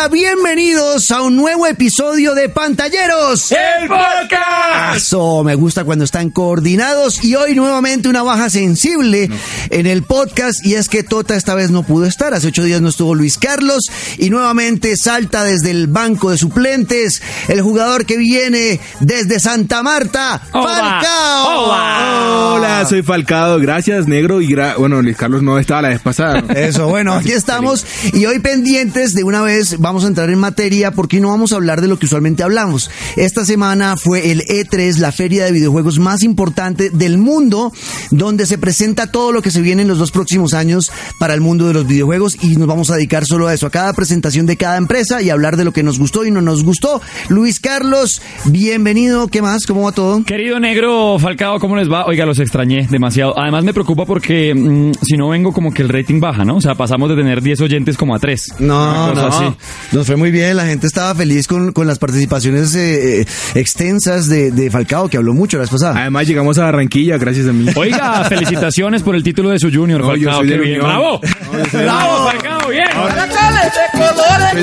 hola. 0.00 0.08
Bienvenidos 0.08 1.10
a 1.10 1.22
un 1.22 1.36
nuevo 1.36 1.66
episodio 1.66 2.34
de 2.34 2.48
Pantalleros. 2.48 3.52
¡El 3.52 3.88
podcast! 3.88 4.96
Eso, 4.96 5.44
me 5.44 5.54
gusta 5.54 5.84
cuando 5.84 6.04
están 6.04 6.30
coordinados 6.30 7.22
y 7.24 7.34
hoy 7.34 7.54
nuevamente 7.54 8.08
una 8.08 8.22
baja 8.22 8.48
sensible 8.50 9.28
en 9.70 9.86
el 9.86 10.02
podcast 10.02 10.64
y 10.64 10.74
es 10.74 10.88
que 10.88 11.02
Tota 11.02 11.36
esta 11.36 11.54
vez 11.54 11.70
no 11.70 11.82
pudo 11.82 12.06
estar. 12.06 12.32
Hace 12.34 12.48
ocho 12.48 12.62
días 12.64 12.80
no 12.80 12.88
estuvo 12.88 13.14
Luis 13.14 13.36
Carlos 13.38 13.84
y 14.18 14.30
nuevamente 14.30 14.96
salta 14.96 15.44
desde 15.44 15.70
el 15.70 15.86
banco 15.86 16.30
de 16.30 16.38
suplentes 16.38 17.20
el 17.48 17.60
jugador 17.62 18.06
que 18.06 18.16
viene 18.16 18.80
desde 19.00 19.38
Santa 19.40 19.82
Marta, 19.82 20.40
Oba, 20.52 20.76
Falcao. 20.76 21.64
oba. 21.66 22.54
Hola, 22.54 22.86
soy 22.88 23.02
Falcado, 23.02 23.58
gracias 23.58 24.06
negro 24.06 24.40
y 24.40 24.48
gra- 24.48 24.76
bueno, 24.76 25.02
Luis 25.02 25.16
Carlos 25.16 25.42
no 25.42 25.58
estaba 25.58 25.82
la 25.82 25.88
vez 25.90 26.00
pasada. 26.00 26.40
¿no? 26.40 26.54
Eso, 26.54 26.88
bueno, 26.88 27.12
aquí 27.14 27.32
estamos 27.32 27.84
y 28.12 28.24
hoy 28.26 28.38
pendientes 28.38 29.14
de 29.14 29.24
una 29.24 29.42
vez 29.42 29.78
vamos 29.78 29.89
a 29.90 30.06
entrar 30.06 30.30
en 30.30 30.38
materia 30.38 30.92
porque 30.92 31.20
no 31.20 31.28
vamos 31.28 31.52
a 31.52 31.56
hablar 31.56 31.80
de 31.80 31.88
lo 31.88 31.98
que 31.98 32.06
usualmente 32.06 32.42
hablamos. 32.42 32.90
Esta 33.16 33.44
semana 33.44 33.96
fue 33.96 34.30
el 34.30 34.42
E3, 34.42 34.98
la 34.98 35.10
feria 35.10 35.44
de 35.44 35.52
videojuegos 35.52 35.98
más 35.98 36.22
importante 36.22 36.90
del 36.90 37.18
mundo, 37.18 37.72
donde 38.10 38.46
se 38.46 38.56
presenta 38.56 39.10
todo 39.10 39.32
lo 39.32 39.42
que 39.42 39.50
se 39.50 39.60
viene 39.60 39.82
en 39.82 39.88
los 39.88 39.98
dos 39.98 40.12
próximos 40.12 40.54
años 40.54 40.92
para 41.18 41.34
el 41.34 41.40
mundo 41.40 41.66
de 41.66 41.74
los 41.74 41.86
videojuegos 41.86 42.36
y 42.40 42.56
nos 42.56 42.68
vamos 42.68 42.90
a 42.90 42.94
dedicar 42.94 43.24
solo 43.26 43.48
a 43.48 43.54
eso, 43.54 43.66
a 43.66 43.70
cada 43.70 43.92
presentación 43.92 44.46
de 44.46 44.56
cada 44.56 44.76
empresa 44.76 45.20
y 45.22 45.30
hablar 45.30 45.56
de 45.56 45.64
lo 45.64 45.72
que 45.72 45.82
nos 45.82 45.98
gustó 45.98 46.24
y 46.24 46.30
no 46.30 46.40
nos 46.40 46.64
gustó. 46.64 47.00
Luis 47.28 47.58
Carlos, 47.58 48.22
bienvenido, 48.44 49.26
¿qué 49.28 49.42
más? 49.42 49.66
¿Cómo 49.66 49.82
va 49.82 49.92
todo? 49.92 50.22
Querido 50.24 50.60
negro 50.60 51.18
Falcao, 51.18 51.58
¿cómo 51.58 51.76
les 51.76 51.90
va? 51.90 52.06
Oiga, 52.06 52.24
los 52.24 52.38
extrañé 52.38 52.86
demasiado. 52.88 53.34
Además 53.36 53.64
me 53.64 53.74
preocupa 53.74 54.06
porque 54.06 54.54
mm, 54.54 54.92
si 55.02 55.16
no 55.16 55.28
vengo 55.28 55.52
como 55.52 55.72
que 55.72 55.82
el 55.82 55.88
rating 55.88 56.20
baja, 56.20 56.44
¿no? 56.44 56.56
O 56.56 56.60
sea, 56.60 56.74
pasamos 56.74 57.08
de 57.08 57.16
tener 57.16 57.42
10 57.42 57.60
oyentes 57.62 57.96
como 57.96 58.14
a 58.14 58.18
3. 58.18 58.54
No, 58.60 59.14
no, 59.14 59.56
nos 59.92 60.06
fue 60.06 60.16
muy 60.16 60.30
bien, 60.30 60.56
la 60.56 60.66
gente 60.66 60.86
estaba 60.86 61.14
feliz 61.14 61.46
con, 61.46 61.72
con 61.72 61.86
las 61.86 61.98
participaciones 61.98 62.74
eh, 62.74 63.20
eh, 63.22 63.26
extensas 63.54 64.28
de, 64.28 64.50
de 64.50 64.70
Falcao, 64.70 65.08
que 65.08 65.16
habló 65.16 65.34
mucho 65.34 65.56
la 65.56 65.62
vez 65.62 65.70
pasada. 65.70 66.00
Además 66.00 66.26
llegamos 66.26 66.58
a 66.58 66.64
Barranquilla 66.64 67.18
gracias 67.18 67.46
a 67.48 67.52
mí. 67.52 67.66
Oiga, 67.74 68.24
felicitaciones 68.24 69.02
por 69.02 69.14
el 69.14 69.22
título 69.22 69.50
de 69.50 69.58
su 69.58 69.70
junior, 69.72 70.00
No, 70.00 70.16
yo 70.16 70.32
soy. 70.32 70.78
¡Bravo! 70.78 71.20
No, 71.22 71.58
yo 71.58 71.64
soy 71.66 71.80
del 71.80 71.82
¡Bravo. 71.82 72.28
Falcao! 72.28 72.59
¡Bien! 72.70 72.84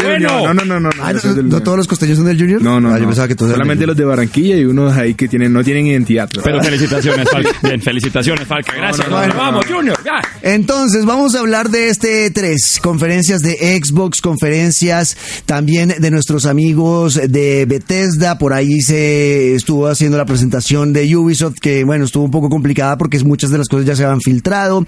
Bueno. 0.03 0.53
No, 0.53 0.53
no, 0.53 0.66
no, 0.66 0.79
no. 0.79 0.90
Ah, 1.01 1.13
no, 1.13 1.19
soy 1.19 1.29
¿no, 1.31 1.35
del 1.35 1.45
no 1.45 1.50
Unión. 1.50 1.63
todos 1.63 1.78
los 1.78 1.88
costeños 1.88 2.18
son 2.18 2.25
del 2.28 2.38
Junior? 2.38 2.62
No, 2.62 2.79
no, 2.79 2.90
Ah, 2.90 2.94
yo 2.97 3.01
no. 3.01 3.07
pensaba 3.07 3.28
que 3.28 3.35
todos 3.35 3.50
eran 3.50 3.57
Solamente 3.59 3.81
del 3.81 3.88
los 3.88 3.97
de 3.97 4.06
Barranquilla 4.06 4.56
y 4.57 4.66
unos 4.66 4.95
ahí 4.97 5.13
que 5.13 5.28
tienen 5.28 5.53
no 5.53 5.63
tienen 5.63 5.88
identidad. 5.88 6.29
Pero 6.44 6.62
felicitaciones, 6.62 7.29
Falca. 7.29 7.51
Bien, 7.63 7.81
felicitaciones, 7.81 8.47
Falca. 8.47 8.73
Gracias. 8.75 9.07
no, 9.09 9.19
no, 9.22 9.28
no, 9.28 9.35
Vamos, 9.35 9.66
no. 9.69 9.75
Junior, 9.75 9.97
ya. 10.03 10.22
Entonces, 10.41 11.06
vamos 11.06 11.35
a 11.35 11.40
hablar 11.40 11.69
de 11.69 11.90
este 11.90 12.31
E3, 12.31 12.79
conferencias 12.81 13.41
de 13.41 13.79
Xbox, 13.84 14.22
conferencias 14.22 15.17
también 15.46 15.94
de 16.00 16.12
nuestros 16.12 16.46
amigos 16.46 17.16
de 17.16 17.66
Bethesda, 17.66 18.38
por 18.38 18.53
ahí 18.53 18.81
se 18.81 19.56
estuvo 19.56 19.88
haciendo 19.88 20.17
la 20.17 20.25
presentación 20.25 20.94
de 20.94 21.16
Ubisoft, 21.16 21.56
que 21.59 21.84
bueno, 21.84 22.06
estuvo 22.06 22.23
un 22.25 22.31
poco 22.31 22.50
complicada 22.50 22.97
porque 22.97 23.17
muchas 23.23 23.50
de 23.50 23.57
las 23.57 23.67
cosas 23.67 23.85
ya 23.85 23.96
se 23.96 24.03
habían 24.03 24.22
filtrado. 24.22 24.85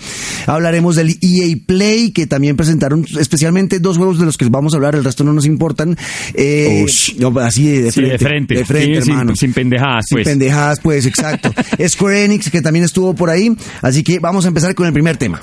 Hablaremos 0.47 0.96
del 0.96 1.18
EA 1.22 1.56
Play, 1.66 2.12
que 2.12 2.28
también 2.28 2.56
presentaron 2.56 3.06
especialmente 3.18 3.80
dos 3.80 3.97
juegos 3.97 4.20
de 4.20 4.25
los 4.25 4.38
que 4.38 4.46
vamos 4.50 4.74
a 4.74 4.78
hablar, 4.78 4.96
el 4.96 5.03
resto 5.03 5.24
no 5.24 5.34
nos 5.34 5.46
importan. 5.46 5.97
Eh, 6.34 6.86
no, 7.18 7.38
así 7.40 7.68
de 7.68 7.92
Sí, 7.92 8.02
frente. 8.02 8.12
de 8.12 8.18
frente. 8.20 8.56
De 8.56 8.66
frente, 8.66 8.96
Sí, 8.97 9.02
sin- 9.03 9.12
hermano. 9.14 9.36
sin 9.36 9.53
pendejadas, 9.53 10.06
Sin 10.08 10.16
pues. 10.18 10.28
pendejadas, 10.28 10.80
pues, 10.81 11.06
exacto. 11.06 11.52
Square 11.88 12.25
Enix, 12.25 12.50
que 12.50 12.62
también 12.62 12.86
estuvo 12.86 13.14
por 13.14 13.30
ahí. 13.30 13.56
Así 13.81 14.03
que 14.03 14.20
vamos 14.20 14.46
a 14.46 14.50
empezar 14.50 14.74
con 14.75 14.88
el 14.88 14.94
primer 14.94 15.18
tema. 15.18 15.42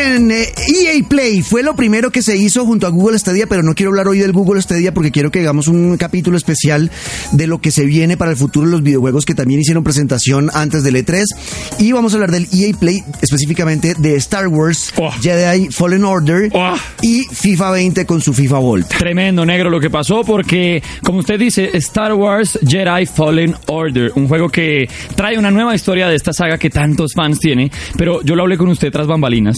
Bien, 0.00 0.30
eh, 0.30 0.52
EA 0.68 1.02
Play 1.08 1.42
fue 1.42 1.62
lo 1.62 1.74
primero 1.74 2.10
que 2.10 2.22
se 2.22 2.36
hizo 2.36 2.64
junto 2.66 2.86
a 2.86 2.90
Google 2.90 3.18
Stadia, 3.18 3.46
pero 3.46 3.62
no 3.62 3.74
quiero 3.74 3.90
hablar 3.90 4.08
hoy 4.08 4.18
del 4.18 4.32
Google 4.32 4.60
Stadia 4.60 4.92
porque 4.92 5.10
quiero 5.10 5.30
que 5.30 5.40
hagamos 5.40 5.68
un 5.68 5.96
capítulo 5.96 6.36
especial 6.36 6.90
de 7.32 7.46
lo 7.46 7.58
que 7.58 7.70
se 7.70 7.84
viene 7.84 8.16
para 8.16 8.30
el 8.30 8.36
futuro 8.36 8.66
de 8.66 8.72
los 8.72 8.82
videojuegos 8.82 9.24
que 9.24 9.34
también 9.34 9.60
hicieron 9.60 9.84
presentación 9.84 10.50
antes 10.52 10.82
del 10.82 10.96
E3 10.96 11.24
y 11.78 11.92
vamos 11.92 12.12
a 12.12 12.16
hablar 12.16 12.30
del 12.30 12.46
EA 12.52 12.74
Play 12.78 13.02
específicamente 13.22 13.94
de 13.98 14.16
Star 14.16 14.48
Wars, 14.48 14.92
Oh. 14.98 15.10
Jedi 15.20 15.68
Fallen 15.70 16.04
Order 16.04 16.50
Oh. 16.52 16.74
y 17.02 17.22
FIFA 17.30 17.70
20 17.72 18.06
con 18.06 18.20
su 18.20 18.32
FIFA 18.32 18.58
Volt. 18.58 18.88
Tremendo, 18.88 19.44
negro, 19.46 19.70
lo 19.70 19.80
que 19.80 19.90
pasó 19.90 20.22
porque, 20.24 20.82
como 21.02 21.20
usted 21.20 21.38
dice, 21.38 21.70
Star 21.74 22.12
Wars 22.14 22.58
Jedi 22.66 23.06
Fallen 23.06 23.54
Order, 23.66 24.12
un 24.16 24.28
juego 24.28 24.48
que 24.48 24.88
trae 25.14 25.38
una 25.38 25.50
nueva 25.50 25.74
historia 25.74 26.08
de 26.08 26.16
esta 26.16 26.32
saga 26.32 26.58
que 26.58 26.70
tantos 26.70 27.12
fans 27.14 27.38
tiene, 27.38 27.70
pero 27.96 28.22
yo 28.22 28.34
lo 28.36 28.42
hablé 28.42 28.56
con 28.58 28.68
usted 28.68 28.90
tras 28.90 29.06
bambalinas, 29.06 29.56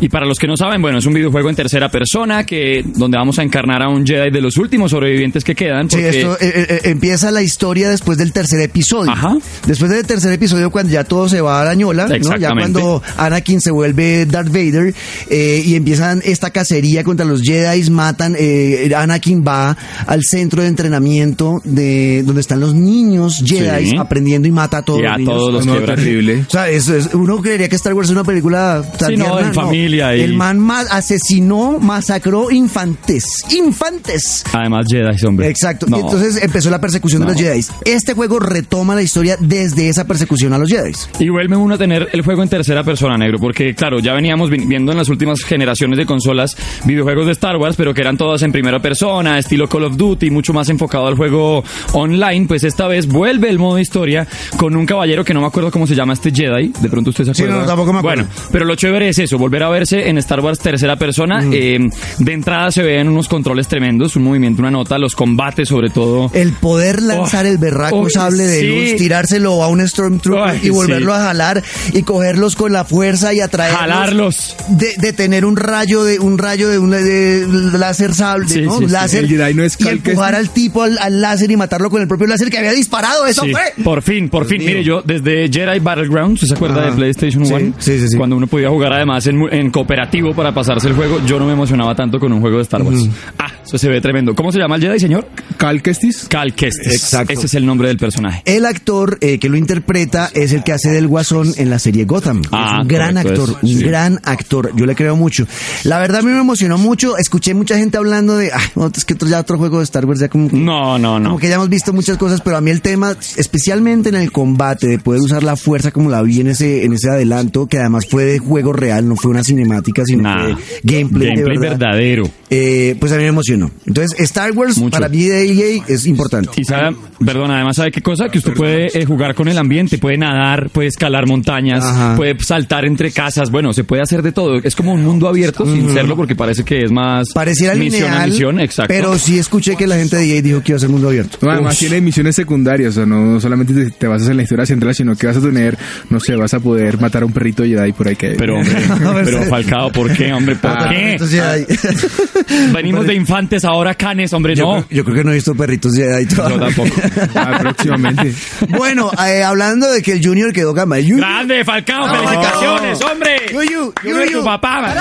Y 0.00 0.08
para 0.08 0.26
los 0.26 0.38
que 0.38 0.46
no 0.46 0.56
saben, 0.56 0.80
bueno, 0.82 0.98
es 0.98 1.06
un 1.06 1.14
videojuego 1.14 1.48
en 1.50 1.56
tercera 1.56 1.88
persona 1.90 2.44
que 2.44 2.84
donde 2.94 3.16
vamos 3.18 3.38
a 3.38 3.42
encarnar 3.42 3.82
a 3.82 3.88
un 3.88 4.06
Jedi 4.06 4.30
de 4.30 4.40
los 4.40 4.56
últimos 4.56 4.90
sobrevivientes 4.90 5.44
que 5.44 5.54
quedan. 5.54 5.90
Sí, 5.90 5.96
porque- 5.98 6.18
esto 6.20 6.36
eh, 6.40 6.66
eh, 6.68 6.80
empieza 6.84 7.30
la 7.30 7.42
historia 7.42 7.88
después 7.90 8.18
del 8.18 8.32
tercer 8.32 8.60
episodio. 8.60 9.10
Ajá. 9.10 9.36
Después 9.66 9.90
del 9.90 10.06
tercer 10.06 10.32
episodio, 10.32 10.70
cuando 10.70 10.92
ya 10.92 11.04
todo 11.04 11.28
se 11.28 11.40
va 11.40 11.60
a 11.62 11.64
la 11.64 11.74
ñola, 11.74 12.06
¿no? 12.08 12.36
Ya 12.36 12.50
cuando 12.52 13.02
Anakin 13.16 13.60
se 13.60 13.70
vuelve 13.70 14.26
Darth 14.26 14.48
Vader 14.48 14.94
eh, 15.28 15.62
y 15.64 15.74
empiezan 15.74 16.20
esta 16.24 16.50
cacería 16.50 17.04
contra 17.04 17.24
los 17.26 17.42
Jedi, 17.42 17.90
matan. 17.90 18.36
eh, 18.38 18.90
Anakin 18.96 19.44
va 19.46 19.76
al 20.06 20.22
centro 20.24 20.62
de 20.62 20.68
entrenamiento 20.68 21.60
de 21.64 22.22
donde 22.24 22.40
están 22.40 22.60
los 22.60 22.74
niños 22.74 23.42
Jedi 23.44 23.90
Sí. 23.90 23.96
aprendiendo 23.96 24.46
y 24.48 24.50
mata 24.52 24.78
a 24.78 24.82
todos 24.82 25.00
Y 25.00 25.04
a 25.06 25.10
los 25.10 25.18
niños. 25.18 25.34
todos 25.34 25.52
los 25.54 25.66
No, 25.66 25.76
terrible. 25.80 26.44
O 26.46 26.50
sea, 26.50 26.68
eso 26.68 26.94
es, 26.96 27.10
uno 27.14 27.38
creería 27.40 27.68
que 27.68 27.76
Star 27.76 27.94
Wars 27.94 28.08
es 28.08 28.12
una 28.12 28.24
película 28.24 28.82
tan 28.98 29.10
Sí, 29.10 29.16
no, 29.16 29.38
familia 29.54 30.16
y- 30.16 30.20
El 30.22 30.34
man 30.34 30.58
ma- 30.58 30.80
asesinó, 30.80 31.78
masacró 31.80 32.50
infantes. 32.50 33.24
Infantes. 33.50 34.44
Además, 34.52 34.86
Jedi, 34.90 35.26
hombre. 35.26 35.48
Exacto. 35.48 35.86
No. 35.88 35.96
Y 35.96 36.00
entonces 36.00 36.42
empezó 36.42 36.70
la 36.70 36.80
persecución 36.80 37.22
No. 37.22 37.26
de 37.28 37.32
los 37.32 37.40
Jedi. 37.42 37.64
Este 37.84 38.14
juego 38.14 38.38
retoma 38.38 38.94
la 38.94 39.02
historia 39.02 39.36
desde 39.40 39.88
esa 39.88 40.06
persecución 40.06 40.52
a 40.52 40.58
los 40.58 40.68
Jedi. 40.70 40.92
Y 41.18 41.28
vuelve 41.28 41.56
uno 41.56 41.74
a 41.74 41.78
tener 41.78 42.08
el 42.12 42.22
juego 42.22 42.42
en 42.42 42.48
tercera 42.48 42.82
persona, 42.84 43.16
negro, 43.16 43.38
porque 43.38 43.74
claro, 43.74 43.98
ya 44.00 44.12
veníamos 44.12 44.50
vi- 44.50 44.64
viendo 44.66 44.92
en 44.92 44.98
las 44.98 45.08
últimas 45.08 45.42
generaciones 45.42 45.98
de 45.98 46.06
consolas 46.06 46.56
videojuegos 46.84 47.26
de 47.26 47.32
Star 47.32 47.56
Wars, 47.56 47.76
pero 47.76 47.94
que 47.94 48.00
eran 48.00 48.16
todas 48.16 48.42
en 48.42 48.52
primera 48.52 48.80
persona, 48.80 49.38
estilo 49.38 49.68
Call 49.68 49.84
of 49.84 49.96
Duty, 49.96 50.30
mucho 50.30 50.52
más 50.52 50.68
enfocado 50.68 51.06
al 51.06 51.16
juego 51.16 51.62
online, 51.92 52.46
pues 52.46 52.64
esta 52.64 52.86
vez 52.86 53.06
vuelve 53.06 53.48
el 53.48 53.58
modo 53.58 53.78
historia 53.78 54.26
con 54.56 54.76
un 54.76 54.86
caballero 54.86 55.24
que 55.24 55.34
no 55.34 55.40
me 55.40 55.46
acuerdo 55.46 55.70
cómo 55.70 55.86
se 55.86 55.94
llama 55.94 56.12
este 56.14 56.30
Jedi, 56.32 56.72
de 56.80 56.88
pronto 56.88 57.10
usted 57.10 57.24
se 57.24 57.34
Sí, 57.34 57.42
acuerda. 57.42 57.60
no, 57.62 57.66
tampoco 57.66 57.92
me 57.92 57.98
acuerdo. 58.00 58.24
Bueno, 58.24 58.48
pero 58.52 58.64
lo 58.64 58.74
chévere 58.74 59.08
es 59.10 59.18
eso, 59.18 59.38
volver 59.40 59.62
a 59.64 59.68
verse 59.70 60.08
en 60.08 60.18
Star 60.18 60.40
Wars 60.40 60.58
tercera 60.60 60.96
persona, 60.96 61.40
eh, 61.52 61.78
de 62.18 62.32
entrada 62.32 62.70
se 62.70 62.82
ven 62.82 63.08
unos 63.08 63.26
controles 63.28 63.66
tremendos, 63.66 64.14
un 64.16 64.22
movimiento, 64.24 64.62
una 64.62 64.70
nota, 64.70 64.98
los 64.98 65.14
combates 65.14 65.68
sobre 65.68 65.90
todo. 65.90 66.30
El 66.34 66.52
poder 66.52 67.02
lanzar 67.02 67.46
Oh, 67.46 67.48
el 67.48 67.58
berraco 67.58 68.00
oh, 68.00 68.10
sable 68.10 68.44
de 68.44 68.60
sí. 68.60 68.66
luz, 68.66 68.96
tirárselo 68.98 69.62
a 69.62 69.68
un 69.68 69.86
Stormtrooper 69.86 70.64
y 70.64 70.68
volverlo 70.70 71.12
sí. 71.14 71.18
a 71.20 71.24
jalar 71.24 71.62
y 71.94 72.02
cogerlos 72.02 72.54
con 72.54 72.72
la 72.72 72.84
fuerza 72.84 73.32
y 73.34 73.40
atraerlos. 73.40 73.80
Jalarlos. 73.80 74.56
De, 74.68 74.94
de 74.98 75.12
tener 75.12 75.44
un 75.44 75.56
rayo 75.56 76.04
de 76.04 76.18
un 76.18 76.38
rayo 76.38 76.68
de 76.68 76.78
un 76.78 76.90
de 76.90 77.46
láser 77.78 78.14
sable, 78.14 78.48
Sí, 78.48 78.62
¿no? 78.62 78.78
sí, 78.78 78.84
sí. 78.86 78.90
láser. 78.92 79.24
El 79.24 79.30
Jedi 79.30 79.54
no 79.54 79.64
es 79.64 79.76
y 79.80 79.88
empujar 79.88 80.34
al 80.34 80.50
tipo 80.50 80.82
al, 80.82 80.98
al 80.98 81.20
láser 81.20 81.50
y 81.50 81.56
matarlo 81.56 81.88
con 81.90 82.02
el 82.02 82.08
propio 82.08 82.26
láser 82.26 82.50
que 82.50 82.58
había 82.58 82.72
disparado. 82.72 83.26
Eso 83.26 83.42
Sí, 83.42 83.52
fue. 83.52 83.82
Por 83.82 84.02
fin, 84.02 84.28
por 84.28 84.44
fin. 84.46 84.58
mío. 84.58 84.68
Mire, 84.68 84.84
yo 84.84 85.02
desde 85.02 85.48
Jedi 85.50 85.78
Battlegrounds, 85.78 86.40
¿se 86.46 86.54
acuerda 86.54 86.80
Ajá. 86.82 86.90
de 86.90 86.96
PlayStation 86.96 87.46
Sí, 87.46 87.52
1? 87.54 87.74
sí, 87.78 87.98
sí, 87.98 88.08
sí. 88.08 88.16
Cuando 88.16 88.36
uno 88.36 88.46
podía 88.46 88.68
jugar 88.68 88.92
además 88.92 89.26
en, 89.30 89.70
cooperativo 89.70 90.34
para 90.34 90.52
pasarse 90.52 90.88
el 90.88 90.94
juego, 90.94 91.20
yo 91.26 91.38
no 91.38 91.46
me 91.46 91.52
emocionaba 91.52 91.94
tanto 91.94 92.18
con 92.18 92.32
un 92.32 92.40
juego 92.40 92.56
de 92.58 92.62
Star 92.62 92.82
Wars. 92.82 93.08
Ah, 93.38 93.46
eso 93.64 93.78
se 93.78 93.88
ve 93.88 94.00
tremendo. 94.00 94.34
¿Cómo 94.34 94.50
se 94.52 94.58
llama 94.58 94.76
el 94.76 94.82
Jedi, 94.82 94.98
señor? 95.00 95.26
Cal 95.56 95.82
Kestis. 95.82 96.26
Cal 96.28 96.54
Kestis. 96.54 96.92
Exacto. 96.92 97.32
Ese 97.32 97.46
es 97.46 97.54
el 97.54 97.64
nombre 97.66 97.88
del 97.88 97.96
personaje. 97.98 98.42
El 98.44 98.66
actor 98.66 99.18
eh, 99.20 99.38
que 99.38 99.48
lo 99.48 99.56
interpreta 99.56 100.30
es 100.34 100.52
el 100.52 100.64
que 100.64 100.72
hace 100.72 100.90
del 100.90 101.06
Guasón 101.06 101.52
en 101.56 101.70
la 101.70 101.78
serie 101.78 102.04
Gotham. 102.04 102.42
Ah, 102.52 102.76
es 102.76 102.82
un 102.82 102.88
gran 102.88 103.14
correcto, 103.14 103.42
actor, 103.42 103.56
es- 103.62 103.70
un 103.74 103.78
sí. 103.78 103.84
gran 103.84 104.20
actor. 104.24 104.72
Yo 104.76 104.86
le 104.86 104.94
creo 104.94 105.16
mucho. 105.16 105.46
La 105.84 105.98
verdad 105.98 106.20
a 106.20 106.22
mí 106.22 106.30
me 106.30 106.40
emocionó 106.40 106.78
mucho. 106.78 107.16
Escuché 107.18 107.54
mucha 107.54 107.76
gente 107.76 107.96
hablando 107.98 108.36
de, 108.36 108.50
ah, 108.52 108.60
no, 108.76 108.86
es 108.94 109.04
que 109.04 109.14
otro, 109.14 109.28
ya 109.28 109.40
otro 109.40 109.58
juego 109.58 109.78
de 109.78 109.84
Star 109.84 110.04
Wars 110.06 110.20
ya 110.20 110.28
como 110.28 110.48
que, 110.48 110.56
No, 110.56 110.98
no, 110.98 111.18
no. 111.18 111.28
como 111.30 111.38
que 111.38 111.48
ya 111.48 111.54
hemos 111.56 111.68
visto 111.68 111.92
muchas 111.92 112.16
cosas, 112.18 112.40
pero 112.40 112.56
a 112.56 112.60
mí 112.60 112.70
el 112.70 112.80
tema, 112.82 113.14
especialmente 113.36 114.08
en 114.08 114.14
el 114.16 114.32
combate, 114.32 114.86
de 114.88 114.98
poder 114.98 115.20
usar 115.20 115.42
la 115.42 115.56
fuerza 115.56 115.90
como 115.90 116.10
la 116.10 116.22
vi 116.22 116.40
en 116.40 116.48
ese, 116.48 116.84
en 116.84 116.92
ese 116.94 117.08
adelanto, 117.10 117.66
que 117.66 117.78
además 117.78 118.06
fue 118.08 118.24
de 118.24 118.38
juego 118.38 118.72
real, 118.72 119.08
no 119.08 119.16
fue 119.20 119.30
una 119.30 119.44
cinemática, 119.44 120.04
sino 120.04 120.22
Nah. 120.22 120.42
fue 120.54 120.54
gameplay, 120.82 121.28
de 121.28 121.34
Gameplay 121.42 121.58
verdad. 121.58 121.78
verdadero. 121.78 122.24
Eh, 122.50 122.96
pues 122.98 123.12
a 123.12 123.16
mí 123.16 123.22
me 123.22 123.28
emocionó. 123.28 123.70
Entonces, 123.86 124.18
Star 124.20 124.50
Wars 124.52 124.76
Mucho. 124.78 124.90
para 124.90 125.08
mí 125.08 125.22
de 125.24 125.44
EA 125.76 125.84
es 125.86 126.06
importante. 126.06 126.50
Y 126.56 126.64
sabe, 126.64 126.96
perdón, 127.24 127.50
además 127.52 127.76
sabe 127.76 127.92
qué 127.92 128.00
cosa, 128.02 128.28
que 128.28 128.38
usted 128.38 128.54
puede 128.54 128.86
eh, 128.98 129.04
jugar 129.04 129.34
con 129.34 129.46
el 129.48 129.56
ambiente, 129.56 129.98
puede 129.98 130.16
nadar, 130.18 130.68
puede 130.70 130.88
escalar 130.88 131.26
montañas, 131.28 131.84
Ajá. 131.84 132.16
puede 132.16 132.36
saltar 132.40 132.84
entre 132.84 133.12
casas, 133.12 133.50
bueno, 133.50 133.72
se 133.72 133.84
puede 133.84 134.02
hacer 134.02 134.22
de 134.22 134.32
todo. 134.32 134.56
Es 134.56 134.74
como 134.74 134.92
un 134.92 135.04
mundo 135.04 135.28
abierto 135.28 135.64
sin 135.64 135.90
serlo 135.92 136.16
porque 136.16 136.34
parece 136.34 136.64
que 136.64 136.82
es 136.82 136.90
más 136.90 137.28
Pareciera 137.32 137.74
misión 137.74 138.02
lineal, 138.10 138.22
a 138.22 138.26
misión, 138.26 138.60
exacto. 138.60 138.92
pero 138.92 139.16
sí 139.18 139.38
escuché 139.38 139.76
que 139.76 139.86
la 139.86 139.96
gente 139.96 140.16
de 140.16 140.36
EA 140.36 140.42
dijo 140.42 140.60
que 140.62 140.72
iba 140.72 140.76
a 140.76 140.80
ser 140.80 140.88
mundo 140.88 141.08
abierto. 141.08 141.38
No, 141.42 141.50
además 141.52 141.78
tiene 141.78 142.00
misiones 142.00 142.34
secundarias, 142.34 142.90
o 142.90 142.92
sea, 142.94 143.06
no 143.06 143.40
solamente 143.40 143.72
te, 143.74 143.90
te 143.90 144.06
basas 144.08 144.28
en 144.28 144.36
la 144.38 144.42
historia 144.42 144.66
central, 144.66 144.94
sino 144.94 145.14
que 145.14 145.26
vas 145.28 145.36
a 145.36 145.40
tener, 145.40 145.78
no 146.08 146.18
sé, 146.18 146.34
vas 146.34 146.52
a 146.54 146.58
poder 146.60 147.00
matar 147.00 147.22
a 147.22 147.26
un 147.26 147.32
perrito 147.32 147.62
Jedi 147.64 147.92
por 147.92 148.08
ahí 148.08 148.16
que... 148.16 148.30
Pero, 148.36 148.56
hombre, 148.58 148.74
pero 149.24 149.42
Falcado, 149.44 149.92
¿por 149.92 150.12
qué, 150.14 150.32
hombre? 150.32 150.56
¿Por 150.56 150.70
Ah, 150.70 150.88
qué? 150.90 151.16
Ya 151.30 151.50
hay- 151.52 151.66
Venimos 152.72 153.06
de 153.06 153.14
infantes, 153.14 153.64
ahora 153.64 153.94
canes, 153.94 154.32
hombre, 154.32 154.54
yo, 154.54 154.64
no. 154.64 154.72
creo- 154.86 154.86
yo 154.98 155.04
creo 155.04 155.16
que 155.16 155.24
no 155.24 155.30
he 155.30 155.34
visto 155.34 155.54
perritos 155.54 155.94
Jedi 155.94 156.26
todavía. 156.26 156.56
Yo 156.56 156.64
tampoco. 156.66 156.90
Ah, 157.34 157.58
próximamente. 157.60 158.34
Bueno, 158.68 159.10
eh, 159.26 159.42
hablando 159.42 159.90
de 159.90 160.02
que 160.02 160.12
el 160.12 160.24
Junior 160.24 160.52
quedó 160.52 160.74
gama. 160.74 160.98
El 160.98 161.16
Grande, 161.16 161.64
Falcao, 161.64 162.06
No. 162.06 162.14
felicitaciones, 162.14 163.00
hombre. 163.02 163.30
Yuyu, 163.52 163.92
Yuyu. 164.04 164.32
tu 164.40 164.44
papá. 164.44 164.94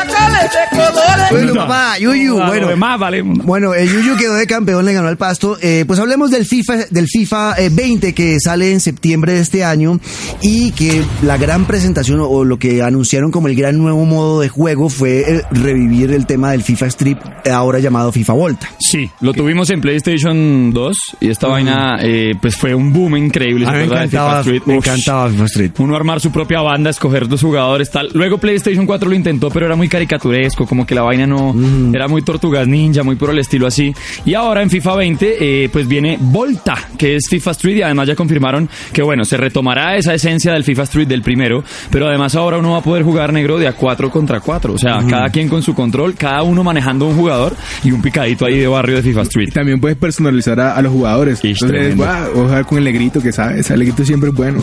Bueno, 1.32 1.54
papá, 1.56 1.98
Yuyu, 2.00 2.40
Ah, 2.42 2.48
bueno. 2.48 2.68
demás, 2.68 3.00
vale. 3.00 3.22
Bueno, 3.24 3.74
el 3.74 3.90
Yuyu 3.92 4.16
quedó 4.18 4.34
de 4.36 4.48
campeón, 4.48 4.86
le 4.86 4.94
ganó 4.94 5.08
al 5.08 5.18
Pasto. 5.18 5.58
Eh, 5.62 5.84
pues 5.88 6.00
hablemos 6.00 6.32
del 6.32 6.46
FIFA, 6.46 6.86
del 6.90 7.08
FIFA 7.08 7.56
eh, 7.58 7.70
20 7.72 8.14
que 8.14 8.38
sale 8.40 8.72
en 8.72 8.80
septiembre 8.80 9.34
de 9.34 9.42
este 9.42 9.64
año 9.64 10.00
y 10.42 10.72
que 10.72 11.04
la 11.24 11.38
gran 11.38 11.66
presentación 11.66 12.20
o 12.22 12.44
lo 12.46 12.58
que 12.60 12.82
anunciaron 12.82 13.32
como 13.32 13.48
el 13.48 13.56
gran 13.56 13.78
nuevo 13.78 13.89
modo 13.94 14.40
de 14.40 14.50
juego 14.50 14.90
fue 14.90 15.20
eh, 15.22 15.42
revivir 15.52 16.12
el 16.12 16.26
tema 16.26 16.52
del 16.52 16.64
FIFA 16.64 16.86
Strip, 16.88 17.20
eh, 17.46 17.52
ahora 17.52 17.80
llamado 17.80 18.12
FIFA 18.12 18.34
Volta. 18.34 18.70
Sí, 18.80 19.10
lo 19.22 19.34
tuvimos 19.34 19.70
en 19.70 19.82
PlayStation 19.82 20.72
2 20.72 20.98
y 21.22 21.30
esta 21.30 21.48
vaina 21.48 21.98
eh, 22.02 22.34
pues 22.42 22.56
fue 22.56 22.74
un 22.74 22.92
boom 22.94 23.18
increíble. 23.18 23.66
¿se 23.66 23.72
A 23.72 23.74
mí 23.74 23.80
me 23.80 23.86
encantaba, 23.86 24.30
FIFA 24.30 24.40
Street? 24.40 24.62
me 24.66 24.76
encantaba 24.76 25.30
FIFA 25.30 25.46
Street. 25.46 25.72
Uno 25.80 25.96
armar 25.96 26.20
su 26.20 26.32
propia 26.32 26.62
banda, 26.62 26.90
escoger 26.90 27.28
dos 27.28 27.42
jugadores, 27.42 27.90
tal. 27.92 28.10
Luego 28.14 28.38
PlayStation 28.38 28.86
4 28.86 29.10
lo 29.10 29.16
intentó, 29.16 29.50
pero 29.50 29.66
era 29.66 29.76
muy 29.76 29.88
caricaturesco, 29.88 30.66
como 30.66 30.86
que 30.86 30.96
la 30.96 31.02
vaina 31.04 31.28
no 31.28 31.56
era 31.94 32.08
muy 32.08 32.22
tortugas 32.22 32.68
ninja, 32.68 33.04
muy 33.04 33.16
por 33.16 33.30
el 33.30 33.40
estilo 33.40 33.68
así. 33.68 33.94
Y 34.26 34.34
ahora 34.34 34.62
en 34.62 34.70
FIFA 34.70 34.96
20, 34.96 35.64
eh, 35.64 35.70
pues 35.70 35.88
viene 35.88 36.18
Volta, 36.20 36.76
que 36.98 37.16
es 37.16 37.28
FIFA 37.30 37.52
Street, 37.52 37.78
y 37.78 37.82
además 37.82 38.08
ya 38.08 38.16
confirmaron 38.16 38.70
que 38.94 39.02
bueno, 39.02 39.26
se 39.26 39.38
retomará 39.38 39.98
esa 39.98 40.14
esencia 40.14 40.54
del 40.54 40.64
FIFA 40.64 40.84
Street 40.84 41.08
del 41.08 41.22
primero, 41.22 41.64
pero 41.92 42.08
además 42.08 42.36
ahora 42.36 42.58
uno 42.58 42.72
va 42.72 42.78
a 42.80 42.84
poder 42.84 43.04
jugar 43.04 43.34
negro 43.34 43.58
de 43.58 43.68
a 43.68 43.74
4 43.80 44.12
contra 44.12 44.40
4. 44.40 44.74
O 44.74 44.78
sea, 44.78 45.00
cada 45.10 45.30
quien 45.30 45.48
con 45.48 45.64
su 45.64 45.74
control, 45.74 46.16
cada 46.16 46.44
uno 46.44 46.64
manejando 46.64 47.08
un 47.08 47.16
jugador 47.16 47.56
y 47.84 47.92
un 47.92 48.02
picadito 48.02 48.46
ahí 48.46 48.60
de 48.60 48.68
barrio 48.68 48.98
de 48.98 49.04
FIFA 49.04 49.22
Street. 49.24 49.48
Y 49.48 49.52
también 49.52 49.80
puedes 49.80 49.98
personalizar 49.98 50.60
a, 50.60 50.76
a 50.76 50.82
los 50.82 50.92
jugadores. 50.92 51.44
Ish, 51.44 51.64
Entonces, 51.64 51.96
jugar 52.34 52.66
con 52.66 52.78
el 52.80 52.84
negrito 52.84 53.22
que 53.22 53.32
sabe, 53.32 53.60
ese 53.62 53.76
negrito 53.78 54.04
siempre 54.06 54.30
es 54.30 54.36
bueno. 54.36 54.62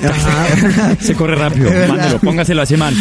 Se 1.00 1.14
corre 1.14 1.34
rápido, 1.36 1.70
mándelo, 1.88 2.18
póngaselo 2.18 2.60
a 2.60 2.64
ese 2.64 2.76
man. 2.76 2.94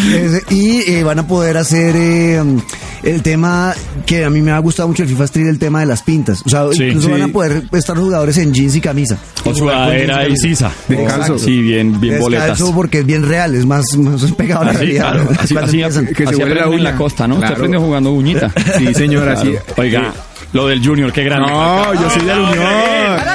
Y 0.49 0.89
eh, 0.91 1.03
van 1.03 1.19
a 1.19 1.27
poder 1.27 1.57
hacer 1.57 1.95
eh, 1.95 2.41
el 3.03 3.21
tema 3.21 3.73
que 4.05 4.23
a 4.23 4.29
mí 4.29 4.41
me 4.41 4.51
ha 4.51 4.59
gustado 4.59 4.87
mucho 4.87 5.03
el 5.03 5.09
FIFA 5.09 5.23
Street, 5.25 5.47
el 5.47 5.59
tema 5.59 5.81
de 5.81 5.85
las 5.87 6.01
pintas. 6.03 6.41
O 6.45 6.49
sea, 6.49 6.65
Sí, 6.71 6.83
incluso 6.85 7.07
sí. 7.07 7.11
van 7.13 7.21
a 7.23 7.27
poder 7.27 7.63
estar 7.73 7.97
jugadores 7.97 8.37
en 8.37 8.53
jeans 8.53 8.75
y 8.75 8.81
camisa. 8.81 9.17
O 9.43 9.53
sudadera 9.53 10.27
y 10.27 10.35
sisa. 10.37 10.71
Descalzo. 10.87 11.37
Sí, 11.37 11.61
bien, 11.61 11.99
bien 11.99 12.19
boletas. 12.19 12.47
Descalzo 12.49 12.73
porque 12.73 12.99
es 12.99 13.05
bien 13.05 13.27
real, 13.27 13.53
es 13.55 13.65
más, 13.65 13.85
más 13.97 14.23
pegado 14.31 14.61
a 14.61 14.65
la 14.65 14.71
Así, 14.71 14.79
realidad. 14.79 15.11
claro. 15.11 15.29
Así. 15.39 15.83
Que 16.13 16.27
se 16.27 16.35
huele 16.35 16.55
la 16.55 16.61
aprende 16.61 16.77
en 16.77 16.83
la 16.83 16.89
uña. 16.91 16.97
costa, 16.97 17.27
¿no? 17.27 17.35
Usted 17.35 17.47
Claro. 17.47 17.55
aprendió 17.55 17.81
jugando 17.81 18.11
uñita. 18.11 18.51
Sí, 18.77 18.93
señor, 18.93 19.29
así. 19.29 19.49
Claro. 19.51 19.65
Oiga, 19.77 20.13
lo 20.53 20.67
del 20.67 20.85
Junior, 20.85 21.11
qué 21.11 21.23
grande. 21.23 21.49
No, 21.51 21.93
yo 21.93 22.09
soy 22.09 22.25
del 22.25 22.39
Unión. 22.39 22.63
Bueno, 22.63 23.31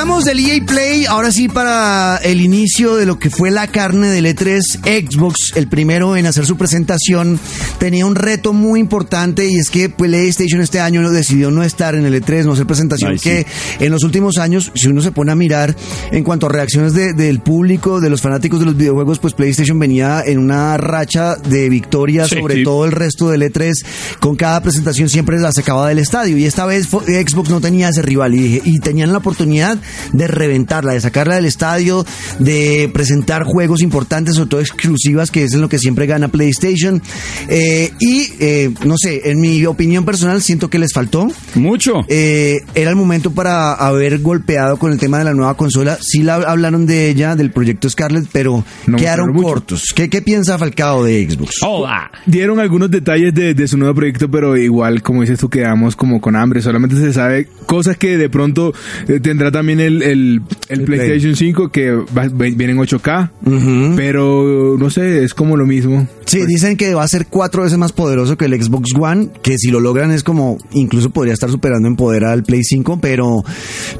saltamos 0.00 0.24
del 0.24 0.38
EA 0.40 0.64
Play, 0.64 1.04
ahora 1.04 1.30
sí 1.30 1.46
para 1.48 2.16
el 2.22 2.40
inicio 2.40 2.96
de 2.96 3.04
lo 3.04 3.18
que 3.18 3.28
fue 3.28 3.50
la 3.50 3.66
carne 3.66 4.08
del 4.08 4.24
E3 4.24 4.60
Xbox, 5.06 5.52
el 5.56 5.68
primero 5.68 6.16
en 6.16 6.24
hacer 6.24 6.46
su 6.46 6.56
presentación, 6.56 7.38
tenía 7.78 8.06
un 8.06 8.14
reto 8.14 8.54
muy 8.54 8.80
importante 8.80 9.46
y 9.46 9.56
es 9.58 9.68
que 9.68 9.90
PlayStation 9.90 10.62
este 10.62 10.80
año 10.80 11.10
decidió 11.10 11.50
no 11.50 11.62
estar 11.62 11.94
en 11.94 12.06
el 12.06 12.14
E3, 12.14 12.44
no 12.46 12.52
hacer 12.54 12.66
presentación, 12.66 13.10
Ay, 13.10 13.18
sí. 13.18 13.24
que 13.28 13.46
en 13.84 13.92
los 13.92 14.02
últimos 14.02 14.38
años, 14.38 14.72
si 14.74 14.88
uno 14.88 15.02
se 15.02 15.12
pone 15.12 15.32
a 15.32 15.34
mirar 15.34 15.76
en 16.12 16.24
cuanto 16.24 16.46
a 16.46 16.48
reacciones 16.48 16.94
de- 16.94 17.12
del 17.12 17.40
público, 17.40 18.00
de 18.00 18.08
los 18.08 18.22
fanáticos 18.22 18.58
de 18.60 18.64
los 18.66 18.78
videojuegos, 18.78 19.18
pues 19.18 19.34
PlayStation 19.34 19.78
venía 19.78 20.22
en 20.24 20.38
una 20.38 20.78
racha 20.78 21.36
de 21.36 21.68
victoria 21.68 22.26
Sí, 22.26 22.36
sobre 22.36 22.54
sí. 22.54 22.62
todo 22.64 22.86
el 22.86 22.92
resto 22.92 23.28
del 23.28 23.42
E3, 23.42 23.74
con 24.18 24.34
cada 24.36 24.62
presentación 24.62 25.10
siempre 25.10 25.38
la 25.38 25.52
sacaba 25.52 25.86
del 25.90 25.98
estadio 25.98 26.38
y 26.38 26.46
esta 26.46 26.64
vez 26.64 26.86
Xbox 26.88 27.50
no 27.50 27.60
tenía 27.60 27.90
ese 27.90 28.00
rival 28.00 28.34
y, 28.34 28.62
y 28.64 28.78
tenían 28.78 29.12
la 29.12 29.18
oportunidad 29.18 29.76
de 30.12 30.26
reventarla, 30.26 30.92
de 30.92 31.00
sacarla 31.00 31.36
del 31.36 31.44
estadio, 31.44 32.04
de 32.38 32.90
presentar 32.92 33.44
juegos 33.44 33.82
importantes, 33.82 34.36
sobre 34.36 34.50
todo 34.50 34.60
exclusivas, 34.60 35.30
que 35.30 35.44
es 35.44 35.54
en 35.54 35.60
lo 35.60 35.68
que 35.68 35.78
siempre 35.78 36.06
gana 36.06 36.28
PlayStation. 36.28 37.02
Eh, 37.48 37.92
y 37.98 38.28
eh, 38.38 38.70
no 38.84 38.96
sé, 38.96 39.30
en 39.30 39.40
mi 39.40 39.64
opinión 39.66 40.04
personal 40.04 40.42
siento 40.42 40.68
que 40.68 40.78
les 40.78 40.92
faltó. 40.92 41.28
Mucho. 41.54 42.00
Eh, 42.08 42.58
era 42.74 42.90
el 42.90 42.96
momento 42.96 43.30
para 43.32 43.74
haber 43.74 44.18
golpeado 44.20 44.76
con 44.78 44.92
el 44.92 44.98
tema 44.98 45.18
de 45.18 45.24
la 45.24 45.34
nueva 45.34 45.54
consola. 45.56 45.98
Sí 46.00 46.22
la 46.22 46.36
hablaron 46.36 46.86
de 46.86 47.08
ella, 47.08 47.36
del 47.36 47.50
proyecto 47.50 47.88
Scarlett, 47.88 48.26
pero 48.32 48.64
No 48.86 48.96
quedaron 48.96 49.32
cortos. 49.34 49.92
¿Qué, 49.94 50.08
¿Qué 50.08 50.22
piensa 50.22 50.58
Falcao 50.58 51.04
de 51.04 51.28
Xbox? 51.28 51.56
Hola. 51.62 52.10
Dieron 52.26 52.58
algunos 52.60 52.90
detalles 52.90 53.34
de, 53.34 53.54
de 53.54 53.68
su 53.68 53.76
nuevo 53.76 53.94
proyecto, 53.94 54.30
pero 54.30 54.56
igual, 54.56 55.02
como 55.02 55.22
dices 55.22 55.38
tú, 55.38 55.48
quedamos 55.48 55.96
como 55.96 56.20
con 56.20 56.36
hambre. 56.36 56.62
Solamente 56.62 56.96
se 56.96 57.12
sabe 57.12 57.48
cosas 57.66 57.96
que 57.96 58.16
de 58.16 58.28
pronto 58.28 58.72
eh, 59.08 59.20
tendrá 59.20 59.50
también 59.50 59.79
el, 59.80 60.02
el, 60.02 60.42
el 60.68 60.80
El 60.80 60.84
PlayStation 60.84 61.34
5, 61.36 61.68
que 61.70 61.90
va- 61.92 62.28
viene 62.28 62.72
en 62.72 62.78
8K, 62.78 63.30
Ujú. 63.44 63.96
pero 63.96 64.76
no 64.78 64.90
sé, 64.90 65.24
es 65.24 65.34
como 65.34 65.56
lo 65.56 65.66
mismo. 65.66 66.06
Sí, 66.26 66.46
dicen 66.46 66.76
que 66.76 66.94
va 66.94 67.02
a 67.02 67.08
ser 67.08 67.26
cuatro 67.28 67.64
veces 67.64 67.76
más 67.78 67.92
poderoso 67.92 68.36
que 68.36 68.44
el 68.44 68.62
Xbox 68.62 68.90
One, 68.98 69.30
que 69.42 69.58
si 69.58 69.70
lo 69.70 69.80
logran 69.80 70.12
es 70.12 70.22
como, 70.22 70.58
incluso 70.72 71.10
podría 71.10 71.34
estar 71.34 71.50
superando 71.50 71.88
en 71.88 71.96
poder 71.96 72.24
al 72.24 72.44
Play 72.44 72.62
5, 72.62 72.98
pero, 73.02 73.42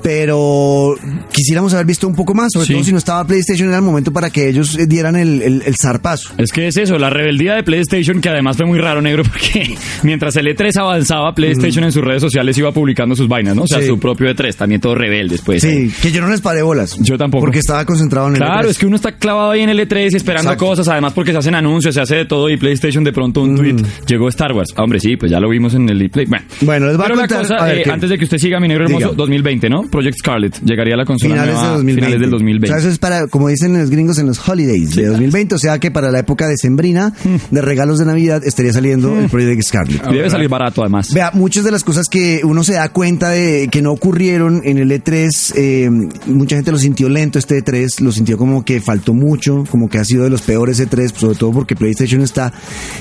pero 0.03 0.95
quisiéramos 1.33 1.73
haber 1.75 1.87
visto 1.87 2.07
un 2.07 2.15
poco 2.15 2.35
más, 2.35 2.49
sobre 2.53 2.67
Sí. 2.67 2.73
todo 2.75 2.85
si 2.85 2.93
no 2.93 2.99
estaba 2.99 3.25
PlayStation, 3.27 3.69
era 3.69 3.79
el 3.79 3.83
momento 3.85 4.13
para 4.13 4.31
que 4.31 4.49
ellos 4.49 4.77
dieran 4.89 5.17
el, 5.17 5.43
el, 5.43 5.63
el 5.67 5.75
zarpazo. 5.81 6.35
Es 6.39 6.53
que 6.53 6.69
es 6.69 6.77
eso, 6.77 6.99
la 6.99 7.11
rebeldía 7.11 7.55
de 7.55 7.63
PlayStation, 7.63 8.21
que 8.21 8.29
además 8.29 8.57
fue 8.57 8.67
muy 8.67 8.79
raro, 8.79 9.01
negro, 9.03 9.23
porque 9.31 9.75
mientras 10.03 10.37
el 10.37 10.47
E3 10.47 10.77
avanzaba, 10.81 11.35
PlayStation 11.35 11.85
en 11.85 11.93
sus 11.93 12.03
redes 12.03 12.21
sociales 12.23 12.57
iba 12.59 12.73
publicando 12.73 13.15
sus 13.17 13.29
vainas, 13.29 13.57
¿no? 13.57 13.63
O 13.63 13.67
sea, 13.67 13.81
Sí. 13.81 13.87
su 13.87 13.99
propio 13.99 14.29
E3, 14.29 14.55
también 14.57 14.81
todo 14.81 14.95
rebeldes, 14.95 15.41
pues. 15.43 15.63
Sí, 15.63 15.70
que 16.03 16.13
yo 16.13 16.21
no 16.21 16.29
les 16.29 16.41
paré 16.41 16.63
bolas. 16.63 16.97
Yo 17.01 17.17
tampoco. 17.19 17.45
Porque 17.45 17.59
estaba 17.59 17.85
concentrado 17.85 18.29
en 18.29 18.35
el 18.35 18.39
Claro, 18.41 18.69
E3. 18.69 18.71
es 18.71 18.79
que 18.79 18.87
uno 18.87 18.97
está 18.97 19.13
clavado 19.17 19.51
ahí 19.53 19.61
en 19.61 19.71
el 19.71 19.79
E3 19.81 20.15
esperando 20.15 20.51
Exacto. 20.51 20.67
cosas, 20.67 20.89
además 20.89 21.13
porque 21.13 21.33
se 21.33 21.39
hacen 21.39 21.55
anuncios, 21.55 21.95
se 21.95 22.01
hace 22.01 22.17
de 22.17 22.25
todo 22.25 22.49
y 22.51 22.57
PlayStation 22.57 23.03
de 23.05 23.13
pronto 23.13 23.43
un 23.43 23.57
tweet 23.57 23.77
llegó 24.07 24.29
Star 24.29 24.53
Wars. 24.53 24.71
Ah, 24.77 24.83
hombre, 24.83 25.01
sí, 25.01 25.17
pues 25.17 25.31
ya 25.31 25.41
lo 25.41 25.49
vimos 25.49 25.75
en 25.75 25.89
el 25.89 26.01
E-Play. 26.03 26.27
Bueno, 26.27 26.45
Bueno, 26.63 26.87
les 26.89 26.97
voy 26.97 27.05
a 27.05 27.09
Pero 27.09 27.17
la 27.21 27.29
contar- 27.29 27.43
cosa, 27.43 27.57
a 27.57 27.65
ver, 27.67 27.79
eh, 27.89 27.91
antes 27.91 28.11
de 28.11 28.19
que 28.19 28.25
usted 28.25 28.39
siga, 28.39 28.61
mi 28.61 28.69
negro 28.69 28.85
hermoso, 28.85 29.07
Diga. 29.07 29.17
2020, 29.17 29.69
¿no? 29.69 29.83
Project 29.91 30.19
Scarlet, 30.19 30.61
llegaría 30.65 30.95
a 30.95 30.99
la 30.99 31.05
consola 31.05 31.35
Finales 31.35 31.55
nueva 31.55 31.69
de 31.69 31.75
2020. 31.77 32.01
finales 32.07 32.21
del 32.21 32.31
2020. 32.31 32.67
O 32.67 32.69
sea, 32.69 32.79
eso 32.79 32.89
es 32.93 32.99
para, 32.99 33.27
como 33.29 33.49
dicen 33.49 33.79
los 33.79 33.91
gringos, 33.91 34.19
en 34.19 34.27
los 34.27 34.49
holidays 34.49 34.95
de 34.97 35.07
2020. 35.07 35.55
O 35.55 35.59
sea 35.59 35.79
que 35.79 35.91
para 35.91 36.11
la 36.11 36.21
época 36.21 36.47
decembrina 36.49 37.13
Mm. 37.25 37.55
de 37.55 37.61
regalos 37.63 37.99
de 37.99 38.07
Navidad 38.07 38.43
estaría 38.45 38.73
saliendo 38.73 39.19
el 39.19 39.29
Project 39.29 39.63
Scarlet. 39.63 40.03
Y 40.11 40.15
debe 40.15 40.31
salir 40.31 40.49
barato 40.49 40.83
además. 40.83 41.13
Vea, 41.13 41.31
muchas 41.35 41.65
de 41.65 41.71
las 41.71 41.85
cosas 41.85 42.07
que 42.09 42.41
uno 42.45 42.65
se 42.65 42.75
da 42.75 42.89
cuenta 42.91 43.31
de 43.31 43.69
que 43.71 43.83
no 43.83 43.93
ocurrieron 43.93 44.63
en 44.65 44.79
el 44.79 44.91
E3, 44.91 45.53
eh, 45.63 45.91
mucha 46.27 46.57
gente 46.57 46.73
lo 46.73 46.79
sintió 46.79 47.09
lento 47.11 47.39
este 47.39 47.63
E3, 47.63 48.01
lo 48.01 48.13
sintió 48.13 48.39
como 48.39 48.65
que 48.65 48.81
faltó 48.81 49.13
mucho, 49.13 49.65
como 49.71 49.91
que 49.91 49.99
ha 49.99 50.05
sido 50.05 50.25
de 50.25 50.31
los 50.31 50.41
peores 50.41 50.81
E3, 50.81 51.15
sobre 51.15 51.37
todo 51.37 51.53
porque 51.53 51.77
PlayStation 51.77 52.23
está. 52.23 52.51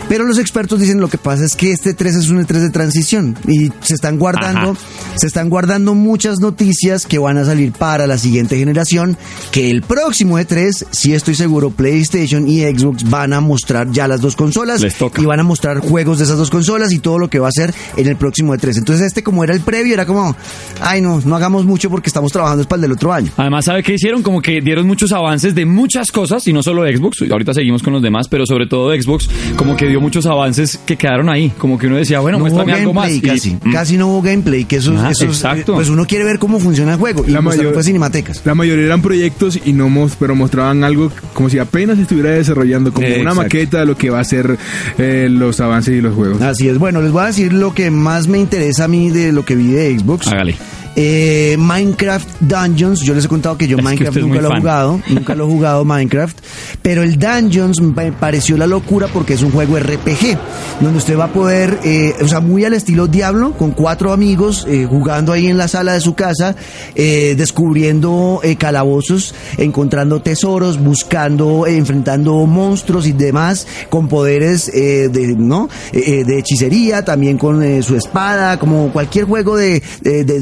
Pero 0.10 0.26
los 0.26 0.38
expertos 0.38 0.82
dicen 0.82 1.00
lo 1.00 1.08
que 1.08 1.18
pasa 1.18 1.46
es 1.46 1.56
que 1.56 1.72
este 1.72 1.96
E3 1.96 2.08
es 2.18 2.30
un 2.30 2.40
E3 2.46 2.60
de 2.60 2.70
transición 2.70 3.38
y 3.48 3.72
se 3.82 3.94
están 3.94 4.18
guardando, 4.20 4.76
se 5.16 5.28
están 5.28 5.50
guardando 5.50 5.96
muchas 5.96 6.40
noticias 6.40 7.06
que 7.06 7.18
van 7.18 7.38
a 7.38 7.46
salir 7.46 7.72
para 7.72 8.08
la 8.08 8.18
siguiente 8.18 8.58
generación, 8.58 9.16
que 9.52 9.72
el 9.72 9.82
próximo 9.82 10.38
E3, 10.38 10.88
sí 10.92 11.14
estoy 11.14 11.36
seguro, 11.36 11.70
PlayStation 11.72 12.46
y 12.48 12.64
Xbox 12.64 13.10
van 13.10 13.32
a 13.32 13.40
mostrar 13.40 13.90
ya 13.92 14.08
las 14.08 14.20
dos 14.20 14.36
consolas 14.36 14.82
Les 14.82 14.96
toca. 14.96 15.22
y 15.22 15.26
van 15.26 15.40
a 15.40 15.44
mostrar 15.44 15.80
juegos 15.80 16.18
de 16.18 16.26
esas 16.26 16.38
dos 16.38 16.50
consolas 16.50 16.92
y 16.92 17.00
todo 17.00 17.20
lo 17.20 17.30
que 17.30 17.40
va 17.40 17.48
a 17.48 17.52
ser 17.52 17.74
en 17.96 18.08
el 18.08 18.18
próximo 18.18 18.54
E3. 18.54 18.78
Entonces 18.80 19.08
este 19.08 19.24
como 19.24 19.44
era 19.46 19.54
el 19.54 19.62
previo 19.62 19.94
era 19.94 20.06
como, 20.06 20.36
ay 20.82 21.02
no, 21.02 21.22
no 21.24 21.36
hagamos 21.38 21.66
mucho 21.66 21.90
porque 21.90 22.10
estamos 22.10 22.32
trabajando 22.32 22.49
trabajando 22.50 22.62
es 22.62 22.68
para 22.68 22.78
el 22.78 22.82
del 22.84 22.92
otro 22.94 23.14
año. 23.14 23.32
Además, 23.38 23.66
¿sabe 23.66 23.84
qué 23.84 23.94
hicieron? 23.94 24.24
Como 24.24 24.42
que 24.42 24.62
dieron 24.62 24.88
muchos 24.88 25.12
avances 25.12 25.54
de 25.54 25.66
muchas 25.66 26.12
cosas, 26.12 26.48
y 26.48 26.54
no 26.54 26.64
solo 26.64 26.84
de 26.84 26.96
Xbox, 26.96 27.24
ahorita 27.30 27.54
seguimos 27.54 27.84
con 27.84 27.94
los 27.94 28.02
demás, 28.02 28.28
pero 28.28 28.46
sobre 28.46 28.66
todo 28.68 28.90
de 28.90 29.02
Xbox, 29.02 29.30
como 29.56 29.76
que 29.76 29.88
dio 29.88 30.02
muchos 30.02 30.26
avances 30.26 30.80
que 30.86 30.96
quedaron 30.98 31.30
ahí, 31.30 31.52
como 31.58 31.78
que 31.78 31.88
uno 31.88 31.98
decía, 31.98 32.20
bueno, 32.20 32.38
no 32.40 32.46
hubo 32.46 32.52
muéstrame 32.56 32.80
algo 32.80 32.94
más. 32.94 33.10
gameplay 33.10 33.36
y- 33.36 33.36
casi, 33.38 33.56
mm. 33.70 33.72
casi 33.74 33.98
no 33.98 34.08
hubo 34.08 34.22
gameplay, 34.22 34.66
que 34.66 34.78
eso, 34.78 34.94
Ah, 34.98 35.12
eso 35.12 35.26
exacto. 35.26 35.76
pues 35.76 35.90
uno 35.90 36.06
quiere 36.06 36.24
ver 36.26 36.40
cómo 36.40 36.60
funciona 36.60 36.94
el 36.94 37.00
juego. 37.00 37.24
Y 37.28 37.32
La 37.32 37.42
mayor- 37.42 37.74
fue 37.74 37.84
cinematecas. 37.84 38.42
La 38.46 38.56
mayoría 38.56 38.86
eran 38.86 39.02
proyectos 39.02 39.60
y 39.66 39.74
no 39.74 39.90
pero 40.20 40.36
mostraban 40.36 40.84
algo 40.84 41.12
como 41.34 41.50
si 41.50 41.60
apenas 41.60 41.98
estuviera 42.00 42.30
desarrollando, 42.32 42.94
como 42.94 43.08
una 43.20 43.34
maqueta 43.34 43.80
de 43.82 43.86
lo 43.86 43.98
que 43.98 44.10
va 44.10 44.20
a 44.20 44.24
ser 44.24 44.58
eh, 44.98 45.28
los 45.30 45.60
avances 45.60 45.96
y 45.98 46.02
los 46.02 46.14
juegos. 46.16 46.42
Así 46.42 46.70
es. 46.70 46.78
Bueno, 46.78 47.02
les 47.02 47.12
voy 47.12 47.24
a 47.24 47.26
decir 47.28 47.52
lo 47.52 47.74
que 47.74 47.92
más 47.92 48.28
me 48.28 48.38
interesa 48.40 48.86
a 48.86 48.88
mí 48.88 49.10
de 49.10 49.32
lo 49.32 49.44
que 49.46 49.56
vi 49.56 49.68
de 49.68 49.98
Xbox. 50.00 50.28
Hágale. 50.28 50.56
Eh, 51.02 51.56
Minecraft 51.58 52.28
Dungeons, 52.42 53.00
yo 53.00 53.14
les 53.14 53.24
he 53.24 53.30
contado 53.30 53.58
que 53.58 53.70
yo 53.70 53.78
Es 53.78 53.84
Minecraft 53.86 54.18
nunca 54.18 54.42
lo 54.42 54.54
he 54.54 54.60
jugado, 54.60 55.02
nunca 55.10 55.34
lo 55.34 55.46
he 55.46 55.48
jugado 55.48 55.86
Minecraft, 55.86 56.38
pero 56.82 57.04
el 57.04 57.18
Dungeons 57.18 57.80
me 57.80 58.12
pareció 58.12 58.58
la 58.58 58.68
locura 58.68 59.08
porque 59.08 59.36
es 59.36 59.42
un 59.42 59.52
juego 59.52 59.80
RPG, 59.80 60.38
donde 60.82 60.98
usted 60.98 61.18
va 61.18 61.26
a 61.26 61.32
poder, 61.32 61.80
eh, 61.86 62.14
o 62.22 62.28
sea, 62.28 62.42
muy 62.42 62.66
al 62.66 62.74
estilo 62.74 63.08
Diablo, 63.08 63.54
con 63.54 63.72
cuatro 63.72 64.12
amigos, 64.12 64.66
eh, 64.68 64.88
jugando 64.90 65.32
ahí 65.32 65.48
en 65.48 65.58
la 65.58 65.70
sala 65.70 65.94
de 65.94 66.02
su 66.02 66.16
casa, 66.16 66.58
eh, 66.96 67.34
descubriendo 67.38 68.42
calabozos, 68.58 69.34
encontrando 69.58 70.22
tesoros, 70.22 70.84
buscando, 70.84 71.66
enfrentando 71.66 72.46
monstruos 72.46 73.08
y 73.08 73.14
demás, 73.14 73.68
con 73.90 74.10
poderes 74.10 74.70
de, 74.70 75.36
¿no? 75.38 75.70
De 75.94 76.40
hechicería, 76.40 77.06
también 77.06 77.38
con 77.38 77.84
su 77.84 77.96
espada, 77.96 78.60
como 78.60 78.92
cualquier 78.92 79.24
juego 79.24 79.56
de, 79.56 79.82
de, 80.02 80.26
de 80.26 80.40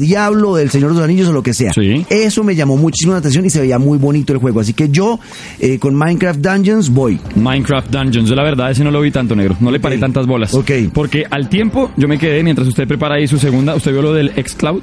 Diablo, 0.48 0.56
del 0.56 0.70
Señor 0.70 0.90
de 0.90 0.96
los 0.96 1.04
Anillos 1.04 1.28
o 1.28 1.32
lo 1.32 1.42
que 1.42 1.54
sea. 1.54 1.72
Sí. 1.72 2.04
Eso 2.08 2.44
me 2.44 2.54
llamó 2.54 2.76
muchísimo 2.76 3.12
la 3.12 3.18
atención 3.18 3.44
y 3.44 3.50
se 3.50 3.60
veía 3.60 3.78
muy 3.78 3.98
bonito 3.98 4.32
el 4.32 4.38
juego. 4.38 4.60
Así 4.60 4.72
que 4.72 4.88
yo 4.88 5.18
eh, 5.58 5.78
con 5.78 5.94
Minecraft 5.94 6.40
Dungeons 6.40 6.90
voy. 6.90 7.20
Minecraft 7.34 7.90
Dungeons, 7.90 8.28
yo 8.28 8.34
la 8.34 8.42
verdad 8.42 8.70
ese 8.70 8.84
no 8.84 8.90
lo 8.90 9.00
vi 9.00 9.10
tanto 9.10 9.34
negro, 9.34 9.56
no 9.60 9.70
le 9.70 9.80
paré 9.80 9.98
tantas 9.98 10.26
bolas. 10.26 10.54
Ok. 10.54 10.70
Porque 10.92 11.24
al 11.28 11.48
tiempo 11.48 11.90
yo 11.96 12.08
me 12.08 12.18
quedé 12.18 12.42
mientras 12.42 12.66
usted 12.68 12.86
prepara 12.86 13.16
ahí 13.16 13.26
su 13.26 13.38
segunda, 13.38 13.74
usted 13.74 13.92
vio 13.92 14.02
lo 14.02 14.12
del 14.12 14.30
xCloud. 14.30 14.82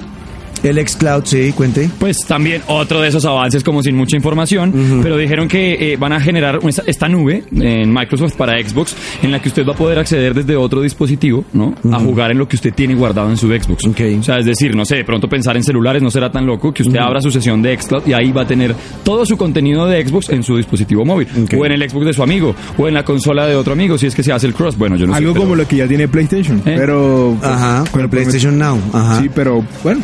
El 0.66 0.88
xCloud, 0.88 1.24
sí, 1.24 1.52
cuente. 1.54 1.88
Pues 1.98 2.18
también 2.26 2.62
otro 2.66 3.00
de 3.00 3.08
esos 3.08 3.24
avances 3.24 3.62
como 3.62 3.82
sin 3.82 3.96
mucha 3.96 4.16
información, 4.16 5.00
pero 5.02 5.16
dijeron 5.16 5.48
que 5.48 5.92
eh, 5.92 5.96
van 5.96 6.12
a 6.12 6.20
generar 6.20 6.58
esta, 6.66 6.82
esta 6.86 7.08
nube 7.08 7.44
en 7.52 7.92
Microsoft 7.92 8.34
para 8.36 8.60
Xbox 8.62 8.94
en 9.22 9.30
la 9.32 9.40
que 9.40 9.48
usted 9.48 9.66
va 9.66 9.72
a 9.72 9.76
poder 9.76 9.98
acceder 9.98 10.34
desde 10.34 10.56
otro 10.56 10.80
dispositivo, 10.82 11.44
¿no? 11.52 11.74
A 11.92 11.98
jugar 12.00 12.30
en 12.32 12.38
lo 12.38 12.48
que 12.48 12.56
usted 12.56 12.72
tiene 12.74 12.94
guardado 12.94 13.30
en 13.30 13.36
su 13.36 13.48
Xbox. 13.48 13.86
Ok. 13.86 14.00
O 14.18 14.22
sea, 14.22 14.38
es 14.38 14.46
decir, 14.46 14.74
no 14.74 14.84
sé, 14.84 14.96
de 14.96 15.04
pronto 15.04 15.28
pensar 15.28 15.56
en 15.56 15.62
celulares 15.64 16.02
no 16.02 16.10
será 16.10 16.30
tan 16.30 16.46
loco 16.46 16.72
que 16.72 16.82
usted 16.82 16.98
abra 16.98 17.20
su 17.20 17.30
sesión 17.30 17.62
de 17.62 17.76
xCloud 17.80 18.02
y 18.06 18.12
ahí 18.12 18.32
va 18.32 18.42
a 18.42 18.46
tener 18.46 18.74
todo 19.04 19.24
su 19.24 19.36
contenido 19.36 19.86
de 19.86 20.06
Xbox 20.06 20.30
en 20.30 20.42
su 20.42 20.56
dispositivo 20.56 21.04
móvil, 21.04 21.28
Ok. 21.44 21.54
o 21.58 21.66
en 21.66 21.72
el 21.72 21.88
Xbox 21.88 22.06
de 22.06 22.12
su 22.12 22.22
amigo, 22.22 22.54
o 22.76 22.88
en 22.88 22.94
la 22.94 23.04
consola 23.04 23.46
de 23.46 23.54
otro 23.56 23.72
amigo, 23.72 23.96
si 23.98 24.06
es 24.06 24.14
que 24.14 24.22
se 24.22 24.32
hace 24.32 24.46
el 24.46 24.54
cross. 24.54 24.76
Bueno, 24.76 24.96
yo 24.96 25.06
no 25.06 25.12
sé. 25.12 25.18
Algo 25.18 25.32
pero- 25.32 25.44
como 25.44 25.56
lo 25.56 25.66
que 25.68 25.76
ya 25.76 25.86
tiene 25.86 26.08
PlayStation, 26.08 26.58
¿Eh? 26.66 26.74
pero... 26.76 27.36
Ajá, 27.42 27.84
con 27.90 28.00
el 28.02 28.08
pero- 28.08 28.10
PlayStation 28.10 28.58
Now. 28.58 28.78
Ajá. 28.92 29.20
Sí, 29.20 29.30
pero 29.34 29.64
bueno. 29.82 30.00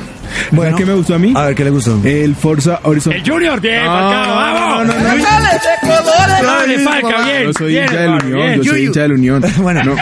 Bueno. 0.53 0.71
¿Sabes 0.73 0.77
qué 0.77 0.87
me 0.87 0.95
gustó 0.97 1.15
a 1.15 1.19
mí? 1.19 1.33
A 1.35 1.47
ver, 1.47 1.55
¿qué 1.55 1.65
le 1.65 1.71
gustó? 1.71 2.01
El 2.05 2.35
Forza 2.37 2.81
Horizon. 2.85 3.13
El 3.15 3.29
Junior, 3.29 3.61
bien, 3.61 3.85
No, 3.85 3.91
Falcao, 3.91 4.37
vamos. 4.37 4.87
no, 4.87 4.95
no, 4.95 5.01
no. 5.17 6.43
Dale, 6.43 6.79
Falca, 6.81 7.25
bien. 7.25 7.43
Yo 7.45 7.53
soy 7.53 7.69
bien, 7.73 7.85
hincha 7.85 8.01
del 8.01 8.11
Unión, 8.11 8.33
bien. 8.39 8.61
yo 8.63 8.65
soy 8.73 8.85
hincha 8.87 9.01
del 9.03 9.13
Unión. 9.13 9.43
Bueno. 9.63 9.83
No, 9.85 9.97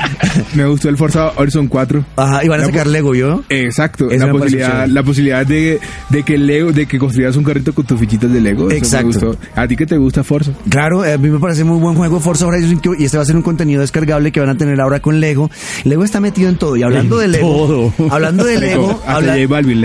me 0.54 0.66
gustó 0.66 0.88
el 0.88 0.97
Forza 0.97 1.33
Horizon 1.37 1.66
4. 1.69 2.04
Ajá, 2.16 2.45
y 2.45 2.49
van 2.49 2.61
a 2.61 2.64
sacar 2.66 2.87
Lego, 2.87 3.14
¿yo? 3.14 3.42
Exacto, 3.49 4.09
la 4.11 4.30
posibilidad, 4.30 4.87
la 4.87 5.02
posibilidad 5.02 5.47
de, 5.47 5.80
de 6.09 6.23
que 6.23 6.38
Lego, 6.38 6.73
de 6.73 6.87
que 6.87 6.99
construyas 6.99 7.37
un 7.37 7.45
carrito 7.45 7.75
con 7.75 7.85
tus 7.87 7.99
fichitas 8.00 8.33
de 8.33 8.40
Lego. 8.40 8.62
eso 8.62 8.69
me 8.71 8.76
Exacto. 8.76 9.07
gustó. 9.07 9.37
¿A 9.54 9.66
ti 9.69 9.76
qué 9.76 9.87
te 9.87 9.97
gusta 9.97 10.25
Forza? 10.25 10.52
Claro, 10.69 11.02
a 11.02 11.16
mí 11.19 11.28
me 11.28 11.38
parece 11.38 11.64
muy 11.64 11.78
buen 11.78 11.95
juego 11.95 12.21
Forza 12.21 12.47
Horizon 12.47 12.80
y 12.99 13.04
este 13.04 13.16
va 13.16 13.23
a 13.23 13.26
ser 13.26 13.37
un 13.37 13.42
contenido 13.42 13.80
descargable 13.80 14.33
que 14.33 14.40
van 14.40 14.49
a 14.50 14.57
tener 14.57 14.80
ahora 14.80 15.00
con 15.00 15.21
Lego. 15.21 15.50
Lego 15.85 16.04
está 16.04 16.21
metido 16.21 16.49
en 16.49 16.57
todo 16.57 16.76
y 16.76 16.83
hablando 16.83 17.19
de 17.19 17.28
Lego, 17.28 17.92
todo. 17.99 18.11
hablando 18.11 18.45
de 18.45 18.59
Lego, 18.59 18.95
J 19.07 19.47
Balvin 19.49 19.80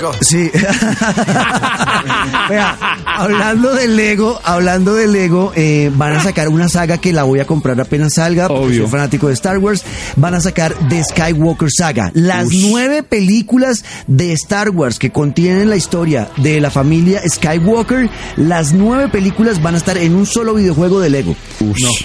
Lego. 0.00 0.12
Sí. 0.22 0.50
Vea, 2.48 2.78
hablando 3.06 3.74
de 3.74 3.86
Lego, 3.88 4.40
hablando 4.44 4.94
de 4.94 5.06
Lego, 5.06 5.52
eh, 5.54 5.90
van 5.94 6.14
a 6.14 6.22
sacar 6.22 6.48
una 6.48 6.68
saga 6.68 6.98
que 6.98 7.12
la 7.12 7.24
voy 7.24 7.40
a 7.40 7.46
comprar 7.46 7.78
apenas 7.80 8.14
salga. 8.14 8.48
porque 8.48 8.64
Obvio. 8.64 8.82
Soy 8.82 8.90
fanático 8.90 9.28
de 9.28 9.34
Star 9.34 9.58
Wars. 9.58 9.84
Van 10.16 10.34
a 10.34 10.40
sacar 10.40 10.74
The 10.88 11.04
Skywalker 11.04 11.68
Saga. 11.70 12.10
Las 12.14 12.48
nueve 12.50 13.02
películas 13.02 13.84
de 14.06 14.32
Star 14.32 14.70
Wars 14.70 14.98
que 14.98 15.10
contienen 15.10 15.68
la 15.68 15.76
historia 15.76 16.28
de 16.38 16.60
la 16.60 16.70
familia 16.70 17.20
Skywalker, 17.28 18.08
las 18.36 18.72
nueve 18.72 19.08
películas 19.08 19.62
van 19.62 19.74
a 19.74 19.78
estar 19.78 19.98
en 19.98 20.14
un 20.14 20.26
solo 20.26 20.54
videojuego 20.54 21.00
de 21.00 21.10
Lego. 21.10 21.36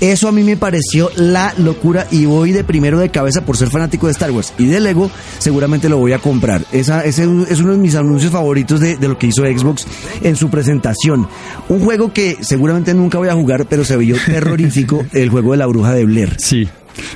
Eso 0.02 0.28
a 0.28 0.32
mí 0.32 0.44
me 0.44 0.58
pareció 0.58 1.10
la 1.16 1.54
locura 1.58 2.08
y 2.12 2.26
voy 2.26 2.52
de 2.52 2.64
primero 2.64 3.00
de 3.00 3.10
cabeza 3.10 3.46
por 3.46 3.58
ser 3.58 3.70
fanático 3.70 4.08
de 4.08 4.12
Star 4.12 4.32
Wars 4.32 4.54
y 4.58 4.66
de 4.66 4.80
Lego, 4.80 5.10
seguramente 5.40 5.90
lo 5.90 5.98
voy 5.98 6.14
a 6.14 6.20
comprar. 6.20 6.66
Esa, 6.72 7.04
ese 7.06 7.24
es 7.50 7.60
uno 7.60 7.72
de 7.72 7.78
mis 7.78 7.85
anuncios 7.94 8.32
favoritos 8.32 8.80
de, 8.80 8.98
de 8.98 9.08
lo 9.08 9.20
que 9.20 9.28
hizo 9.28 9.44
Xbox 9.44 9.86
en 10.24 10.36
su 10.36 10.50
presentación. 10.50 11.28
Un 11.70 11.82
juego 11.82 12.12
que 12.12 12.38
seguramente 12.42 12.96
nunca 12.96 13.20
voy 13.20 13.28
a 13.28 13.34
jugar, 13.34 13.68
pero 13.70 13.86
se 13.86 13.96
vio 13.98 14.16
terrorífico, 14.26 15.06
el 15.12 15.30
juego 15.30 15.52
de 15.52 15.58
la 15.58 15.68
bruja 15.68 15.94
de 15.94 16.06
Blair. 16.06 16.36
Sí. 16.40 16.68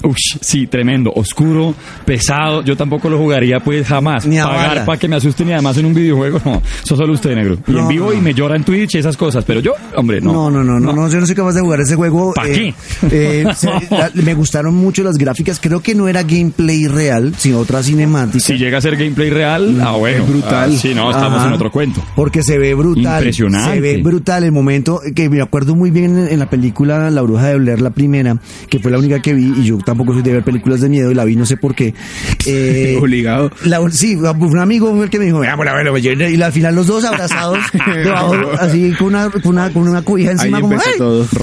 Ush, 0.04 0.38
sí, 0.42 0.68
tremendo, 0.68 1.12
oscuro, 1.16 1.74
pesado. 2.06 2.64
Yo 2.64 2.76
tampoco 2.76 3.10
lo 3.10 3.18
jugaría, 3.18 3.60
pues 3.60 3.88
jamás. 3.88 4.26
Ni 4.26 4.38
a 4.40 4.46
Pagar 4.46 4.86
para 4.86 4.98
que 5.00 5.08
me 5.08 5.16
asusten 5.16 5.50
y 5.50 5.54
además 5.54 5.78
en 5.78 5.86
un 5.86 5.94
videojuego, 5.94 6.42
no. 6.46 6.62
Eso 6.84 6.96
solo 6.96 7.14
usted, 7.14 7.36
negro. 7.36 7.58
Y 7.68 7.72
No, 7.72 7.80
en 7.80 7.88
vivo 7.88 8.08
no. 8.08 8.14
y 8.14 8.22
me 8.22 8.34
llora 8.34 8.56
en 8.56 8.64
Twitch 8.64 8.96
y 8.96 8.98
esas 9.00 9.16
cosas. 9.18 9.44
Pero 9.46 9.60
yo, 9.60 9.74
hombre, 9.96 10.22
no. 10.22 10.34
No, 10.34 10.50
no, 10.52 10.64
no, 10.64 10.80
no, 10.80 10.94
no, 10.94 11.10
yo 11.10 11.20
no 11.20 11.26
soy 11.26 11.36
capaz 11.36 11.54
de 11.54 11.62
jugar 11.62 11.82
ese 11.82 11.96
juego. 11.96 12.34
¿Pa' 12.34 12.48
Eh, 12.48 12.74
qué? 13.10 13.42
eh, 13.42 13.46
se- 13.56 13.68
la- 13.90 14.12
me 14.14 14.34
gustaron 14.34 14.76
mucho 14.76 15.04
las 15.04 15.18
gráficas. 15.18 15.60
Creo 15.62 15.82
que 15.82 15.96
no 15.96 16.08
era 16.08 16.24
gameplay 16.24 16.88
real, 16.88 17.34
sino 17.38 17.60
otra 17.60 17.84
cinemática. 17.84 18.40
Si 18.40 18.58
llega 18.58 18.78
a 18.78 18.82
ser 18.82 18.96
gameplay 18.98 19.30
real, 19.30 19.80
ah, 19.82 19.92
bueno. 19.92 20.24
es 20.24 20.30
brutal. 20.30 20.72
Ah, 20.74 20.78
sí, 20.78 20.94
no, 20.94 21.12
estamos 21.12 21.40
Ajá. 21.40 21.48
en 21.48 21.54
otro 21.54 21.72
cuento. 21.72 22.04
Porque 22.16 22.44
se 22.44 22.58
ve 22.58 22.74
brutal. 22.74 23.20
Impresionante. 23.22 23.74
Se 23.76 23.80
ve 23.82 23.98
brutal 24.02 24.44
el 24.44 24.52
momento 24.52 25.00
que 25.16 25.30
me 25.30 25.42
acuerdo 25.42 25.76
muy 25.76 25.92
bien 25.92 26.18
en, 26.18 26.28
en 26.30 26.40
la 26.40 26.50
película 26.50 27.10
La 27.10 27.22
Bruja 27.22 27.48
de 27.48 27.58
Blair, 27.58 27.82
la 27.82 27.90
primera, 27.92 28.38
que 28.70 28.80
fue 28.80 28.92
la 28.92 28.98
única 29.00 29.22
que 29.22 29.34
vi, 29.34 29.54
y 29.62 29.69
yo 29.70 29.78
tampoco 29.80 30.14
soy 30.14 30.22
de 30.22 30.34
ver 30.34 30.44
películas 30.44 30.82
de 30.82 30.90
miedo 30.90 31.12
y 31.12 31.16
la 31.16 31.26
vi 31.26 31.36
no 31.36 31.46
sé 31.46 31.58
por 31.58 31.76
qué. 31.76 31.94
Eh, 32.46 32.98
Obligado. 33.00 33.52
la- 33.66 33.80
sí, 33.92 34.16
un 34.16 34.60
amigo 34.60 34.94
fue 34.96 35.04
el 35.06 35.10
que 35.10 35.20
me 35.20 35.26
dijo, 35.26 35.40
veámosla, 35.40 35.74
bueno, 35.74 35.98
y 35.98 36.42
al 36.42 36.52
final 36.52 36.74
los 36.74 36.88
dos 36.88 37.04
abrazados, 37.04 37.60
debajo, 38.04 38.36
así 38.60 38.92
con 38.98 39.08
una, 39.08 39.30
con 39.30 39.42
una, 39.46 39.70
con 39.72 39.88
una 39.88 40.02
cobija 40.02 40.32
Ahí 40.32 40.36
encima, 40.38 40.62
como, 40.62 40.74
empezó. 40.74 41.28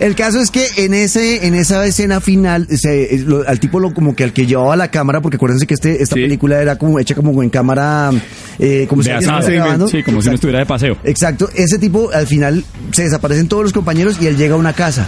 El 0.00 0.14
caso 0.14 0.40
es 0.40 0.50
que 0.50 0.66
en 0.76 0.94
ese 0.94 1.46
en 1.46 1.54
esa 1.54 1.84
escena 1.86 2.20
final 2.20 2.66
se, 2.70 3.18
lo- 3.26 3.46
al 3.46 3.60
tipo 3.60 3.80
lo 3.80 3.92
como 3.92 4.14
que 4.16 4.24
al 4.24 4.32
que 4.32 4.46
llevaba 4.46 4.76
la 4.76 4.88
cámara 4.90 5.20
porque 5.20 5.36
acuérdense 5.36 5.66
que 5.66 5.74
este 5.74 6.02
esta 6.02 6.14
Sí. 6.14 6.22
película 6.22 6.60
era 6.60 6.76
como 6.76 6.98
hecha 6.98 7.14
como 7.14 7.42
en 7.42 7.50
cámara 7.50 8.10
eh, 8.58 8.86
como 8.88 9.02
si 9.02 9.08
De 9.08 9.14
alguien 9.14 9.30
asado. 9.30 9.40
estuviera 9.40 9.64
grabando. 9.64 9.88
Sí, 9.88 10.02
como 10.02 10.22
si 10.22 10.28
no 10.28 10.34
estuviera 10.34 10.58
de 10.60 10.66
paseo. 10.66 10.96
Exacto, 11.04 11.48
ese 11.54 11.78
tipo 11.78 12.10
al 12.12 12.26
final 12.26 12.64
se 12.92 13.02
desaparecen 13.04 13.48
todos 13.48 13.62
los 13.64 13.72
compañeros 13.72 14.16
y 14.20 14.26
él 14.26 14.36
llega 14.36 14.54
a 14.54 14.58
una 14.58 14.72
casa. 14.72 15.06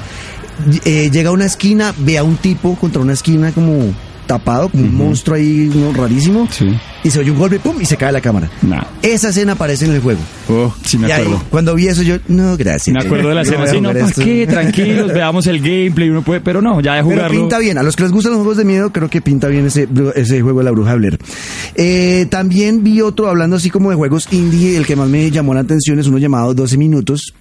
Eh, 0.84 1.10
llega 1.12 1.30
a 1.30 1.32
una 1.32 1.44
esquina, 1.46 1.94
ve 1.98 2.18
a 2.18 2.24
un 2.24 2.36
tipo 2.36 2.74
contra 2.76 3.02
una 3.02 3.12
esquina 3.12 3.52
como 3.52 3.92
tapado, 4.26 4.68
como 4.70 4.82
un 4.82 4.92
monstruo 4.96 5.36
ahí 5.36 5.70
¿no? 5.72 5.92
rarísimo, 5.92 6.48
Sí. 6.50 6.66
y 7.04 7.10
se 7.10 7.20
oye 7.20 7.30
un 7.30 7.38
golpe, 7.38 7.60
pum, 7.60 7.76
y 7.80 7.84
se 7.84 7.96
cae 7.96 8.10
la 8.10 8.20
cámara. 8.20 8.50
Nah. 8.62 8.82
Esa 9.00 9.28
escena 9.28 9.52
aparece 9.52 9.84
en 9.84 9.92
el 9.92 10.00
juego. 10.00 10.18
Oh, 10.48 10.74
Sí, 10.84 10.98
me 10.98 11.06
y 11.06 11.12
ahí, 11.12 11.22
acuerdo. 11.22 11.44
cuando 11.48 11.74
vi 11.76 11.86
eso 11.86 12.02
yo, 12.02 12.16
no, 12.26 12.56
gracias. 12.56 12.92
Me 12.92 13.04
acuerdo 13.04 13.28
de 13.28 13.36
la 13.36 13.42
escena 13.42 13.60
a 13.60 13.64
así, 13.66 13.80
no, 13.80 13.92
¿para 13.92 14.10
qué? 14.10 14.44
Tranquilos, 14.48 15.12
veamos 15.14 15.46
el 15.46 15.60
gameplay, 15.60 16.10
uno 16.10 16.22
puede, 16.22 16.40
pero 16.40 16.60
no, 16.60 16.80
ya 16.80 16.94
de 16.94 17.02
Pero 17.04 17.14
jugarlo. 17.14 17.38
pinta 17.40 17.58
bien. 17.60 17.78
A 17.78 17.84
los 17.84 17.94
que 17.94 18.02
les 18.02 18.10
gustan 18.10 18.32
los 18.32 18.38
juegos 18.40 18.56
de 18.56 18.64
miedo, 18.64 18.90
creo 18.92 19.08
que 19.08 19.20
pinta 19.20 19.46
bien 19.46 19.66
ese, 19.66 19.86
ese 20.16 20.40
juego 20.42 20.58
de 20.58 20.64
la 20.64 20.70
bruja 20.72 20.96
Blair. 20.96 21.20
Eh, 21.76 22.26
también 22.28 22.82
vi 22.82 23.02
otro, 23.02 23.28
hablando 23.28 23.54
así 23.56 23.70
como 23.70 23.90
de 23.90 23.96
juegos 23.96 24.26
indie, 24.32 24.76
el 24.76 24.86
que 24.86 24.96
más 24.96 25.08
me 25.08 25.30
llamó 25.30 25.54
la 25.54 25.60
atención 25.60 26.00
es 26.00 26.08
uno 26.08 26.18
llamado 26.18 26.52
12 26.52 26.76
minutos. 26.78 27.32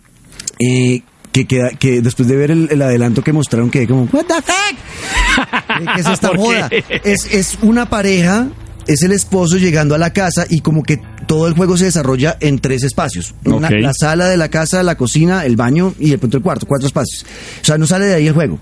Eh, 0.59 1.01
que, 1.35 1.45
queda, 1.45 1.71
que 1.71 2.01
después 2.01 2.29
de 2.29 2.35
ver 2.37 2.49
el, 2.51 2.69
el 2.71 2.81
adelanto 2.81 3.21
que 3.21 3.33
mostraron, 3.33 3.69
quedé 3.69 3.87
como, 3.87 4.07
¿What 4.13 4.23
the 4.25 4.35
fuck? 4.35 5.93
¿Qué 5.95 5.99
es 6.01 6.07
esta 6.07 6.31
qué? 6.31 7.01
Es, 7.03 7.25
es 7.29 7.57
una 7.61 7.89
pareja, 7.89 8.47
es 8.87 9.03
el 9.03 9.11
esposo 9.11 9.57
llegando 9.57 9.95
a 9.95 9.97
la 9.97 10.13
casa 10.13 10.45
y 10.49 10.61
como 10.61 10.81
que 10.81 11.01
todo 11.27 11.47
el 11.49 11.53
juego 11.53 11.75
se 11.75 11.83
desarrolla 11.85 12.37
en 12.39 12.59
tres 12.59 12.83
espacios. 12.83 13.35
Una- 13.43 13.69
la 13.69 13.93
sala 13.93 14.29
de 14.29 14.37
la 14.37 14.47
casa, 14.47 14.81
la 14.81 14.95
cocina, 14.95 15.43
el 15.45 15.57
baño 15.57 15.93
y 15.99 16.13
el 16.13 16.19
cuarto, 16.41 16.65
cuatro 16.67 16.87
espacios. 16.87 17.25
O 17.61 17.65
sea, 17.65 17.77
no 17.77 17.85
sale 17.85 18.05
de 18.05 18.13
ahí 18.13 18.27
el 18.27 18.33
juego. 18.33 18.57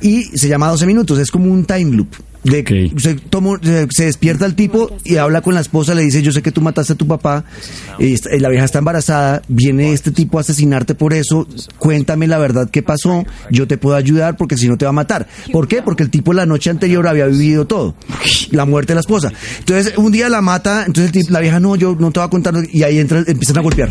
Y 0.00 0.22
se 0.24 0.48
llama 0.48 0.68
12 0.68 0.86
minutos, 0.86 1.18
es 1.18 1.30
como 1.30 1.52
un 1.52 1.66
time 1.66 1.94
loop. 1.94 2.08
De, 2.44 2.60
Ok. 2.60 3.00
se, 3.00 3.16
se, 3.62 3.86
se 3.90 4.04
despierta 4.04 4.44
el 4.46 4.54
tipo 4.54 4.90
y 5.02 5.16
habla 5.16 5.40
con 5.40 5.54
la 5.54 5.60
esposa, 5.60 5.94
le 5.94 6.02
dice, 6.02 6.20
yo 6.22 6.30
sé 6.30 6.42
que 6.42 6.52
tú 6.52 6.60
mataste 6.60 6.92
a 6.92 6.96
tu 6.96 7.06
papá, 7.06 7.44
y 7.98 8.14
y 8.14 8.38
la 8.38 8.48
vieja 8.50 8.64
está 8.66 8.78
embarazada, 8.80 9.40
viene 9.48 9.92
este 9.92 10.10
tipo 10.10 10.36
a 10.38 10.42
asesinarte 10.42 10.94
por 10.94 11.14
eso, 11.14 11.48
cuéntame 11.78 12.26
la 12.26 12.38
verdad 12.38 12.68
qué 12.70 12.82
pasó, 12.82 13.24
yo 13.50 13.66
te 13.66 13.78
puedo 13.78 13.96
ayudar 13.96 14.36
porque 14.36 14.56
si 14.58 14.68
no 14.68 14.76
te 14.76 14.84
va 14.84 14.90
a 14.90 14.92
matar. 14.92 15.26
¿Por 15.52 15.68
qué? 15.68 15.80
Porque 15.82 16.02
el 16.02 16.10
tipo 16.10 16.32
la 16.34 16.44
noche 16.46 16.68
anterior 16.70 17.08
había 17.08 17.26
vivido 17.26 17.66
todo, 17.66 17.94
la 18.50 18.64
muerte 18.66 18.92
de 18.92 18.96
la 18.96 19.00
esposa. 19.00 19.32
Entonces 19.60 19.94
un 19.96 20.12
día 20.12 20.28
la 20.28 20.42
mata, 20.42 20.80
entonces 20.86 21.06
el 21.06 21.12
tipo- 21.12 21.32
la 21.32 21.40
vieja, 21.40 21.60
no, 21.60 21.76
yo 21.76 21.96
no 21.98 22.10
te 22.12 22.20
voy 22.20 22.26
a 22.26 22.30
contar, 22.30 22.54
y 22.72 22.82
ahí 22.82 22.98
entra, 22.98 23.24
empiezan 23.26 23.58
a 23.58 23.60
golpear. 23.62 23.88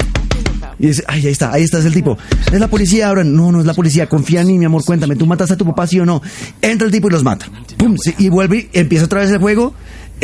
Y 0.79 0.87
dice, 0.87 1.03
ay, 1.07 1.25
ahí 1.25 1.31
está, 1.31 1.51
ahí 1.51 1.63
está 1.63 1.79
es 1.79 1.85
el 1.85 1.93
tipo. 1.93 2.17
Es 2.51 2.59
la 2.59 2.67
policía 2.67 3.09
ahora. 3.09 3.23
No, 3.23 3.51
no 3.51 3.59
es 3.59 3.65
la 3.65 3.73
policía. 3.73 4.07
Confía 4.07 4.41
en 4.41 4.47
mí, 4.47 4.57
mi 4.57 4.65
amor. 4.65 4.83
Cuéntame, 4.83 5.15
¿tú 5.15 5.25
mataste 5.25 5.53
a 5.53 5.57
tu 5.57 5.65
papá, 5.65 5.87
sí 5.87 5.99
o 5.99 6.05
no? 6.05 6.21
Entra 6.61 6.85
el 6.85 6.91
tipo 6.91 7.07
y 7.07 7.11
los 7.11 7.23
mata. 7.23 7.45
Pum, 7.77 7.95
y 8.17 8.29
vuelve, 8.29 8.69
empieza 8.73 9.05
otra 9.05 9.21
vez 9.21 9.31
el 9.31 9.39
juego 9.39 9.73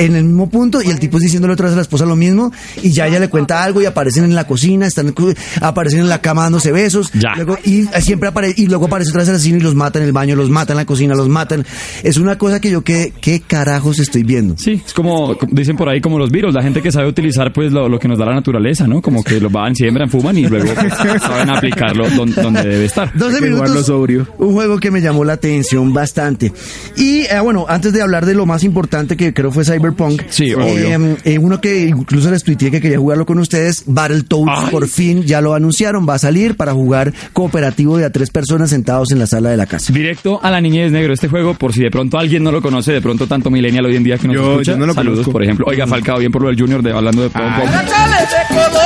en 0.06 0.16
el 0.16 0.24
mismo 0.24 0.50
punto 0.50 0.82
y 0.82 0.90
el 0.90 1.00
tipo 1.00 1.18
es 1.18 1.24
diciéndole 1.24 1.54
otra 1.54 1.66
vez 1.66 1.74
a 1.74 1.76
la 1.78 1.82
esposa 1.82 2.06
lo 2.06 2.16
mismo 2.16 2.52
y 2.82 2.92
ya 2.92 3.08
ella 3.08 3.20
le 3.20 3.28
cuenta 3.30 3.64
algo 3.64 3.82
y 3.82 3.86
aparecen 3.86 4.24
en 4.24 4.36
la 4.36 4.46
cocina, 4.48 4.88
están 4.88 5.14
aparecen 5.62 6.00
en 6.02 6.10
la 6.10 6.22
cama 6.22 6.44
dándose 6.44 6.72
besos 6.72 7.12
Ya. 7.14 7.34
luego 7.36 7.58
y 7.66 7.86
siempre 8.02 8.30
aparece 8.30 8.62
y 8.62 8.68
luego 8.68 8.86
aparece 8.88 9.10
otra 9.12 9.20
vez 9.22 9.30
el 9.30 9.36
asesino 9.36 9.58
y 9.58 9.62
los 9.62 9.76
mata 9.76 10.00
en 10.00 10.06
el 10.06 10.12
baño, 10.12 10.36
los 10.36 10.50
mata 10.50 10.74
en 10.74 10.78
la 10.78 10.86
cocina, 10.86 11.16
los 11.16 11.28
matan. 11.30 11.66
Es 12.04 12.18
una 12.18 12.38
cosa 12.38 12.60
que 12.60 12.70
yo 12.72 12.84
que 12.84 13.14
qué 13.22 13.42
carajos 13.42 14.00
estoy 14.00 14.24
viendo. 14.24 14.56
Sí, 14.58 14.82
es 14.86 14.94
como, 14.94 15.36
dicen 15.52 15.76
por 15.76 15.90
ahí, 15.90 16.02
como 16.02 16.18
los 16.18 16.30
virus, 16.32 16.54
la 16.54 16.64
gente 16.64 16.82
que 16.82 16.92
sabe 16.92 17.08
utilizar 17.08 17.52
pues 17.54 17.72
lo, 17.72 17.90
lo 17.90 18.00
que 18.00 18.08
nos 18.08 18.18
da 18.18 18.26
la 18.26 18.36
naturaleza, 18.36 18.88
¿no? 18.88 19.02
Como 19.02 19.24
que 19.24 19.40
lo 19.40 19.50
van, 19.50 19.76
siembran, 19.76 20.10
fuman 20.10 20.38
y 20.38 20.48
luego 20.48 20.72
pues, 20.74 20.94
saben 21.22 21.50
aplicarlo 21.50 22.10
don- 22.10 22.34
donde 22.34 22.64
debe 22.64 22.86
estar. 22.86 23.12
12 23.18 23.36
Hay 23.36 23.42
que 23.44 23.50
minutos. 23.50 23.86
sobrio. 23.86 24.28
Un 24.38 24.54
juego 24.54 24.80
que 24.80 24.92
me 24.92 25.02
llamó 25.02 25.24
la 25.26 25.34
atención 25.34 25.94
bastante. 25.94 26.52
Y 26.96 27.22
eh, 27.22 27.40
bueno, 27.42 27.66
antes 27.68 27.94
de 27.94 28.02
hablar 28.02 28.26
de 28.26 28.34
lo 28.36 28.46
más 28.46 28.64
importante 28.64 29.18
que 29.18 29.34
creo 29.34 29.52
fue 29.52 29.64
Cyberpunk, 29.90 30.22
Sí, 30.30 30.50
eh, 30.52 30.56
obvio. 30.56 31.18
eh, 31.24 31.38
uno 31.40 31.60
que 31.62 31.86
incluso 31.88 32.30
les 32.32 32.44
tuiteé 32.44 32.72
que 32.72 32.82
quería 32.82 32.98
jugarlo 32.98 33.26
con 33.26 33.40
ustedes, 33.40 33.84
Battletoads, 33.86 34.52
Ay. 34.66 34.72
por 34.72 34.88
fin 34.88 35.24
ya 35.24 35.42
lo 35.42 35.54
anunciaron, 35.54 36.08
va 36.08 36.16
a 36.16 36.20
salir 36.20 36.56
para 36.56 36.74
jugar 36.74 37.14
cooperativo 37.34 37.98
de 37.98 38.06
a 38.06 38.10
tres 38.12 38.30
personas 38.30 38.70
sentados 38.70 39.12
en 39.12 39.20
la 39.20 39.28
sala 39.28 39.50
de 39.50 39.58
la 39.58 39.66
casa. 39.66 39.92
Directo 39.94 40.40
a 40.44 40.52
la 40.52 40.62
niñez 40.62 40.92
negro 40.92 41.14
este 41.14 41.28
juego, 41.28 41.54
por 41.54 41.74
si 41.74 41.82
de 41.82 41.92
pronto 41.92 42.18
alguien 42.18 42.44
no 42.44 42.52
lo 42.52 42.62
conoce, 42.62 42.92
de 42.94 43.02
pronto 43.02 43.28
tanto 43.28 43.50
millennial 43.50 43.86
hoy 43.86 43.96
en 43.96 44.04
día 44.04 44.18
que 44.18 44.28
nos 44.28 44.36
Yo- 44.36 44.52
escucha. 44.54 44.72
yo 44.72 44.78
no 44.78 44.86
lo 44.86 44.94
Saludos, 44.94 45.16
conozco. 45.18 45.32
por 45.32 45.44
ejemplo. 45.44 45.66
Oiga, 45.68 45.88
Falcao, 45.88 46.20
bien 46.20 46.32
por 46.32 46.42
lo 46.42 46.50
del 46.50 46.60
Junior, 46.60 46.82
de, 46.82 46.92
hablando 46.92 47.24
de 47.24 47.30
Pong 47.30 47.44
Pong. 47.58 47.70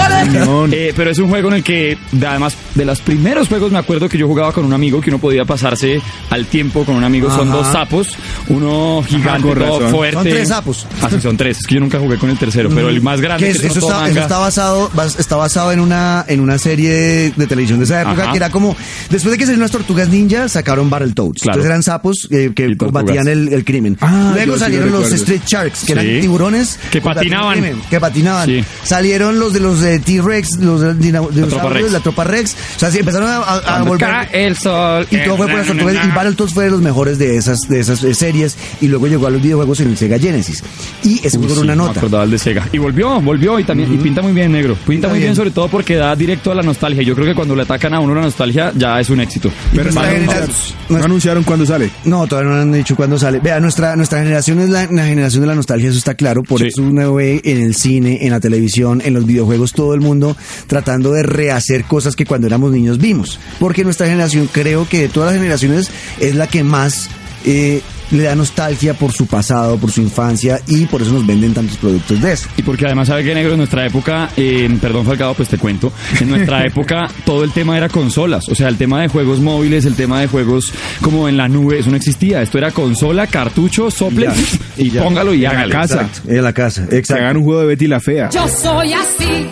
Cañón. 0.10 0.70
Eh, 0.74 0.94
pero 0.96 1.12
es 1.12 1.20
un 1.20 1.30
juego 1.30 1.50
en 1.50 1.56
el 1.56 1.64
que, 1.64 1.98
de- 2.12 2.28
además, 2.28 2.56
de 2.76 2.86
los 2.86 3.02
primeros 3.02 3.48
juegos 3.48 3.72
me 3.72 3.78
acuerdo 3.80 4.08
que 4.10 4.18
yo 4.18 4.28
jugaba 4.28 4.52
con 4.52 4.66
un 4.66 4.74
amigo, 4.74 5.02
que 5.02 5.10
uno 5.10 5.20
podía 5.20 5.46
pasarse 5.46 6.02
al 6.30 6.46
tiempo 6.46 6.84
con 6.86 6.96
un 6.96 7.04
amigo. 7.04 7.30
Son 7.30 7.48
Ajá. 7.50 7.58
dos 7.58 7.68
sapos, 7.68 8.08
uno 8.50 9.04
gigante, 9.08 9.42
todo 9.54 9.56
razón. 9.80 9.90
fuerte. 9.92 10.14
Son 10.16 10.24
tres 10.24 10.48
sapos. 10.48 10.83
Ah, 11.02 11.10
sí, 11.10 11.20
son 11.22 11.38
tres. 11.38 11.60
Es 11.60 11.68
que 11.68 11.76
yo 11.76 11.82
nunca 11.82 12.00
jugué 12.00 12.18
con 12.18 12.30
el 12.30 12.38
tercero, 12.38 12.70
pero 12.74 12.90
el 12.90 13.02
más 13.02 13.20
grande 13.22 13.40
Que 13.46 13.52
que 13.52 13.52
es- 13.52 13.62
tiene 13.62 13.76
eso, 13.78 13.88
está, 13.88 14.10
eso 14.10 14.20
está 14.22 14.38
basado 14.38 14.90
bas- 14.92 15.20
está 15.20 15.36
basado 15.36 15.72
en 15.72 15.80
una 15.80 16.26
en 16.28 16.40
una 16.40 16.58
serie 16.58 16.90
de, 16.92 17.34
de 17.36 17.48
televisión 17.48 17.80
de 17.80 17.86
esa 17.86 18.02
época 18.02 18.24
Ajá. 18.24 18.32
que 18.32 18.38
era 18.38 18.50
como 18.50 18.76
después 19.10 19.32
de 19.32 19.38
que 19.38 19.44
salieron 19.46 19.62
las 19.62 19.72
tortugas 19.72 20.10
ninja 20.10 20.48
sacaron 20.50 20.90
Battletoads 20.90 21.42
Claro. 21.42 21.56
entonces 21.60 21.70
eran 21.70 21.84
sapos 21.84 22.28
eh, 22.32 22.52
que 22.56 22.76
combatían 22.78 23.28
el, 23.28 23.52
el 23.52 23.66
crimen 23.66 23.98
Ah, 24.02 24.32
luego 24.34 24.38
yo 24.38 24.44
sí 24.44 24.48
lo 24.48 24.58
salieron 24.60 24.92
los. 24.92 25.12
Street 25.12 25.42
Sharks 25.46 25.80
que 25.82 25.86
Sí. 25.88 25.92
eran 25.94 26.22
tiburones 26.22 26.80
Que 26.92 27.02
patinaban. 27.02 27.54
crimen, 27.54 27.82
que 27.90 28.00
patinaban 28.00 28.46
Sí. 28.48 28.64
salieron 28.84 29.40
los 29.40 29.54
de 29.54 29.60
los 29.60 29.80
de 29.82 30.00
T-Rex 30.00 30.58
los 30.60 30.82
de 30.82 30.94
dina- 30.96 31.22
dinosaurios, 31.32 31.74
Rex. 31.74 31.92
la 31.92 32.00
tropa 32.00 32.24
Rex 32.24 32.56
o 32.76 32.80
sea 32.80 32.92
sí, 32.92 33.00
empezaron 33.00 33.28
a, 33.30 33.38
a- 33.38 33.58
a 33.58 33.62
Cuando 33.62 33.86
volver 33.90 34.30
el 34.34 34.58
sol. 34.58 35.08
y 35.12 35.18
todo 35.18 35.38
fue 35.38 35.48
por 35.48 35.58
las 35.58 35.68
tortugas 35.68 35.96
y 36.06 36.08
Battletoads 36.16 36.54
fue 36.54 36.64
de 36.66 36.72
los 36.72 36.82
mejores 36.82 37.18
de 37.18 37.38
esas 37.38 37.60
de 37.70 37.80
esas 37.80 38.04
eh, 38.04 38.14
series 38.14 38.56
y 38.82 38.88
luego 38.88 39.08
llegó 39.08 39.28
a 39.28 39.30
los 39.30 39.42
videojuegos 39.42 39.80
en 39.82 39.90
el 39.90 39.98
Sega 39.98 40.18
Genesis 40.20 40.64
y 41.04 41.16
sí, 41.18 41.38
una 41.38 41.62
me 41.72 41.76
nota 41.76 42.00
acordaba 42.00 42.24
el 42.24 42.32
de 42.32 42.38
Sega. 42.40 42.68
Y 42.72 42.78
volvió, 42.78 43.20
volvió 43.22 43.60
y 43.60 43.64
también 43.64 43.94
y 43.94 43.98
pinta 43.98 44.22
muy 44.22 44.32
bien 44.32 44.52
negro. 44.52 44.76
Pinta, 44.88 45.08
muy 45.10 45.18
bien. 45.20 45.30
bien. 45.30 45.36
sobre 45.36 45.52
todo 45.52 45.68
porque 45.68 45.96
da 45.96 46.16
directo 46.16 46.52
a 46.52 46.56
la 46.56 46.62
nostalgia. 46.62 47.04
Yo 47.04 47.14
creo 47.16 47.28
que 47.28 47.36
cuando 47.36 47.56
le 47.56 47.64
atacan 47.64 47.94
a 47.94 48.00
uno 48.00 48.16
la 48.16 48.22
nostalgia 48.22 48.72
ya 48.76 49.00
es 49.00 49.10
un 49.10 49.20
éxito. 49.20 49.52
Pero 49.74 49.92
no 49.92 50.00
anunciaron, 50.02 50.28
generación- 50.28 50.78
no 50.90 51.04
anunciaron 51.04 51.44
cuándo 51.44 51.66
sale. 51.66 51.90
No, 52.06 52.26
todavía 52.28 52.52
no 52.52 52.62
han 52.62 52.72
dicho 52.72 52.96
cuándo 52.96 53.18
sale. 53.20 53.40
Vea, 53.40 53.60
nuestra, 53.60 53.96
nuestra 53.96 54.20
generación 54.20 54.60
es 54.60 54.70
la, 54.70 54.88
la 54.92 55.06
generación 55.06 55.42
de 55.42 55.48
la 55.48 55.56
nostalgia, 55.56 55.90
eso 55.90 55.98
está 55.98 56.14
claro. 56.16 56.44
Por 56.44 56.60
Sí. 56.62 56.68
eso 56.68 56.82
uno 56.82 57.14
ve 57.16 57.42
en 57.44 57.62
el 57.62 57.76
cine, 57.76 58.20
en 58.26 58.32
la 58.32 58.40
televisión, 58.40 59.02
en 59.04 59.14
los 59.14 59.26
videojuegos, 59.26 59.74
todo 59.74 59.94
el 59.94 60.02
mundo 60.02 60.36
tratando 60.68 61.12
de 61.12 61.24
rehacer 61.24 61.84
cosas 61.86 62.16
que 62.16 62.26
cuando 62.26 62.48
éramos 62.48 62.72
niños 62.72 62.98
vimos. 62.98 63.40
Porque 63.60 63.84
nuestra 63.84 64.08
generación, 64.08 64.48
creo 64.52 64.88
que 64.88 65.02
de 65.02 65.10
todas 65.10 65.32
las 65.34 65.40
generaciones, 65.40 65.92
es 66.20 66.36
la 66.36 66.48
que 66.48 66.64
más 66.64 67.10
eh, 67.46 67.82
le 68.12 68.24
da 68.24 68.36
nostalgia 68.36 68.94
por 68.94 69.12
su 69.12 69.28
pasado, 69.28 69.78
por 69.78 69.92
su 69.92 70.02
infancia, 70.02 70.60
y 70.68 70.86
por 70.86 71.02
eso 71.02 71.12
nos 71.14 71.26
venden 71.26 71.54
tantos 71.54 71.78
productos 71.78 72.22
de 72.22 72.34
eso. 72.34 72.48
Y 72.58 72.62
porque 72.64 72.86
además 72.86 73.08
sabe 73.08 73.24
que 73.24 73.34
negro 73.34 73.52
en 73.54 73.58
nuestra 73.58 73.86
época, 73.86 74.30
eh, 74.38 74.70
perdón 74.82 75.06
Falcao, 75.06 75.34
pues 75.34 75.50
te 75.50 75.58
cuento, 75.58 75.92
en 76.20 76.30
nuestra 76.30 76.64
época 76.66 77.08
todo 77.26 77.44
el 77.44 77.52
tema 77.52 77.78
era 77.78 77.90
consolas, 77.90 78.48
o 78.50 78.56
sea, 78.56 78.68
el 78.68 78.78
tema 78.78 79.02
de 79.02 79.08
juegos 79.08 79.40
móviles, 79.40 79.86
el 79.86 79.96
tema 79.96 80.20
de 80.22 80.28
juegos 80.28 80.72
como 81.02 81.28
en 81.28 81.38
la 81.38 81.48
nube, 81.48 81.80
eso 81.80 81.90
no 81.90 81.98
existía, 81.98 82.42
esto 82.42 82.58
era 82.58 82.72
consola, 82.72 83.28
cartucho, 83.28 83.90
sople 83.92 84.28
Y 84.78 84.90
póngalo 84.92 85.34
y 85.34 85.38
En 85.38 85.44
la 85.44 85.50
hágale. 85.52 85.74
casa. 85.74 86.02
Exacto, 86.02 86.32
en 86.32 86.44
la 86.44 86.54
casa, 86.54 86.88
Que 86.88 87.04
hagan 87.14 87.38
un 87.38 87.44
juego 87.44 87.62
de 87.62 87.68
Betty 87.68 87.88
la 87.88 88.00
Fea. 88.00 88.30
Yo 88.30 88.48
soy 88.48 88.94
así. 88.94 89.50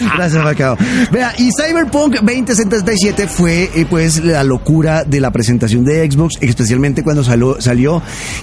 Gracias, 0.00 0.42
Macao. 0.42 0.76
Vea, 1.10 1.34
y 1.38 1.50
Cyberpunk 1.52 2.14
2077 2.20 3.26
fue 3.28 3.70
eh, 3.74 3.86
pues 3.88 4.22
la 4.24 4.44
locura 4.44 5.04
de 5.04 5.20
la 5.20 5.30
presentación 5.30 5.84
de 5.84 6.10
Xbox, 6.10 6.34
especialmente 6.40 7.02
cuando 7.02 7.22
salió, 7.24 7.60
salió 7.60 8.02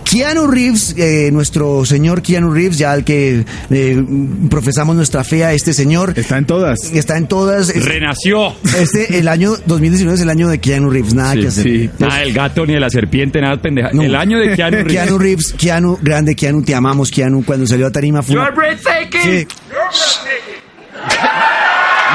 Keanu 0.09 0.47
Reeves, 0.47 0.95
eh, 0.97 1.29
nuestro 1.31 1.85
señor 1.85 2.21
Keanu 2.21 2.51
Reeves, 2.51 2.77
ya 2.77 2.91
al 2.91 3.03
que 3.03 3.45
eh, 3.69 4.03
profesamos 4.49 4.95
nuestra 4.95 5.23
fe 5.23 5.43
a 5.45 5.53
este 5.53 5.73
señor. 5.73 6.13
Está 6.15 6.37
en 6.37 6.45
todas. 6.45 6.79
Está 6.93 7.17
en 7.17 7.27
todas. 7.27 7.69
es- 7.69 7.83
Renació. 7.85 8.53
Este, 8.79 9.19
el 9.19 9.27
año 9.27 9.53
2019 9.65 10.15
es 10.15 10.21
el 10.21 10.29
año 10.29 10.47
de 10.49 10.59
Keanu 10.59 10.89
Reeves, 10.89 11.13
nada 11.13 11.33
Sí, 11.33 11.39
que 11.41 11.47
hacer. 11.47 11.63
sí. 11.63 11.89
Nada 11.99 12.17
del 12.19 12.33
gato 12.33 12.65
ni 12.65 12.73
de 12.73 12.79
la 12.79 12.89
serpiente, 12.89 13.39
nada 13.41 13.61
pendeja. 13.61 13.89
No. 13.93 14.01
El 14.03 14.15
año 14.15 14.39
de 14.39 14.53
Keanu 14.55 14.77
Reeves. 14.77 14.93
Keanu 14.93 15.17
Reeves, 15.17 15.53
Keanu, 15.57 15.99
grande 16.01 16.35
Keanu, 16.35 16.61
te 16.63 16.75
amamos 16.75 17.11
Keanu, 17.11 17.43
cuando 17.45 17.67
salió 17.67 17.87
a 17.87 17.91
tarima 17.91 18.21
fue 18.23 18.35
You're 18.35 18.51
breathtaking. 18.55 19.21
Sí. 19.21 19.29
You're 19.69 19.87
breathtaking. 19.89 20.52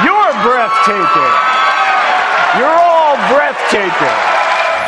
You're 0.05 0.33
breathtaking. 0.41 1.33
You're 2.57 2.79
all 2.79 3.15
breathtaking. 3.33 4.28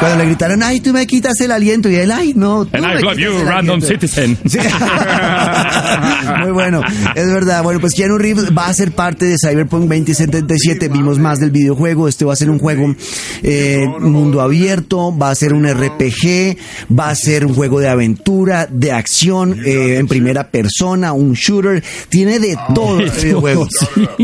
Cuando 0.02 0.18
le 0.18 0.26
gritaron, 0.26 0.64
ay, 0.64 0.80
tú 0.82 0.92
me 0.94 1.06
quitas 1.06 1.40
el 1.42 1.52
aliento. 1.52 1.88
Y 1.90 1.96
él, 1.96 2.12
ay, 2.12 2.34
no. 2.36 2.66
tú 2.66 2.76
And 2.76 2.86
me 2.88 3.00
I 3.00 3.04
love 3.04 3.18
you, 3.18 3.32
el 3.38 3.46
random 3.48 3.76
aliento". 3.82 3.88
citizen. 3.88 4.38
Sí. 4.48 4.58
Muy 6.42 6.52
bueno, 6.52 6.82
es 7.16 7.28
verdad. 7.28 7.62
Bueno, 7.64 7.80
pues 7.80 7.94
Keanu 7.94 8.18
Reeves 8.18 8.50
va 8.58 8.66
a 8.66 8.74
ser 8.74 8.94
parte 8.94 9.26
de 9.26 9.36
Cyberpunk 9.38 9.84
2077. 9.88 10.88
Vimos 10.90 11.20
más 11.20 11.40
del 11.40 11.52
videojuego. 11.52 12.08
Este 12.08 12.26
va 12.26 12.34
a 12.34 12.36
ser 12.36 12.50
un 12.50 12.58
juego 12.58 12.96
eh, 13.44 13.86
mundo 14.00 14.42
abierto, 14.42 15.16
va 15.16 15.30
a 15.30 15.36
ser 15.36 15.54
un 15.54 15.68
RPG, 15.68 16.58
va 16.98 17.10
a 17.10 17.16
ser 17.16 17.46
un 17.46 17.54
juego 17.54 17.80
de 17.80 17.88
aventura, 17.90 18.68
de 18.68 18.92
acción, 18.92 19.60
eh, 19.66 19.98
en 19.98 20.08
primera 20.08 20.50
persona, 20.50 21.14
un 21.14 21.34
shooter. 21.34 21.84
Tiene 22.10 22.40
de 22.40 22.58
todo 22.74 23.00
este 23.02 23.26
videojuego. 23.26 23.68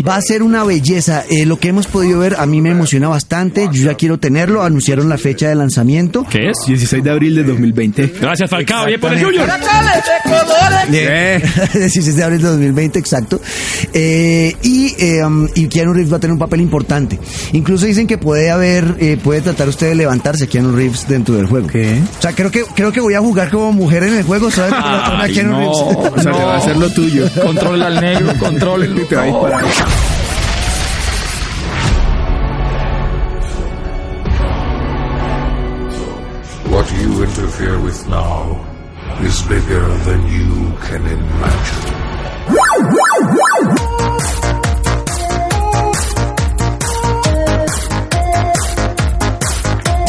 Va 0.08 0.16
a 0.16 0.22
ser 0.22 0.42
una 0.42 0.64
belleza. 0.64 1.24
Eh, 1.30 1.46
lo 1.46 1.60
que 1.60 1.68
hemos 1.70 1.86
podido 1.86 2.20
ver 2.20 2.36
a 2.40 2.48
mí 2.48 2.62
me 2.62 2.72
emociona 2.72 3.08
bastante. 3.10 3.70
Yo 3.72 3.84
ya 3.84 3.94
quiero 3.94 4.18
tenerlo. 4.20 4.64
Anunciaron 4.64 5.08
la 5.08 5.20
fecha 5.20 5.50
de 5.50 5.56
lanzamiento. 5.56 5.67
¿Qué 6.30 6.50
es? 6.50 6.66
16 6.66 7.04
de 7.04 7.10
abril 7.10 7.36
de 7.36 7.44
2020. 7.44 8.14
Gracias, 8.20 8.50
Falcao. 8.50 8.86
Bien 8.86 9.00
por 9.00 9.14
el. 9.14 9.24
Junior. 9.24 9.50
Eh, 10.92 11.42
16 11.74 12.16
de 12.16 12.24
abril 12.24 12.42
de 12.42 12.48
2020, 12.48 13.00
exacto. 13.00 13.42
Eh, 13.94 14.56
y, 14.62 14.96
eh, 14.98 15.24
um, 15.26 15.48
y 15.54 15.68
Keanu 15.68 15.94
Reeves 15.94 16.12
va 16.12 16.18
a 16.18 16.20
tener 16.20 16.34
un 16.34 16.40
papel 16.40 16.62
importante. 16.62 17.20
Incluso 17.54 17.86
dicen 17.86 18.08
que 18.08 18.18
puede 18.18 18.52
haber, 18.52 18.96
eh, 19.00 19.18
puede 19.22 19.42
tratar 19.42 19.68
usted 19.68 19.90
de 19.90 19.96
levantarse 19.96 20.48
Keanu 20.48 20.76
Reeves 20.76 21.08
dentro 21.08 21.36
del 21.36 21.46
juego. 21.46 21.68
¿Qué? 21.68 22.00
O 22.18 22.22
sea, 22.22 22.34
creo 22.34 22.52
que, 22.52 22.64
creo 22.76 22.92
que 22.92 23.02
voy 23.02 23.16
a 23.16 23.20
jugar 23.20 23.50
como 23.50 23.72
mujer 23.74 24.04
en 24.04 24.16
el 24.16 24.24
juego, 24.24 24.50
¿sabes? 24.50 24.74
Ay, 24.78 25.34
Keanu 25.34 25.52
no, 25.52 25.60
Reeves. 25.60 26.14
O 26.14 26.22
sea, 26.22 26.32
te 26.32 26.44
va 26.44 26.56
a 26.56 26.58
hacer 26.58 26.78
lo 26.78 26.90
tuyo. 26.90 27.28
Controla 27.42 27.88
al 27.88 28.02
negro, 28.02 28.34
controla 28.40 28.88
interfere 37.58 37.82
with 37.84 38.08
now 38.08 38.54
is 39.22 39.42
bigger 39.48 39.88
than 40.06 40.22
you 40.28 40.78
can 40.82 41.02
imagine. 41.08 42.98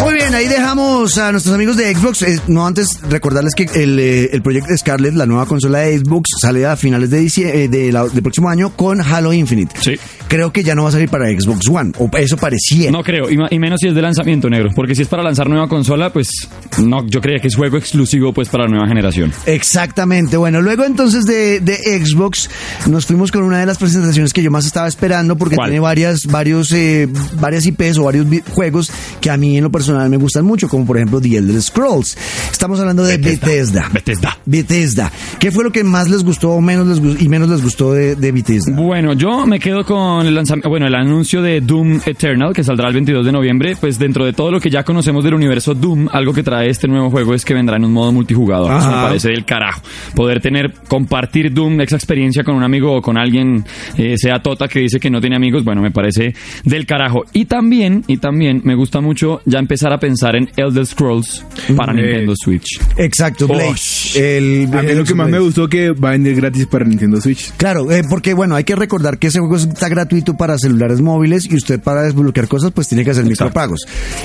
Muy 0.01 0.15
bien, 0.15 0.33
ahí 0.35 0.47
dejamos 0.47 1.19
a 1.19 1.33
nuestros 1.33 1.55
amigos 1.55 1.77
de 1.77 1.93
Xbox. 1.95 2.23
Eh, 2.23 2.41
no 2.47 2.67
antes 2.67 3.01
recordarles 3.11 3.55
que 3.55 3.65
el, 3.75 3.99
eh, 3.99 4.31
el 4.33 4.43
proyecto 4.43 4.77
Scarlet, 4.77 5.15
la 5.15 5.27
nueva 5.27 5.45
consola 5.47 5.81
de 5.81 5.99
Xbox, 5.99 6.31
sale 6.41 6.65
a 6.67 6.77
finales 6.77 7.11
de 7.11 7.19
eh, 7.27 7.69
de 7.69 7.91
la- 7.93 8.07
del 8.07 8.23
próximo 8.23 8.49
año 8.49 8.71
con 8.77 9.01
Halo 9.01 9.33
Infinite. 9.33 9.75
Sí. 9.81 9.97
Creo 10.29 10.53
que 10.53 10.63
ya 10.63 10.75
no 10.75 10.83
va 10.83 10.91
a 10.91 10.93
salir 10.93 11.09
para 11.09 11.29
Xbox 11.29 11.69
One, 11.69 11.93
o 11.99 12.11
eso 12.17 12.37
parecía. 12.37 12.91
No 12.91 13.03
creo, 13.03 13.29
y, 13.31 13.59
menos 13.59 13.81
si 13.81 13.89
es 13.89 13.95
de 13.95 14.03
lanzamiento 14.03 14.51
negro, 14.51 14.71
porque 14.75 14.95
si 14.95 15.03
es 15.03 15.09
para 15.09 15.23
lanzar 15.23 15.49
nueva 15.49 15.69
consola, 15.69 16.13
pues 16.13 16.49
no, 16.83 17.07
yo 17.07 17.21
creía 17.21 17.41
que 17.41 17.49
es 17.49 17.57
juego 17.57 17.77
exclusivo 17.79 18.33
pues 18.33 18.49
para 18.49 18.65
la 18.65 18.71
nueva 18.71 18.87
generación. 18.87 19.33
Exactamente. 19.47 20.37
Bueno, 20.37 20.61
luego 20.61 20.85
entonces 20.85 21.25
de, 21.25 21.61
de 21.61 21.77
Xbox 22.05 22.51
nos 22.87 23.07
fuimos 23.07 23.33
con 23.33 23.43
una 23.43 23.59
de 23.61 23.67
las 23.67 23.79
presentaciones 23.79 24.33
que 24.33 24.43
yo 24.43 24.51
más 24.51 24.67
estaba 24.67 24.87
esperando 24.87 25.37
porque 25.37 25.57
¿Cuál? 25.57 25.71
tiene 25.71 25.81
varias, 25.81 26.27
varios, 26.27 26.73
eh, 26.73 27.09
varias 27.41 27.67
IPs 27.67 27.99
o 27.99 28.05
varios 28.05 28.27
juegos 28.51 28.91
que 29.21 29.31
a 29.31 29.37
mí 29.37 29.57
en 29.57 29.65
lo 29.65 29.71
personal 29.71 30.09
me 30.11 30.17
gustan 30.19 30.45
mucho, 30.45 30.69
como 30.69 30.85
por 30.85 30.97
ejemplo 30.97 31.21
The 31.21 31.39
Elder 31.39 31.63
Scrolls. 31.63 32.17
Estamos 32.51 32.81
hablando 32.81 33.03
de 33.05 33.17
Bethesda. 33.19 33.89
Bethesda. 33.93 34.39
Bethesda. 34.45 35.13
¿Qué 35.39 35.51
fue 35.51 35.65
lo 35.65 35.73
que 35.73 35.85
más 35.85 36.09
les 36.09 36.23
gustó 36.23 36.51
o 36.51 36.61
menos 36.61 36.87
les 36.87 37.23
y 37.23 37.29
menos 37.29 37.49
les 37.49 37.63
gustó 37.63 37.93
de, 37.93 38.15
de 38.15 38.33
Bethesda? 38.33 38.73
Bueno, 38.75 39.15
yo 39.15 39.47
me 39.47 39.59
quedo 39.59 39.85
con 39.85 40.18
el 40.27 40.35
lanzamiento, 40.35 40.69
bueno, 40.69 40.87
el 40.87 40.95
anuncio 40.95 41.43
de 41.43 41.61
Doom 41.61 42.01
Eternal, 42.07 42.53
que 42.53 42.65
saldrá 42.65 42.89
el 42.89 42.95
22 42.95 43.25
de 43.25 43.33
noviembre, 43.33 43.77
pues 43.81 43.99
dentro 43.99 44.25
de 44.25 44.33
todo 44.33 44.51
lo 44.51 44.61
que 44.61 44.71
ya 44.71 44.83
conocemos 44.85 45.25
del 45.25 45.35
universo 45.35 45.75
Doom, 45.75 46.09
algo 46.13 46.33
que 46.33 46.43
trae 46.43 46.69
este 46.69 46.89
nuevo 46.89 47.11
juego 47.11 47.35
es 47.35 47.45
que 47.45 47.55
vendrá 47.55 47.77
en 47.77 47.85
un 47.85 47.93
modo 47.93 48.13
multijugador. 48.13 48.73
Eso 48.79 48.89
me 48.89 48.95
parece 48.95 49.29
del 49.31 49.45
carajo. 49.45 49.83
Poder 50.15 50.41
tener, 50.41 50.73
compartir 50.89 51.53
Doom, 51.53 51.81
esa 51.81 51.97
experiencia 51.97 52.45
con 52.45 52.55
un 52.55 52.63
amigo 52.63 52.95
o 52.97 53.03
con 53.03 53.17
alguien, 53.19 53.65
eh, 53.97 54.17
sea 54.17 54.41
Tota 54.41 54.69
que 54.69 54.81
dice 54.81 54.99
que 55.01 55.11
no 55.11 55.21
tiene 55.21 55.37
amigos, 55.37 55.65
bueno, 55.65 55.83
me 55.83 55.91
parece 55.91 56.35
del 56.65 56.87
carajo. 56.87 57.25
Y 57.33 57.45
también, 57.47 58.05
y 58.07 58.17
también 58.19 58.61
me 58.65 58.75
gusta 58.75 59.01
mucho 59.01 59.41
ya 59.45 59.59
empezar 59.59 59.93
a 59.93 59.99
pensar 59.99 60.37
en 60.37 60.51
Elder 60.57 60.87
Scrolls 60.87 61.45
para 61.77 61.93
Eh. 61.93 61.97
Nintendo 61.97 62.35
Switch. 62.37 62.81
Exacto, 62.97 63.47
Blade. 63.47 63.75
El, 64.15 64.69
A 64.73 64.83
mí 64.83 64.95
lo 64.95 65.05
que 65.05 65.15
más 65.15 65.29
me 65.29 65.39
gustó 65.39 65.69
que 65.69 65.91
va 65.91 66.11
a 66.11 66.13
venir 66.13 66.35
gratis 66.37 66.67
para 66.67 66.85
Nintendo 66.85 67.21
Switch. 67.21 67.53
Claro, 67.57 67.91
eh, 67.91 68.03
porque 68.09 68.35
bueno, 68.35 68.55
hay 68.55 68.65
que 68.65 68.75
recordar 68.77 69.19
que 69.19 69.29
ese 69.29 69.39
juego 69.41 69.57
está 69.57 69.89
gratuito 70.09 70.35
para 70.39 70.57
celulares 70.57 71.01
móviles 71.03 71.45
y 71.51 71.55
usted 71.55 71.81
para 71.81 72.03
desbloquear 72.03 72.49
cosas 72.49 72.73
pues 72.73 72.89
tiene 72.89 73.05
que 73.05 73.11
hacer 73.11 73.25
Exacto. 73.27 73.45
micropagos. 73.45 73.81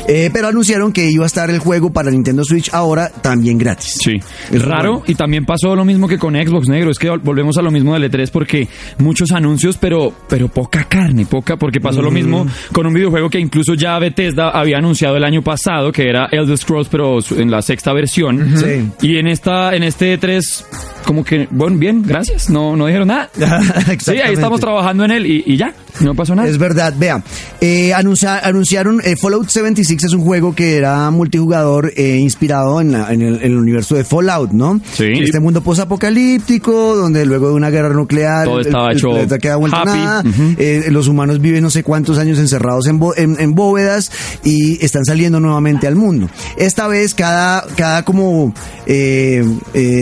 Eh, 0.08 0.30
pero 0.32 0.48
anunciaron 0.48 0.93
que 0.93 1.12
iba 1.12 1.26
a 1.26 1.28
estar 1.28 1.50
el 1.50 1.60
juego 1.60 1.91
para 1.91 2.10
Nintendo 2.10 2.43
Switch 2.46 2.74
ahora 2.74 3.10
también 3.10 3.58
gratis. 3.58 3.98
Sí, 4.02 4.13
Es 4.52 4.62
raro 4.63 4.91
bueno. 5.00 5.04
y 5.08 5.15
también 5.15 5.46
pasó 5.46 5.76
lo 5.76 5.84
mismo 5.84 6.08
que 6.08 6.17
con 6.17 6.36
Xbox 6.36 6.69
Negro, 6.69 6.89
es 6.91 6.98
que 7.00 7.10
vol- 7.12 7.22
volvemos 7.22 7.58
a 7.58 7.62
lo 7.62 7.69
mismo 7.69 7.93
del 7.93 8.10
E3 8.10 8.30
porque 8.32 8.67
muchos 9.00 9.32
anuncios 9.34 9.78
pero 9.78 10.13
pero 10.30 10.48
poca 10.48 10.86
carne, 10.86 11.26
poca 11.26 11.58
porque 11.58 11.82
pasó 11.82 12.02
lo 12.02 12.12
mismo 12.12 12.48
con 12.72 12.88
un 12.88 12.93
videojuego 12.93 13.30
que 13.30 13.39
incluso 13.39 13.74
ya 13.74 14.00
Bethesda 14.00 14.50
había 14.52 14.78
anunciado 14.78 15.17
el 15.17 15.24
año 15.26 15.41
pasado 15.41 15.91
que 15.91 16.08
era 16.08 16.28
Elder 16.32 16.58
Scrolls 16.58 16.88
pero 16.89 17.19
en 17.38 17.52
la 17.52 17.62
sexta 17.62 17.91
versión 17.93 18.54
Sí. 18.58 18.89
y 19.08 19.17
en 19.17 19.28
esta 19.28 19.76
en 19.76 19.84
este 19.84 20.17
E3 20.19 20.63
como 21.06 21.24
que 21.26 21.48
bueno, 21.52 21.78
bien, 21.78 22.02
gracias, 22.06 22.50
no 22.50 22.76
no 22.78 22.86
dijeron 22.86 23.10
nada. 23.10 23.30
Sí, 24.00 24.12
ahí 24.24 24.34
estamos 24.34 24.60
trabajando 24.60 25.04
en 25.06 25.12
él 25.12 25.26
y, 25.26 25.43
y 25.46 25.58
ya, 25.58 25.72
no 25.99 26.15
pasó 26.15 26.33
nada. 26.33 26.47
Es 26.49 26.57
verdad, 26.57 26.93
vea, 26.97 27.23
eh, 27.62 27.93
anuncia- 27.93 28.39
anunciaron 28.39 28.99
eh, 29.03 29.15
Fallout 29.15 29.47
76 29.49 30.03
es 30.05 30.13
un 30.13 30.21
juego 30.21 30.55
que 30.55 30.75
era 30.77 31.09
multijugador 31.12 31.93
eh, 31.95 32.17
inspirado 32.17 32.81
en, 32.81 32.91
la- 32.93 33.13
en 33.13 33.21
el, 33.21 33.36
en 33.36 33.43
el 33.51 33.57
universo 33.57 33.93
de 33.93 34.03
Fallout, 34.03 34.51
¿no? 34.53 34.81
Sí. 34.95 35.05
Este 35.21 35.39
mundo 35.39 35.62
posapocalíptico 35.62 36.95
donde 36.95 37.25
luego 37.27 37.49
de 37.49 37.53
una 37.53 37.69
guerra 37.69 37.93
nuclear 37.93 38.45
Todo 38.45 38.59
el- 38.59 38.65
estaba 38.65 38.89
el, 38.91 38.97
hecho 38.97 39.09
queda 39.38 39.55
vuelto 39.57 39.77
happy. 39.77 39.89
nada, 39.89 40.23
eh, 40.57 40.86
los 40.89 41.07
humanos 41.07 41.39
viven 41.39 41.62
no 41.62 41.69
sé 41.69 41.83
cuántos 41.83 42.17
años 42.17 42.39
encerrados 42.39 42.88
en, 42.88 42.99
en, 43.17 43.39
en 43.39 43.53
bóvedas 43.53 44.12
y 44.43 44.83
están 44.83 45.05
saliendo 45.05 45.39
nuevamente 45.39 45.86
al 45.86 45.95
mundo. 45.95 46.27
Esta 46.57 46.88
vez 46.88 47.13
cada, 47.13 47.65
cada 47.75 48.03
como 48.03 48.53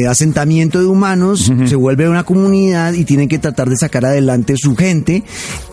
asentamiento 0.10 0.80
de 0.80 0.86
humanos 0.86 1.52
se 1.66 1.76
vuelve 1.76 2.08
una 2.10 2.24
comunidad 2.24 2.94
y 2.94 3.04
tienen 3.06 3.28
que 3.28 3.40
tratar 3.40 3.70
de 3.70 3.76
sacar 3.78 4.06
adelante 4.06 4.54
su 4.58 4.76
gente 4.76 5.24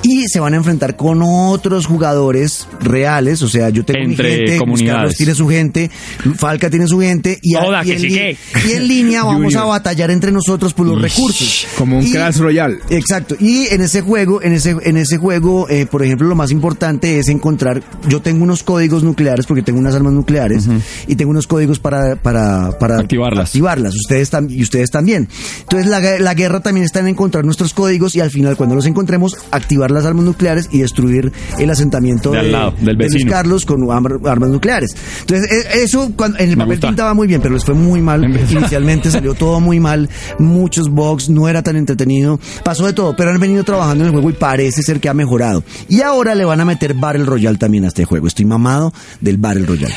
y 0.02 0.28
se 0.28 0.40
van 0.40 0.54
a 0.54 0.56
enfrentar 0.58 0.96
con 0.96 1.20
otros 1.22 1.86
jugadores 1.86 2.68
reales, 2.80 3.42
o 3.42 3.48
sea, 3.48 3.68
yo 3.70 3.84
tengo 3.84 4.06
mi 4.08 4.16
gente, 4.16 4.56
comunidades. 4.56 4.94
Carlos 4.98 5.14
tiene 5.16 5.34
su 5.34 5.48
gente, 5.48 5.90
Falca 6.36 6.70
tiene 6.70 6.86
su 6.86 7.00
gente 7.00 7.38
y, 7.42 7.54
y 7.54 7.56
en, 7.92 7.98
sí 8.00 8.08
li- 8.08 8.14
que. 8.14 8.36
y 8.68 8.72
en 8.72 8.88
línea 8.88 9.24
vamos 9.24 9.54
a 9.56 9.64
batallar 9.64 10.10
entre 10.10 10.30
nosotros 10.32 10.72
por 10.74 10.86
los 10.86 11.00
recursos. 11.00 11.66
Como 11.76 11.98
un 11.98 12.06
Y- 12.06 12.12
Clash 12.12 12.36
Royale. 12.38 12.78
Exacto. 12.90 13.36
Y 13.40 13.66
en 13.68 13.80
ese 13.82 14.00
juego, 14.02 14.42
en 14.42 14.52
ese, 14.52 14.76
en 14.82 14.96
ese 14.96 15.18
juego, 15.18 15.68
eh, 15.68 15.86
por 15.86 16.02
ejemplo, 16.04 16.28
lo 16.28 16.34
más 16.34 16.50
importante 16.50 17.18
es 17.18 17.28
encontrar. 17.28 17.82
Yo 18.08 18.20
tengo 18.22 18.44
unos 18.44 18.62
códigos 18.62 19.02
nucleares 19.02 19.46
porque 19.46 19.62
tengo 19.62 19.78
unas 19.78 19.94
armas 19.94 20.12
nucleares 20.12 20.68
y 21.06 21.16
tengo 21.16 21.30
unos 21.30 21.46
códigos 21.46 21.78
para 21.78 22.16
para 22.16 22.78
para 22.78 22.98
Activarlas. 23.00 23.46
Activarlas. 23.48 23.94
Ustedes 23.94 24.32
tam- 24.32 24.50
y 24.50 24.62
ustedes 24.62 24.90
también. 24.90 25.28
Entonces 25.60 25.88
la, 25.88 26.00
la 26.18 26.34
guerra 26.34 26.60
también 26.60 26.84
está 26.84 27.00
en 27.00 27.08
encontrar 27.08 27.44
nuestros 27.44 27.74
códigos 27.74 28.14
y 28.16 28.20
al 28.20 28.30
final 28.30 28.56
cuando 28.56 28.74
los 28.74 28.86
encontremos 28.86 29.36
activar 29.78 29.90
las 29.92 30.04
armas 30.04 30.24
nucleares 30.24 30.68
y 30.72 30.78
destruir 30.80 31.32
el 31.58 31.70
asentamiento 31.70 32.30
De 32.32 32.38
al 32.40 32.52
lado, 32.52 32.74
del 32.80 32.96
de 32.98 33.08
Luis. 33.08 33.24
Carlos 33.26 33.64
con 33.64 33.88
ar- 33.90 34.18
armas 34.28 34.50
nucleares. 34.50 34.90
Entonces 35.20 35.50
eh, 35.52 35.82
eso 35.82 36.10
cuando, 36.16 36.38
en 36.38 36.50
el 36.50 36.56
Me 36.56 36.64
papel 36.64 36.76
gusta. 36.76 36.88
pintaba 36.88 37.14
muy 37.14 37.26
bien, 37.28 37.40
pero 37.40 37.54
les 37.54 37.64
fue 37.64 37.74
muy 37.74 38.00
mal. 38.00 38.24
Inicialmente 38.50 39.10
salió 39.10 39.34
todo 39.34 39.60
muy 39.60 39.78
mal, 39.80 40.08
muchos 40.38 40.88
bugs, 40.90 41.28
no 41.28 41.48
era 41.48 41.62
tan 41.62 41.76
entretenido, 41.76 42.40
pasó 42.64 42.86
de 42.86 42.92
todo, 42.92 43.14
pero 43.16 43.30
han 43.30 43.38
venido 43.38 43.62
trabajando 43.64 44.04
en 44.04 44.08
el 44.08 44.12
juego 44.12 44.30
y 44.30 44.32
parece 44.32 44.82
ser 44.82 45.00
que 45.00 45.08
ha 45.08 45.14
mejorado. 45.14 45.62
Y 45.88 46.00
ahora 46.00 46.34
le 46.34 46.44
van 46.44 46.60
a 46.60 46.64
meter 46.64 46.94
Battle 46.94 47.24
Royale 47.24 47.58
también 47.58 47.84
a 47.84 47.88
este 47.88 48.04
juego. 48.04 48.26
Estoy 48.26 48.44
mamado 48.46 48.92
del 49.20 49.36
Battle 49.36 49.66
Royale. 49.66 49.94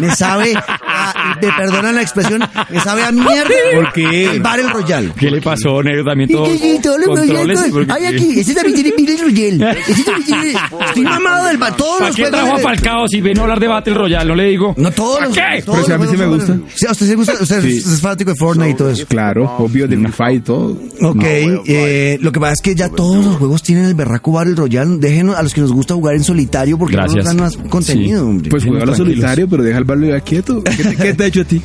Me 0.00 0.14
sabe, 0.16 0.54
a, 1.00 1.38
me 1.40 1.48
perdonan 1.52 1.94
la 1.94 2.02
expresión, 2.02 2.42
me 2.70 2.80
sabe 2.80 3.02
a 3.04 3.12
mierda. 3.12 3.50
¿Por 3.74 3.92
qué? 3.92 4.30
El 4.30 4.40
Battle 4.40 4.68
Royale. 4.70 5.12
¿Qué 5.18 5.30
le 5.30 5.40
pasó, 5.40 5.82
Negro? 5.82 6.04
También 6.04 6.30
Y 6.30 6.32
todo 6.34 6.44
que 6.44 6.58
sí, 6.58 6.78
todos 6.82 6.98
los 6.98 7.06
controles, 7.18 7.58
Royale, 7.58 7.72
porque- 7.72 7.92
Ay, 7.92 8.04
aquí, 8.06 8.40
ese 8.40 8.54
también 8.54 8.74
tiene 8.74 8.90
Battle 8.90 9.16
Royale. 9.24 9.76
Ese 9.88 10.04
también 10.04 10.24
tiene, 10.26 10.52
estoy 10.88 11.02
mamado 11.02 11.46
del 11.46 11.58
Todos 11.76 11.98
¿Para 12.00 12.14
qué 12.14 12.24
trajo 12.26 12.54
a 12.54 12.58
Falcao 12.58 13.08
si 13.08 13.20
veno 13.20 13.40
a 13.40 13.44
hablar 13.44 13.60
de 13.60 13.68
Battle 13.68 13.94
Royale? 13.94 14.28
No 14.28 14.34
le 14.34 14.44
digo. 14.44 14.74
No 14.76 14.90
todos 14.90 15.16
¿Para 15.18 15.26
los 15.28 15.36
qué? 15.36 15.62
todos 15.62 15.78
Pero 15.78 15.86
si 15.86 15.92
a 15.92 15.98
mí 15.98 16.06
sí 16.10 16.16
me 16.16 16.26
gusta. 16.26 16.58
Sí, 16.74 16.86
a 16.86 16.92
usted 16.92 17.06
se 17.06 17.14
gusta, 17.14 17.32
usted 17.40 17.62
Sí. 17.62 17.76
es- 17.78 18.00
fanático 18.00 18.30
de 18.30 18.36
Fortnite 18.36 18.70
y 18.70 18.74
todo 18.74 18.90
eso. 18.90 19.06
Claro, 19.06 19.56
obvio, 19.58 19.86
de 19.88 19.96
Free 19.96 20.12
Fire 20.12 20.34
y 20.36 20.40
todo. 20.40 20.76
Ok, 21.02 21.22
eh, 21.66 22.18
lo 22.20 22.32
que 22.32 22.40
pasa 22.40 22.52
es 22.54 22.60
que 22.62 22.74
ya 22.74 22.88
todos 22.88 23.24
los 23.24 23.36
juegos 23.36 23.62
tienen 23.62 23.84
el 23.84 23.94
berraco 23.94 24.32
Battle 24.32 24.54
Royale. 24.54 24.96
Déjenos 24.98 25.36
a 25.36 25.42
los 25.42 25.54
que 25.54 25.60
nos 25.60 25.72
gusta 25.72 25.94
jugar 25.94 26.14
en 26.14 26.24
solitario 26.24 26.78
porque 26.78 26.96
no 26.96 27.06
nos 27.06 27.24
dan 27.24 27.36
más 27.36 27.56
contenido, 27.56 28.20
Sí. 28.24 28.26
hombre. 28.30 28.50
Pues 28.50 28.64
juega 28.64 28.94
solitario, 28.94 29.48
pero 29.48 29.62
deja 29.62 29.78
el 29.78 29.84
Battle 29.84 30.20
quieto. 30.22 30.62
¿Qué 30.96 31.12
te, 31.12 31.16
qué 31.16 31.22
ha 31.22 31.26
hecho 31.26 31.40
a 31.40 31.44
ti? 31.44 31.62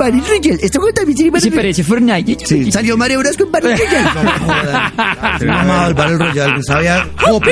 Battle 0.00 0.22
Royale. 0.26 0.58
Este 0.62 0.78
juego 0.78 0.92
también 0.92 1.16
tiene 1.16 1.30
Battle 1.30 1.50
Se 1.50 1.56
parece 1.56 1.84
Fortnite. 1.84 2.46
Sí, 2.46 2.72
salió 2.72 2.96
Mario 2.96 3.20
Bros 3.20 3.36
con 3.36 3.52
Battle 3.52 3.76
Royale. 3.76 4.02
No 4.14 4.46
jodan. 4.46 5.94
Battle 5.94 6.18
Royale. 6.18 6.54
que 6.56 6.62
Sabía 6.62 7.08
jopo. 7.16 7.50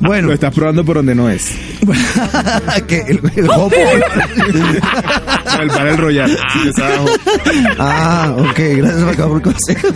Bueno, 0.00 0.28
Lo 0.28 0.34
estás 0.34 0.54
probando 0.54 0.84
por 0.84 0.96
donde 0.96 1.14
no 1.14 1.28
es. 1.28 1.50
que 2.86 3.00
el, 3.00 3.20
el 3.36 3.48
jopo. 3.48 3.74
El 5.60 5.68
Battle 5.68 5.96
Royale. 5.96 6.36
Sí. 6.36 6.70
Ah, 7.78 8.34
ok, 8.38 8.58
gracias 8.76 9.00
Maca, 9.00 9.26
por 9.26 9.36
el 9.36 9.42
consejo. 9.42 9.88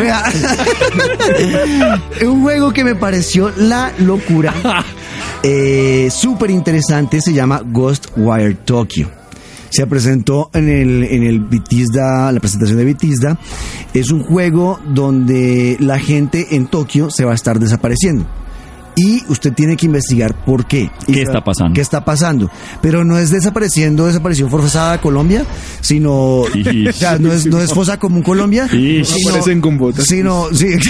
Vea, 0.00 0.24
un 2.22 2.42
juego 2.42 2.72
que 2.72 2.84
me 2.84 2.94
pareció 2.94 3.52
la 3.56 3.92
locura, 3.98 4.52
eh, 5.42 6.08
súper 6.10 6.50
interesante, 6.50 7.20
se 7.20 7.32
llama 7.32 7.62
Ghostwire 7.64 8.54
Tokyo. 8.64 9.10
Se 9.70 9.86
presentó 9.86 10.50
en 10.52 10.68
el, 10.68 11.04
en 11.04 11.22
el 11.22 11.40
Bethesda, 11.40 12.30
la 12.32 12.40
presentación 12.40 12.78
de 12.78 12.84
Bethesda. 12.84 13.38
Es 13.94 14.10
un 14.10 14.22
juego 14.24 14.78
donde 14.86 15.76
la 15.80 15.98
gente 15.98 16.56
en 16.56 16.66
Tokio 16.66 17.10
se 17.10 17.24
va 17.24 17.32
a 17.32 17.34
estar 17.34 17.58
desapareciendo. 17.58 18.26
Y 18.96 19.22
usted 19.28 19.52
tiene 19.54 19.76
que 19.76 19.86
investigar 19.86 20.34
por 20.44 20.66
qué. 20.66 20.90
Y 21.06 21.12
¿Qué 21.14 21.22
está 21.22 21.42
pasando? 21.44 21.72
¿Qué 21.74 21.80
está 21.80 22.04
pasando? 22.04 22.50
Pero 22.82 23.04
no 23.04 23.16
es 23.18 23.30
desapareciendo, 23.30 24.06
desaparición 24.06 24.50
forzada 24.50 24.94
a 24.94 25.00
Colombia, 25.00 25.46
sino, 25.80 26.42
Ish. 26.52 26.88
o 26.90 26.92
sea, 26.92 27.16
no 27.18 27.32
es, 27.32 27.46
no 27.46 27.60
es 27.60 27.72
fosa 27.72 27.98
común 27.98 28.22
Colombia, 28.22 28.66
Ish. 28.70 29.06
sino- 29.06 29.28
Aparecen 29.30 29.60
con 29.60 29.78
botas. 29.78 30.04
sino, 30.06 30.48
sí, 30.52 30.66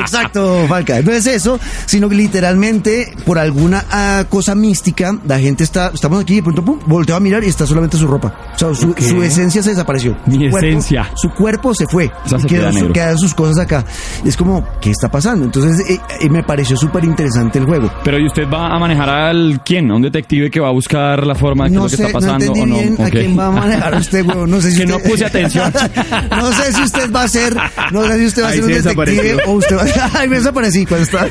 exacto, 0.00 0.64
Falca, 0.68 1.00
no 1.02 1.12
es 1.12 1.26
eso, 1.26 1.58
sino 1.86 2.08
que 2.08 2.16
literalmente 2.16 3.12
por 3.24 3.38
alguna 3.38 3.84
ah, 3.90 4.24
cosa 4.28 4.54
mística, 4.54 5.16
la 5.26 5.38
gente 5.38 5.64
está, 5.64 5.90
estamos 5.94 6.20
aquí 6.22 6.34
y 6.34 6.36
de 6.36 6.42
pronto 6.42 6.64
pum, 6.64 6.78
volteo 6.86 7.16
a 7.16 7.20
mirar 7.20 7.44
y 7.44 7.48
está 7.48 7.66
solamente 7.66 7.96
su 7.96 8.06
ropa, 8.06 8.34
o 8.54 8.58
sea, 8.58 8.74
su, 8.74 8.94
esencia 9.22 9.62
se 9.62 9.70
desapareció, 9.70 10.16
Mi 10.26 10.44
Su 10.46 10.50
cuerpo- 10.50 10.66
esencia. 10.68 11.10
su 11.14 11.30
cuerpo 11.30 11.74
se 11.74 11.86
fue, 11.86 12.10
Esa 12.26 12.36
y 12.36 12.40
se 12.42 12.46
quedó 12.48 12.60
queda 12.60 12.72
su- 12.72 12.78
negro. 12.78 12.92
quedan 12.92 13.18
sus 13.18 13.34
cosas 13.34 13.58
acá, 13.58 13.84
es 14.24 14.36
como, 14.36 14.66
¿qué 14.80 14.90
está 14.90 15.10
pasando? 15.10 15.44
Entonces, 15.44 15.88
eh, 15.88 16.00
eh, 16.20 16.28
me 16.30 16.42
pareció 16.42 16.76
súper 16.76 17.04
interesante 17.04 17.58
el 17.58 17.64
juego. 17.66 17.90
Pero 18.04 18.18
¿y 18.18 18.26
usted 18.26 18.44
va 18.52 18.74
a 18.74 18.78
manejar 18.78 19.08
al 19.08 19.60
quién? 19.64 19.90
¿A 19.90 19.94
un 19.96 20.02
detective 20.02 20.50
que 20.50 20.60
va 20.60 20.68
a 20.68 20.72
buscar 20.72 21.26
la 21.26 21.34
forma 21.34 21.64
de 21.64 21.70
qué 21.70 21.74
es 21.74 21.78
No 21.78 21.84
lo 21.84 21.90
que 21.90 21.96
sé, 21.96 22.02
está 22.04 22.12
no 22.12 22.20
pasando 22.20 22.44
entendí 22.46 22.60
o 22.60 22.66
no? 22.66 22.74
bien 22.80 23.06
a 23.06 23.10
quién 23.10 23.38
va 23.38 23.46
a 23.46 23.50
manejar 23.50 23.94
usted, 23.96 24.26
huevón. 24.26 24.50
No 24.50 24.60
sé 24.60 24.70
si 24.72 24.78
Que 24.80 24.86
no 24.86 24.96
usted- 24.96 25.10
puse 25.10 25.24
atención. 25.24 25.72
no 26.30 26.52
sé 26.52 26.72
si 26.72 26.82
usted 26.82 27.12
va 27.12 27.22
a 27.22 27.28
ser, 27.28 27.56
no 27.92 28.06
sé 28.06 28.18
si 28.18 28.26
usted 28.26 28.42
va 28.42 28.48
a 28.48 28.52
ser 28.52 28.64
un 28.64 28.68
detective 28.72 29.36
o 29.46 29.52
usted 29.52 29.76
va 29.76 29.82
Ay, 29.82 29.87
me 30.28 30.36
desaparecí 30.36 30.86
cuando 30.86 31.04
estaba. 31.04 31.26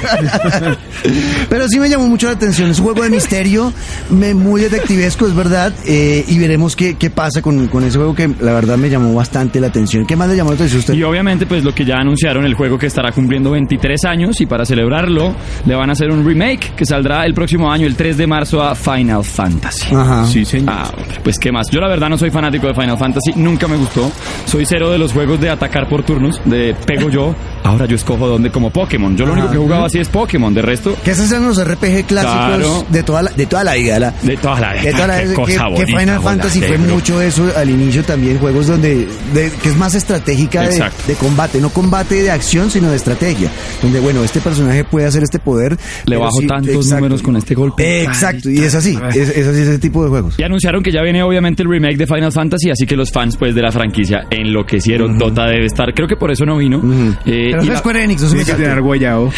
Pero 1.50 1.68
sí 1.68 1.80
me 1.80 1.90
llamó 1.90 2.08
mucho 2.08 2.28
la 2.28 2.34
atención. 2.34 2.70
Es 2.70 2.80
un 2.80 2.86
juego 2.86 3.04
de 3.04 3.10
misterio, 3.10 3.72
me- 4.10 4.34
muy 4.34 4.62
detectivesco, 4.62 5.28
es 5.28 5.36
verdad. 5.36 5.74
eh, 5.86 6.24
y 6.28 6.38
veremos 6.40 6.76
qué, 6.76 6.96
qué 6.96 7.10
pasa 7.10 7.42
con, 7.42 7.68
con 7.68 7.84
ese 7.84 7.98
juego 7.98 8.14
que 8.16 8.28
la 8.40 8.54
verdad 8.54 8.78
me 8.78 8.90
llamó 8.90 9.14
bastante 9.14 9.60
la 9.60 9.68
atención. 9.68 10.06
¿Qué 10.06 10.16
más 10.16 10.30
le 10.30 10.36
llamó 10.36 10.52
la 10.52 10.56
atención 10.56 10.78
a 10.78 10.82
usted? 10.82 10.94
Y 10.94 11.04
obviamente, 11.04 11.46
pues 11.46 11.64
lo 11.64 11.74
que 11.74 11.86
ya 11.86 11.96
anunciaron, 11.98 12.46
el 12.46 12.54
juego 12.54 12.78
que 12.78 12.88
estará 12.88 13.12
cumpliendo 13.12 13.52
23 13.52 14.06
años 14.06 14.40
y 14.42 14.46
para 14.46 14.66
celebrarlo 14.66 15.36
le 15.66 15.76
van 15.76 15.90
a 15.90 15.94
hacer 15.94 16.10
un 16.12 16.26
remake 16.26 16.76
que 16.76 16.86
saldrá 16.86 17.26
el 17.26 17.34
próximo 17.34 17.72
año, 17.72 17.86
el 17.88 17.96
3 17.96 18.18
de 18.18 18.28
marzo, 18.28 18.62
a 18.62 18.76
Final 18.76 19.24
Fantasy. 19.24 19.94
Ajá. 19.94 20.26
Sí, 20.26 20.46
señor. 20.46 20.70
Ah, 20.70 20.92
pues 21.24 21.38
qué 21.40 21.52
más. 21.52 21.70
Yo 21.70 21.80
la 21.80 21.88
verdad 21.88 22.10
no 22.10 22.18
soy 22.18 22.32
fanático 22.32 22.68
de 22.68 22.74
Final 22.74 22.98
Fantasy, 22.98 23.34
nunca 23.36 23.68
me 23.68 23.78
gustó. 23.78 24.12
Soy 24.46 24.66
cero 24.66 24.90
de 24.92 24.98
los 24.98 25.14
juegos 25.14 25.40
de 25.40 25.50
atacar 25.50 25.88
por 25.90 26.04
turnos, 26.04 26.42
de 26.46 26.76
pego 26.86 27.10
yo, 27.10 27.36
ahora 27.64 27.86
yo 27.86 27.96
escojo 27.96 28.28
dónde 28.28 28.47
como 28.52 28.70
Pokémon. 28.70 29.16
Yo 29.18 29.26
lo 29.26 29.34
único 29.34 29.50
que 29.50 29.56
he 29.56 29.60
jugado 29.60 29.86
así 29.86 30.00
es 30.00 30.08
Pokémon, 30.10 30.54
de 30.54 30.62
resto, 30.62 30.96
Que 31.04 31.12
esos 31.12 31.30
eran 31.32 31.46
los 31.48 31.64
RPG 31.64 32.06
clásicos 32.06 32.36
Claro. 32.48 32.86
de, 32.90 33.04
toda 33.04 33.22
la, 33.24 33.32
de 33.32 33.46
toda 33.46 33.64
la 33.64 33.74
vida. 33.76 34.00
La, 34.00 34.12
de 34.22 34.38
toda 34.38 34.60
la 34.60 34.74
de 34.74 34.92
toda 34.92 35.08
la 35.08 35.18
Qué 35.22 35.28
que, 35.30 35.34
cosa 35.34 35.64
que 35.66 35.70
bonita, 35.82 36.00
Final 36.00 36.22
Fantasy 36.22 36.62
fue 36.62 36.78
mucho 36.78 37.22
eso 37.22 37.52
al 37.56 37.70
inicio 37.70 38.04
también, 38.04 38.38
juegos 38.40 38.68
donde 38.68 39.08
de- 39.34 39.52
que 39.62 39.70
es 39.70 39.76
más 39.78 39.96
estratégica 39.96 40.62
de, 40.68 41.16
combate, 41.20 41.60
no 41.62 41.70
combate 41.70 42.22
de 42.24 42.32
acción, 42.32 42.70
sino 42.72 42.90
de 42.90 42.96
estrategia, 42.98 43.50
donde 43.82 44.00
bueno, 44.00 44.24
este 44.24 44.40
personaje 44.42 44.84
puede 44.84 45.08
hacer 45.08 45.24
este 45.24 45.40
poder. 45.40 45.78
Le 46.06 46.18
bajo 46.18 46.40
sí, 46.40 46.48
tantos 46.48 46.76
exacto. 46.76 46.96
números 46.96 47.22
con 47.22 47.36
este 47.38 47.56
golpe. 47.56 48.04
Exacto, 48.04 48.50
y 48.50 48.60
es 48.60 48.76
así, 48.76 48.98
es, 49.10 49.30
es 49.30 49.48
así 49.48 49.62
ese 49.62 49.80
tipo 49.80 50.04
de 50.04 50.10
juegos. 50.10 50.36
Y 50.38 50.44
anunciaron 50.44 50.84
que 50.84 50.92
ya 50.92 51.02
viene 51.02 51.24
obviamente 51.24 51.64
el 51.64 51.70
remake 51.70 51.98
de 51.98 52.08
Final 52.08 52.32
Fantasy, 52.32 52.70
así 52.72 52.86
que 52.86 52.96
los 52.96 53.12
fans 53.12 53.36
pues 53.38 53.56
de 53.56 53.62
la 53.62 53.72
franquicia 53.72 54.26
enloquecieron. 54.30 55.18
Dota 55.18 55.46
debe 55.46 55.66
estar, 55.66 55.94
creo 55.94 56.08
que 56.08 56.16
por 56.16 56.32
eso 56.32 56.46
no 56.46 56.58
vino. 56.58 56.78
Eh, 57.26 57.50
Pero 57.52 57.58
y 57.64 57.66
eso 57.66 57.68
la- 57.68 57.74
es 57.74 57.80
Square 57.80 58.04
Enix, 58.04 58.22
no 58.22 58.30
me 58.38 58.46
que 58.46 58.52
salte. 58.52 58.64
tener 58.64 58.82
guayao. 58.82 59.32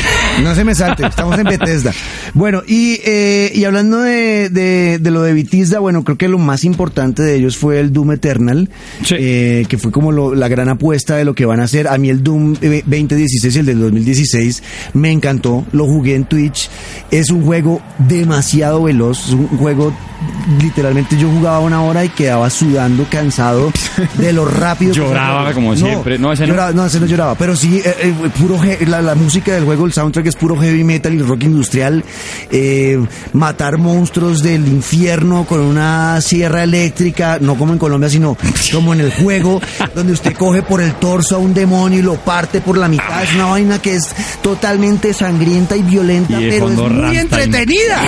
No 0.44 0.56
se 0.56 0.64
me 0.64 0.76
salte, 0.76 1.06
estamos 1.06 1.38
en 1.38 1.46
Bethesda. 1.46 1.92
Bueno, 2.34 2.62
y, 2.68 3.00
eh, 3.06 3.52
y 3.54 3.64
hablando 3.66 4.00
de, 4.02 4.50
de, 4.50 5.00
de 5.00 5.12
lo 5.12 5.22
de 5.24 5.34
Bethesda, 5.34 5.80
bueno, 5.80 6.04
creo 6.04 6.18
que 6.18 6.28
lo 6.28 6.38
más 6.38 6.64
importante 6.64 7.24
de 7.24 7.36
ellos 7.36 7.58
fue 7.58 7.80
el 7.80 7.92
Doom 7.92 8.12
Eternal, 8.14 8.70
Sí. 9.04 9.16
eh, 9.18 9.66
que 9.68 9.78
fue 9.78 9.92
como 9.92 10.12
lo- 10.12 10.36
la 10.36 10.48
gran 10.48 10.70
apuesta 10.70 11.16
de 11.16 11.26
lo 11.26 11.36
que 11.36 11.46
van 11.46 11.60
a 11.60 11.64
hacer. 11.64 11.88
A 11.88 11.98
mí 11.98 12.10
el 12.10 12.24
Doom 12.24 12.56
eh, 12.62 12.84
2016 12.86 13.56
y 13.56 13.60
el 13.60 13.66
del 13.66 13.80
2016 13.80 14.64
me 14.94 15.12
encantó, 15.12 15.66
lo 15.72 15.86
jugué 15.86 16.16
en 16.16 16.26
Twitch. 16.26 16.70
Es 17.12 17.30
un 17.32 17.44
juego 17.44 17.82
demasiado 17.98 18.84
veloz, 18.84 19.28
es 19.28 19.34
un 19.34 19.48
juego 19.48 19.94
literalmente 20.62 21.18
yo 21.18 21.30
jugaba 21.30 21.60
una 21.60 21.82
hora 21.82 22.04
y 22.04 22.10
quedaba 22.10 22.50
sudando, 22.50 23.06
cansado 23.10 23.72
de 24.18 24.34
lo 24.34 24.46
rápido. 24.46 24.94
Lloraba 24.94 25.54
como 25.54 25.76
siempre. 25.76 26.18
No, 26.20 26.34
ese 26.34 26.44
no. 26.44 26.50
lloraba, 26.50 26.72
no, 26.74 26.86
ese 26.86 27.00
no 27.00 27.06
lloraba, 27.06 27.36
pero 27.36 27.56
sí, 27.56 27.82
eh, 27.84 27.96
eh, 28.02 28.14
puro 28.40 28.60
la, 28.88 29.02
la 29.02 29.16
música 29.16 29.54
del 29.54 29.66
juego, 29.66 29.86
el 29.86 29.94
soundtrack 29.94 30.28
es 30.28 30.36
puro 30.36 30.56
heavy 30.58 30.84
metal 30.84 31.14
y 31.14 31.20
rock 31.22 31.44
industrial. 31.44 32.04
eh, 32.52 33.00
matar 33.34 33.78
monstruos 33.78 34.42
del 34.42 34.68
infierno 34.68 35.46
con 35.46 35.62
una 35.62 36.20
sierra 36.22 36.64
eléctrica, 36.64 37.38
no 37.40 37.56
como 37.56 37.74
en 37.74 37.80
Colombia, 37.80 38.10
sino 38.10 38.38
como 38.74 38.94
en 38.94 39.02
el 39.02 39.12
juego, 39.14 39.62
donde 39.96 40.14
usted 40.14 40.34
coge 40.36 40.62
por 40.62 40.82
el 40.82 40.94
torso 40.96 41.36
a 41.36 41.40
un 41.40 41.54
demonio 41.54 42.00
y 42.00 42.02
lo 42.02 42.16
parte 42.16 42.62
por 42.62 42.78
la 42.78 42.88
mitad. 42.88 43.24
Es 43.24 43.34
una 43.36 43.46
vaina 43.46 43.80
que 43.82 43.96
es 43.96 44.10
totalmente 44.42 45.14
sangrienta 45.14 45.76
y 45.76 45.84
violenta, 45.84 46.40
Y 46.42 46.50
pero 46.50 46.70
es 46.70 46.78
muy 46.78 47.18
entretenida. 47.18 48.02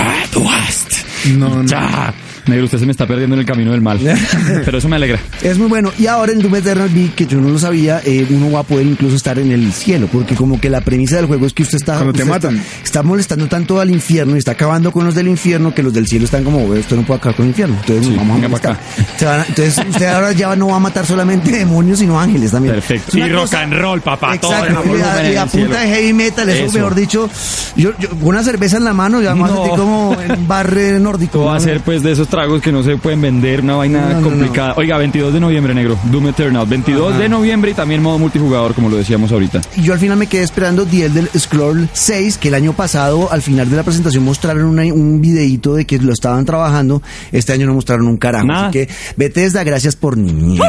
No, 1.36 1.62
no. 1.62 1.64
Ya. 1.64 2.12
Negro, 2.46 2.64
usted 2.64 2.78
se 2.78 2.86
me 2.86 2.92
está 2.92 3.06
perdiendo 3.06 3.34
en 3.36 3.40
el 3.40 3.46
camino 3.46 3.70
del 3.72 3.80
mal. 3.80 4.00
Pero 4.64 4.78
eso 4.78 4.88
me 4.88 4.96
alegra. 4.96 5.18
Es 5.42 5.58
muy 5.58 5.68
bueno. 5.68 5.92
Y 5.98 6.06
ahora 6.06 6.32
en 6.32 6.40
Doom 6.40 6.56
Eternal 6.56 6.88
vi 6.88 7.08
que 7.08 7.26
yo 7.26 7.40
no 7.40 7.48
lo 7.48 7.58
sabía, 7.58 8.00
eh, 8.04 8.26
uno 8.30 8.50
va 8.50 8.60
a 8.60 8.62
poder 8.64 8.86
incluso 8.86 9.14
estar 9.16 9.38
en 9.38 9.52
el 9.52 9.72
cielo, 9.72 10.08
porque 10.10 10.34
como 10.34 10.60
que 10.60 10.68
la 10.68 10.80
premisa 10.80 11.16
del 11.16 11.26
juego 11.26 11.46
es 11.46 11.52
que 11.52 11.62
usted 11.62 11.76
está... 11.76 11.94
Cuando 11.94 12.12
te 12.12 12.22
usted 12.22 12.32
matan. 12.32 12.56
Está, 12.56 12.82
está 12.84 13.02
molestando 13.02 13.46
tanto 13.46 13.80
al 13.80 13.90
infierno 13.90 14.34
y 14.34 14.38
está 14.38 14.52
acabando 14.52 14.90
con 14.92 15.04
los 15.04 15.14
del 15.14 15.28
infierno 15.28 15.74
que 15.74 15.82
los 15.82 15.92
del 15.92 16.06
cielo 16.06 16.24
están 16.24 16.42
como, 16.44 16.68
"Ve, 16.68 16.80
usted 16.80 16.96
no 16.96 17.02
puede 17.02 17.18
acabar 17.18 17.36
con 17.36 17.44
el 17.46 17.50
infierno. 17.50 17.76
Entonces 17.80 18.04
Sí, 18.06 18.10
nos 18.10 18.18
vamos 18.18 18.64
a 18.64 18.70
a- 18.70 19.46
entonces 19.46 19.78
usted 19.88 20.06
ahora 20.06 20.32
ya 20.32 20.56
no 20.56 20.68
va 20.68 20.76
a 20.76 20.80
matar 20.80 21.06
solamente 21.06 21.50
demonios, 21.56 21.98
sino 22.00 22.18
ángeles 22.18 22.50
también. 22.50 22.74
Perfecto. 22.74 23.16
Y 23.16 23.28
rock 23.28 23.54
and 23.54 23.72
roll, 23.74 24.00
papá, 24.00 24.36
todo 24.38 24.52
en 24.56 24.64
Exacto. 24.72 24.92
el 24.94 24.98
Y 24.98 25.02
a, 25.02 25.32
y 25.32 25.36
a 25.36 25.46
punta 25.46 25.50
cielo. 25.50 25.76
de 25.78 25.86
heavy 25.86 26.12
metal, 26.12 26.48
eso, 26.48 26.64
Eso. 26.64 26.74
mejor 26.74 26.94
dicho, 26.94 27.30
yo, 27.76 27.90
yo 27.98 28.08
una 28.22 28.42
cerveza 28.42 28.76
en 28.78 28.84
la 28.84 28.92
mano, 28.92 29.20
ya 29.22 29.34
me 29.34 29.42
No. 29.42 29.68
como 29.70 30.16
en 30.20 30.32
un 30.32 30.48
bar 30.48 30.76
eh, 30.76 30.98
nórdico. 31.00 31.32
Todo 31.38 31.44
va 31.46 31.52
a 31.52 31.58
¿no? 31.58 31.60
ser 31.64 31.80
pues 31.80 32.02
de 32.02 32.12
esos 32.12 32.28
tragos 32.32 32.60
que 32.60 32.72
no 32.72 32.82
se 32.82 32.96
pueden 32.96 33.20
vender, 33.20 33.60
una 33.60 33.76
vaina 33.76 34.00
No, 34.00 34.08
no, 34.14 34.20
no. 34.20 34.22
complicada. 34.28 34.74
Oiga, 34.76 34.96
22 34.98 35.32
de 35.32 35.38
noviembre, 35.38 35.72
negro. 35.74 35.96
Doom 36.10 36.28
Eternal. 36.28 36.66
22 36.66 37.16
de 37.18 37.28
noviembre 37.28 37.70
y 37.70 37.74
también 37.74 38.02
modo 38.02 38.18
multijugador, 38.18 38.74
como 38.74 38.88
lo 38.88 38.96
decíamos 38.96 39.30
ahorita. 39.30 39.60
Y 39.76 39.82
yo 39.82 39.92
al 39.92 40.00
final 40.00 40.16
me 40.18 40.26
quedé 40.26 40.42
esperando 40.42 40.84
The 40.84 41.04
Elder 41.04 41.28
Scroll 41.38 41.88
6, 41.92 42.38
que 42.38 42.48
el 42.48 42.54
año 42.54 42.72
pasado, 42.72 43.30
al 43.30 43.42
final 43.42 43.70
de 43.70 43.76
la 43.76 43.84
presentación, 43.84 44.24
mostraron 44.24 44.64
una- 44.64 44.82
un 44.92 45.20
videito 45.20 45.74
de 45.74 45.84
que 45.84 45.98
lo 45.98 46.12
estaban 46.12 46.44
trabajando. 46.44 47.02
Este 47.30 47.52
año 47.52 47.66
no 47.66 47.74
mostraron 47.74 48.08
un 48.08 48.16
carajo. 48.16 48.46
Nada. 48.46 48.68
Así 48.68 48.72
que, 48.72 48.88
Bethesda, 49.16 49.62
gracias 49.62 49.94
por 49.94 50.16
niñez. 50.16 50.60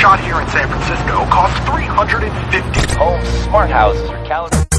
shot 0.00 0.18
here 0.20 0.40
in 0.40 0.48
San 0.48 0.66
Francisco 0.68 1.26
costs 1.30 1.60
350 1.66 2.98
Homes, 3.00 3.28
smart 3.44 3.70
houses, 3.70 4.08
or 4.08 4.16
calendar. 4.26 4.69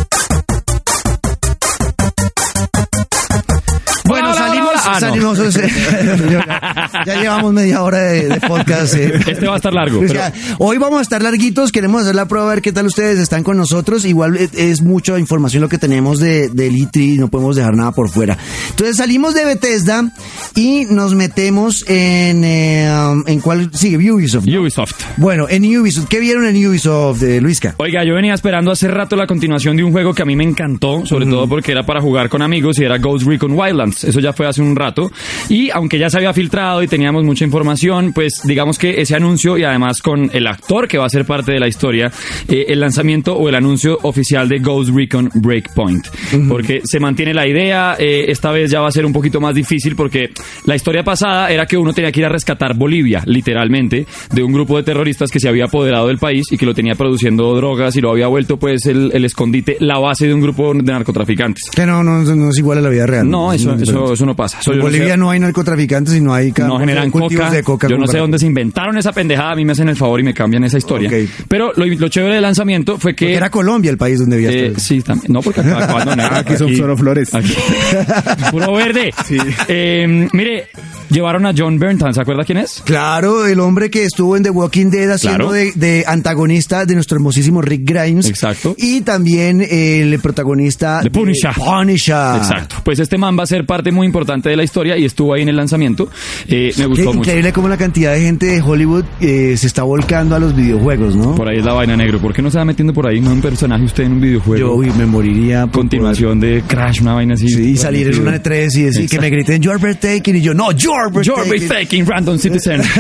Salimos. 4.99 5.39
Ah, 5.39 5.43
no. 5.43 6.30
ya, 6.32 7.06
ya 7.06 7.21
llevamos 7.21 7.54
media 7.54 7.82
hora 7.84 7.99
de, 7.99 8.27
de 8.30 8.39
podcast. 8.41 8.93
eh. 8.95 9.13
Este 9.27 9.47
va 9.47 9.54
a 9.54 9.58
estar 9.58 9.73
largo, 9.73 9.97
O 9.97 10.01
pero- 10.01 10.13
sea, 10.13 10.34
hoy 10.60 10.77
vamos 10.77 10.99
a 10.99 11.01
estar 11.01 11.21
larguitos, 11.21 11.71
queremos 11.71 12.01
hacer 12.04 12.15
la 12.15 12.27
prueba, 12.27 12.47
a 12.47 12.54
ver 12.54 12.62
qué 12.62 12.71
tal 12.71 12.86
ustedes 12.86 13.19
están 13.19 13.43
con 13.43 13.58
nosotros. 13.58 14.06
Igual 14.06 14.38
es, 14.38 14.54
es 14.54 14.82
mucha 14.82 15.17
información 15.19 15.62
lo 15.62 15.69
que 15.69 15.77
tenemos 15.77 16.19
de, 16.19 16.49
del 16.49 16.73
E3, 16.75 17.17
no 17.17 17.27
podemos 17.30 17.56
dejar 17.56 17.75
nada 17.75 17.91
por 17.91 18.10
fuera. 18.10 18.38
Entonces 18.69 18.97
salimos 18.97 19.34
de 19.34 19.45
Bethesda 19.45 20.12
y 20.56 20.86
nos 20.86 21.15
metemos 21.15 21.86
en, 21.88 22.43
eh, 22.43 22.89
um, 23.12 23.23
en 23.27 23.39
cuál 23.39 23.69
sigue, 23.73 24.12
Ubisoft. 24.12 24.45
¿no? 24.45 24.62
Ubisoft. 24.62 24.93
Bueno, 25.17 25.47
en 25.49 25.63
Ubisoft, 25.77 26.08
¿qué 26.08 26.19
vieron 26.19 26.45
en 26.45 26.56
Ubisoft, 26.67 27.21
eh, 27.23 27.39
Luisca? 27.41 27.75
Oiga, 27.77 28.04
yo 28.04 28.13
venía 28.15 28.34
esperando 28.34 28.71
hace 28.71 28.88
rato 28.88 29.15
la 29.15 29.27
continuación 29.27 29.77
de 29.77 29.84
un 29.84 29.91
juego 29.91 30.13
que 30.13 30.21
a 30.21 30.25
mí 30.25 30.36
me 30.36 30.43
encantó, 30.43 31.06
sobre 31.06 31.25
todo 31.25 31.47
porque 31.47 31.71
era 31.71 31.84
para 31.86 32.01
jugar 32.01 32.30
con 32.30 32.41
amigos 32.41 32.80
y 32.80 32.84
era 32.84 32.97
Ghost 32.97 33.25
Recon 33.25 33.51
Wildlands. 33.54 34.04
Eso 34.04 34.19
ya 34.19 34.34
fue 34.34 34.47
hace 34.47 34.62
un 34.62 34.75
rato. 34.81 35.11
Y 35.49 35.69
aunque 35.69 35.99
ya 35.99 36.09
se 36.09 36.17
había 36.17 36.33
filtrado 36.33 36.83
y 36.83 36.87
teníamos 36.87 37.23
mucha 37.23 37.45
información, 37.45 38.13
pues 38.13 38.41
digamos 38.43 38.77
que 38.77 39.01
ese 39.01 39.15
anuncio 39.15 39.57
y 39.57 39.63
además 39.63 40.01
con 40.01 40.29
el 40.33 40.47
actor 40.47 40.87
que 40.87 40.97
va 40.97 41.05
a 41.05 41.09
ser 41.09 41.25
parte 41.25 41.51
de 41.51 41.59
la 41.59 41.67
historia, 41.67 42.11
eh, 42.47 42.65
el 42.67 42.79
lanzamiento 42.79 43.35
o 43.35 43.49
el 43.49 43.55
anuncio 43.55 43.99
oficial 44.03 44.47
de 44.49 44.59
Ghost 44.59 44.91
Recon 44.93 45.29
Breakpoint. 45.33 46.07
Porque 46.47 46.81
se 46.83 46.99
mantiene 46.99 47.33
la 47.33 47.47
idea, 47.47 47.95
eh, 47.97 48.25
esta 48.29 48.51
vez 48.51 48.71
ya 48.71 48.81
va 48.81 48.87
a 48.87 48.91
ser 48.91 49.05
un 49.05 49.13
poquito 49.13 49.39
más 49.39 49.53
difícil 49.55 49.95
porque 49.95 50.29
la 50.65 50.75
historia 50.75 51.03
pasada 51.03 51.49
era 51.51 51.65
que 51.65 51.77
uno 51.77 51.93
tenía 51.93 52.11
que 52.11 52.19
ir 52.19 52.25
a 52.25 52.29
rescatar 52.29 52.75
Bolivia, 52.75 53.23
literalmente, 53.25 54.05
de 54.31 54.43
un 54.43 54.53
grupo 54.53 54.77
de 54.77 54.83
terroristas 54.83 55.29
que 55.29 55.39
se 55.39 55.49
había 55.49 55.65
apoderado 55.65 56.07
del 56.07 56.17
país 56.17 56.45
y 56.51 56.57
que 56.57 56.65
lo 56.65 56.73
tenía 56.73 56.95
produciendo 56.95 57.55
drogas 57.55 57.95
y 57.95 58.01
lo 58.01 58.11
había 58.11 58.27
vuelto 58.27 58.57
pues 58.57 58.85
el, 58.85 59.11
el 59.13 59.25
escondite, 59.25 59.77
la 59.79 59.99
base 59.99 60.27
de 60.27 60.33
un 60.33 60.41
grupo 60.41 60.73
de 60.73 60.81
narcotraficantes. 60.83 61.69
Que 61.73 61.85
no, 61.85 62.03
no, 62.03 62.23
no 62.23 62.49
es 62.49 62.57
igual 62.57 62.79
a 62.79 62.81
la 62.81 62.89
vida 62.89 63.05
real. 63.05 63.29
No, 63.29 63.53
eso, 63.53 63.73
es 63.75 63.81
eso, 63.81 64.25
no 64.25 64.35
pasa. 64.35 64.59
Eso 64.59 64.70
En 64.71 64.77
yo 64.79 64.84
no 64.84 64.89
sé- 64.89 64.97
Bolivia 64.97 65.17
no 65.17 65.29
hay 65.31 65.39
narcotraficantes 65.39 66.15
y 66.15 66.21
no 66.21 66.34
hay 66.34 66.53
no 66.57 66.79
generan 66.79 67.10
cultivos 67.12 67.45
coca. 67.45 67.55
de 67.55 67.63
coca. 67.63 67.88
Yo 67.88 67.97
no 67.97 68.07
sé 68.07 68.17
dónde 68.17 68.39
se 68.39 68.45
inventaron 68.45 68.97
esa 68.97 69.12
pendejada. 69.12 69.51
A 69.51 69.55
mí 69.55 69.65
me 69.65 69.71
hacen 69.73 69.89
el 69.89 69.95
favor 69.95 70.19
y 70.19 70.23
me 70.23 70.34
cambian 70.34 70.63
esa 70.63 70.77
historia. 70.77 71.10
Pero 71.47 71.71
lo, 71.75 71.86
lo 71.86 72.07
chévere 72.10 72.36
del 72.36 72.43
lanzamiento 72.43 72.97
fue 72.97 73.15
que. 73.15 73.25
Porque 73.25 73.36
era 73.36 73.49
Colombia 73.49 73.91
el 73.91 73.97
país 73.97 74.19
donde 74.19 74.36
había 74.38 74.49
Eh, 74.51 74.67
esto. 74.67 74.79
sí, 74.79 75.01
también. 75.01 75.31
No, 75.31 75.41
porque 75.41 75.62
acá, 75.62 75.84
acá 75.84 76.15
no, 76.15 76.23
Aquí 76.38 76.57
son 76.57 76.75
solo 76.75 76.97
flores. 76.97 77.34
Aquí. 77.34 77.53
Puro 78.51 78.73
verde. 78.73 79.12
Sí. 79.25 79.38
Eh, 79.67 80.27
mire, 80.34 80.67
llevaron 81.10 81.45
a 81.45 81.53
John 81.57 81.77
Bernthal. 81.79 82.13
¿Se 82.13 82.21
acuerda 82.21 82.43
quién 82.43 82.57
es? 82.57 82.81
Claro, 82.86 83.45
el 83.47 83.60
hombre 83.60 83.89
que 83.89 84.03
estuvo 84.05 84.36
en 84.38 84.43
The 84.43 84.49
Walking 84.49 84.88
Dead 84.89 85.10
haciendo 85.12 85.49
Claro. 85.49 85.51
de, 85.51 85.71
de 85.75 86.03
antagonista 86.07 86.86
de 86.86 86.95
nuestro 86.95 87.17
hermosísimo 87.17 87.62
Rick 87.62 87.81
Grimes. 87.86 88.27
Exacto. 88.29 88.75
Y 88.77 89.01
también 89.01 89.62
el 89.69 90.17
protagonista 90.19 90.99
The 91.03 91.12
Punisher. 91.12 91.51
Punisher. 91.55 92.38
Exacto. 92.38 92.75
Pues 92.84 92.99
este 92.99 93.17
man 93.17 93.38
va 93.38 93.43
a 93.43 93.47
ser 93.47 93.65
parte 93.65 93.91
muy 93.91 94.05
importante 94.07 94.50
de 94.51 94.57
la 94.57 94.63
historia 94.63 94.97
y 94.97 95.05
estuvo 95.05 95.33
ahí 95.33 95.41
en 95.41 95.49
el 95.49 95.55
lanzamiento. 95.55 96.09
Eh, 96.47 96.71
me 96.77 96.83
Qué 96.83 96.85
gustó 96.85 97.05
mucho. 97.05 97.17
increíble 97.19 97.51
cómo 97.53 97.67
la 97.67 97.77
cantidad 97.77 98.13
de 98.13 98.21
gente 98.21 98.45
de 98.47 98.61
Hollywood 98.61 99.03
eh, 99.19 99.55
se 99.57 99.67
está 99.67 99.83
volcando 99.83 100.35
a 100.35 100.39
los 100.39 100.55
videojuegos, 100.55 101.15
¿no? 101.15 101.35
Por 101.35 101.47
ahí 101.49 101.57
es 101.57 101.65
la 101.65 101.73
vaina 101.73 101.95
negro. 101.97 102.19
¿Por 102.19 102.33
qué 102.33 102.41
no 102.41 102.51
se 102.51 102.57
va 102.57 102.65
metiendo 102.65 102.93
por 102.93 103.07
ahí 103.07 103.19
no 103.21 103.31
un 103.31 103.41
personaje 103.41 103.83
usted 103.83 104.03
en 104.03 104.13
un 104.13 104.21
videojuego? 104.21 104.59
Yo 104.67 104.73
uy, 104.75 104.91
me 104.97 105.05
moriría. 105.05 105.65
por 105.67 105.81
Continuación 105.81 106.39
de 106.39 106.63
Crash, 106.67 107.01
una 107.01 107.13
vaina 107.15 107.33
así. 107.33 107.45
poder- 107.45 107.57
Sí, 107.65 107.71
y 107.71 107.77
salir 107.77 108.07
en 108.07 108.21
una 108.21 108.41
E3 108.41 108.75
y 108.77 108.81
decir 108.83 109.09
que 109.09 109.19
me 109.19 109.29
griten 109.29 109.61
You're 109.61 109.79
breathtaking 109.79 110.35
y 110.35 110.41
yo, 110.41 110.53
no, 110.53 110.71
You're 110.71 111.09
breathtaking. 111.11 111.49
breathtaking, 111.49 112.05
Random 112.05 112.37
Citizen. 112.37 112.81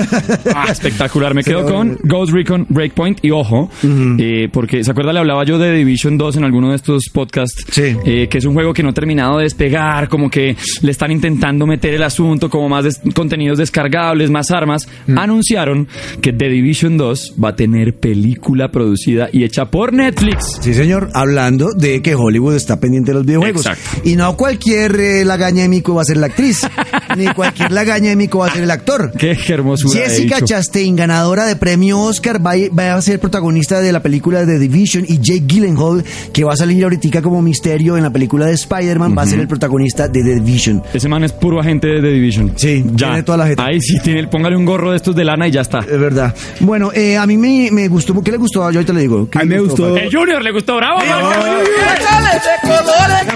Ah, 0.55 0.67
espectacular. 0.69 1.33
Me 1.33 1.43
quedo 1.43 1.65
con 1.65 1.97
Ghost 2.03 2.33
Recon 2.33 2.65
Breakpoint 2.69 3.19
y 3.23 3.31
ojo, 3.31 3.69
eh, 4.17 4.49
porque 4.51 4.83
¿se 4.83 4.91
acuerda? 4.91 5.13
Le 5.13 5.19
hablaba 5.19 5.43
yo 5.45 5.57
de 5.57 5.73
Division 5.75 6.17
2 6.17 6.37
en 6.37 6.43
alguno 6.43 6.69
de 6.69 6.75
estos 6.75 7.03
podcasts. 7.13 7.65
Sí. 7.71 7.95
eh, 8.05 8.27
que 8.29 8.37
es 8.37 8.45
un 8.45 8.53
juego 8.53 8.73
que 8.73 8.83
no 8.83 8.89
ha 8.89 8.93
terminado 8.93 9.37
de 9.37 9.43
despegar, 9.43 10.07
como 10.09 10.29
que 10.29 10.55
le 10.81 10.91
están 10.91 11.11
intentando 11.11 11.40
meter 11.41 11.93
el 11.93 12.03
asunto, 12.03 12.49
como 12.49 12.69
más 12.69 12.83
des- 12.83 13.01
contenidos 13.15 13.57
descargables, 13.57 14.29
más 14.29 14.51
armas. 14.51 14.87
Anunciaron 15.15 15.87
que 16.21 16.33
The 16.33 16.49
Division 16.49 16.97
2 16.97 17.35
va 17.43 17.49
a 17.49 17.55
tener 17.55 17.95
película 17.95 18.71
producida 18.71 19.29
y 19.31 19.43
hecha 19.43 19.65
por 19.65 19.93
Netflix. 19.93 20.57
Sí, 20.61 20.73
señor, 20.73 21.09
hablando 21.13 21.69
de 21.75 22.01
que 22.01 22.15
Hollywood 22.15 22.55
está 22.55 22.79
pendiente 22.79 23.11
de 23.11 23.15
los 23.15 23.25
videojuegos. 23.25 23.65
Exacto. 23.65 24.07
Y 24.09 24.15
no 24.15 24.35
cualquier 24.37 24.95
eh, 24.99 25.25
lagaña 25.25 25.63
de 25.63 25.69
mico 25.69 25.93
va 25.95 26.01
a 26.01 26.05
ser 26.05 26.17
la 26.17 26.27
actriz, 26.27 26.61
ni 27.17 27.27
cualquier 27.27 27.71
lagaña 27.71 28.09
de 28.09 28.15
mico 28.15 28.39
va 28.39 28.47
a 28.47 28.51
ser 28.53 28.63
el 28.63 28.71
actor. 28.71 29.11
Qué 29.17 29.37
hermosura. 29.49 29.99
Jessica. 29.99 30.41
Chastain, 30.41 30.95
ganadora 30.95 31.45
de 31.45 31.55
premio 31.55 31.99
Oscar, 31.99 32.45
va, 32.45 32.53
va 32.77 32.95
a 32.95 33.01
ser 33.01 33.19
protagonista 33.19 33.79
de 33.81 33.91
la 33.91 34.01
película 34.01 34.45
The 34.45 34.57
Division 34.59 35.05
y 35.07 35.19
Jake 35.19 35.43
Gyllenhaal, 35.47 36.03
que 36.33 36.43
va 36.43 36.53
a 36.53 36.57
salir 36.57 36.83
ahorita 36.83 37.21
como 37.21 37.41
misterio 37.41 37.97
en 37.97 38.03
la 38.03 38.09
película 38.11 38.45
de 38.45 38.53
Spider-Man, 38.53 39.15
va 39.17 39.23
a 39.23 39.27
ser 39.27 39.39
el 39.39 39.47
protagonista 39.47 40.07
de 40.07 40.23
The 40.23 40.35
Division. 40.35 40.83
Ese 40.93 41.09
man 41.09 41.23
es 41.23 41.30
puro 41.33 41.59
agente 41.59 41.87
de 41.87 42.01
The 42.01 42.07
Division. 42.09 42.51
Sí, 42.55 42.83
ya. 42.93 43.07
tiene 43.07 43.23
toda 43.23 43.37
la 43.39 43.47
jeta. 43.47 43.65
Ahí 43.65 43.79
sí, 43.81 43.97
tiene, 44.03 44.27
póngale 44.27 44.55
un 44.55 44.65
gorro 44.65 44.91
de 44.91 44.97
estos 44.97 45.15
de 45.15 45.23
lana 45.25 45.47
y 45.47 45.51
ya 45.51 45.61
está. 45.61 45.79
Es 45.79 45.99
verdad. 45.99 46.35
Bueno, 46.59 46.91
eh, 46.93 47.17
a 47.17 47.25
mí 47.25 47.37
me, 47.37 47.69
me 47.71 47.87
gustó. 47.87 48.21
¿Qué 48.21 48.31
le 48.31 48.37
gustó? 48.37 48.59
Yo 48.71 48.79
ahorita 48.79 48.93
le 48.93 49.01
digo. 49.01 49.29
¿Qué 49.29 49.39
A 49.39 49.43
mí 49.43 49.49
le 49.49 49.55
me 49.55 49.61
gustó- 49.61 49.83
Pablo? 49.83 49.97
El 49.97 50.13
Junior 50.15 50.41
le 50.43 50.51
gustó, 50.51 50.75
bravo. 50.77 50.99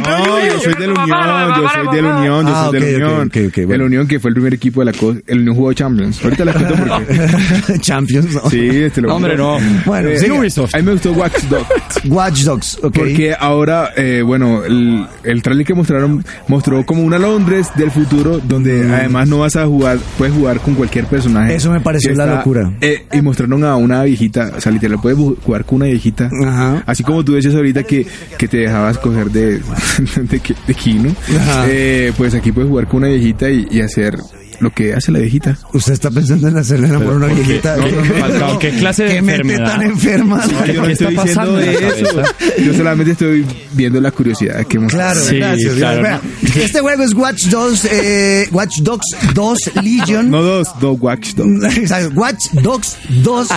No, 0.05 0.45
yo 0.45 0.60
soy 0.60 0.73
de 0.73 0.88
la 0.88 0.93
Unión, 1.03 1.55
yo 1.55 1.69
soy 1.69 1.95
de 1.95 2.01
la 2.01 2.15
Unión, 2.17 2.45
yo 2.47 2.53
Ah, 2.55 2.67
soy 2.69 2.79
de 2.79 2.99
la 2.99 3.05
Unión. 3.08 3.29
De 3.69 3.77
la 3.77 3.84
Unión 3.86 4.08
que 4.08 4.19
fue 4.19 4.29
el 4.29 4.36
primer 4.36 4.53
equipo 4.53 4.81
de 4.81 4.86
la 4.86 4.93
cosa. 4.93 5.19
El 5.27 5.39
Unión 5.39 5.55
jugó 5.55 5.73
Champions. 5.73 6.23
Ahorita 6.23 6.45
les 6.45 6.55
cuento 6.55 6.75
por 6.75 7.05
qué. 7.05 7.79
Champions. 7.79 8.34
¿no? 8.34 8.49
Sí, 8.49 8.67
este 8.69 9.01
lo 9.01 9.15
Hombre, 9.15 9.36
no. 9.38 9.58
Bueno, 9.86 10.10
Eh. 10.10 10.31
Ubisoft. 10.31 10.75
A 10.75 10.77
mí 10.79 10.84
me 10.84 10.91
gustó 10.93 11.12
Watch 11.13 11.43
Dogs. 11.43 11.65
Watch 12.05 12.39
Dogs, 12.41 12.79
ok. 12.84 12.93
Porque 12.95 13.36
ahora, 13.38 13.91
eh, 13.95 14.21
bueno, 14.25 14.63
el, 14.65 15.05
el 15.23 15.41
trailer 15.41 15.65
que 15.65 15.73
mostraron 15.73 16.23
mostró 16.47 16.86
como 16.86 17.03
una 17.03 17.17
Londres 17.17 17.67
del 17.86 17.91
futuro 17.91 18.39
donde 18.39 18.93
además 18.93 19.28
no 19.30 19.39
vas 19.39 19.56
a 19.56 19.65
jugar, 19.65 19.98
puedes 20.17 20.34
jugar 20.34 20.60
con 20.60 20.76
cualquier 20.76 21.06
personaje. 21.06 21.56
Eso 21.56 21.71
me 21.71 21.80
pareció 21.80 22.13
la 22.13 22.26
locura. 22.26 22.71
eh, 22.82 23.06
y 23.13 23.21
mostraron 23.21 23.63
a 23.63 23.76
una 23.76 24.04
viejita, 24.04 24.52
o 24.58 24.62
sea, 24.62 24.71
literal, 24.71 25.00
puedes 25.02 25.17
jugar 25.43 25.65
con 25.65 25.78
una 25.78 25.86
viejita. 25.86 26.30
Ajá. 26.45 26.84
Así 26.86 27.04
como 27.04 27.24
tú 27.24 27.34
decías 27.34 27.56
ahorita 27.56 27.84
que, 27.84 28.06
que 28.38 28.48
te 28.48 28.58
dejabas 28.58 28.98
coger 28.98 29.30
de, 29.32 29.62
de, 30.21 30.39
Ki- 30.39 30.56
de 30.67 30.74
Kino, 30.74 31.15
Ajá. 31.39 31.65
eh, 31.69 32.12
pues 32.17 32.34
aquí 32.34 32.52
puedes 32.52 32.69
jugar 32.69 32.88
con 32.88 32.98
una 32.98 33.08
viejita 33.08 33.50
y, 33.50 33.67
y 33.71 33.82
hacer 33.82 34.17
lo 34.60 34.72
que 34.72 34.94
hace 34.94 35.12
la 35.12 35.20
viejita. 35.20 35.58
Usted 35.74 35.94
está 35.94 36.12
pensando 36.12 36.48
en 36.48 36.58
hacerle 36.58 36.88
enamor 36.88 37.13
a 37.13 37.15
una 37.18 37.28
viejita. 37.28 37.76
No, 37.78 37.88
no, 37.88 38.39
no, 38.54 38.60
¿qué 38.60 38.72
clase 38.72 39.04
de 39.04 39.10
¿Qué 39.12 39.18
enfermedad? 39.18 39.65
tan 39.65 39.82
enferma? 39.84 40.46
No, 40.46 40.65
yo 40.65 40.74
no 40.82 40.88
¿Qué 40.88 40.94
estoy 40.94 41.08
está 41.15 41.24
diciendo 41.24 41.56
de 41.56 42.02
eso. 42.02 42.24
Yo 42.63 42.74
solamente 42.74 43.12
estoy 43.13 43.46
viendo 43.74 44.00
la 44.02 44.12
curiosidad 44.12 44.65
que 44.65 44.78
hemos 44.78 44.94
Claro, 44.94 45.20
Sí, 45.20 45.38
gracias. 45.38 45.74
claro, 45.76 46.20
Este 46.56 46.80
juego 46.80 47.04
es 47.04 47.13
Watch 47.13 47.46
Dogs, 47.46 47.86
eh, 47.91 48.48
Watch 48.52 48.78
Dogs 48.80 49.06
2 49.34 49.58
Legion. 49.84 50.30
No 50.32 50.41
dos, 50.41 50.68
dos 50.80 50.98
Watch 51.00 51.34
Dogs. 51.34 51.91
Watch 52.15 52.50
Dogs 52.54 52.98
2 53.24 53.48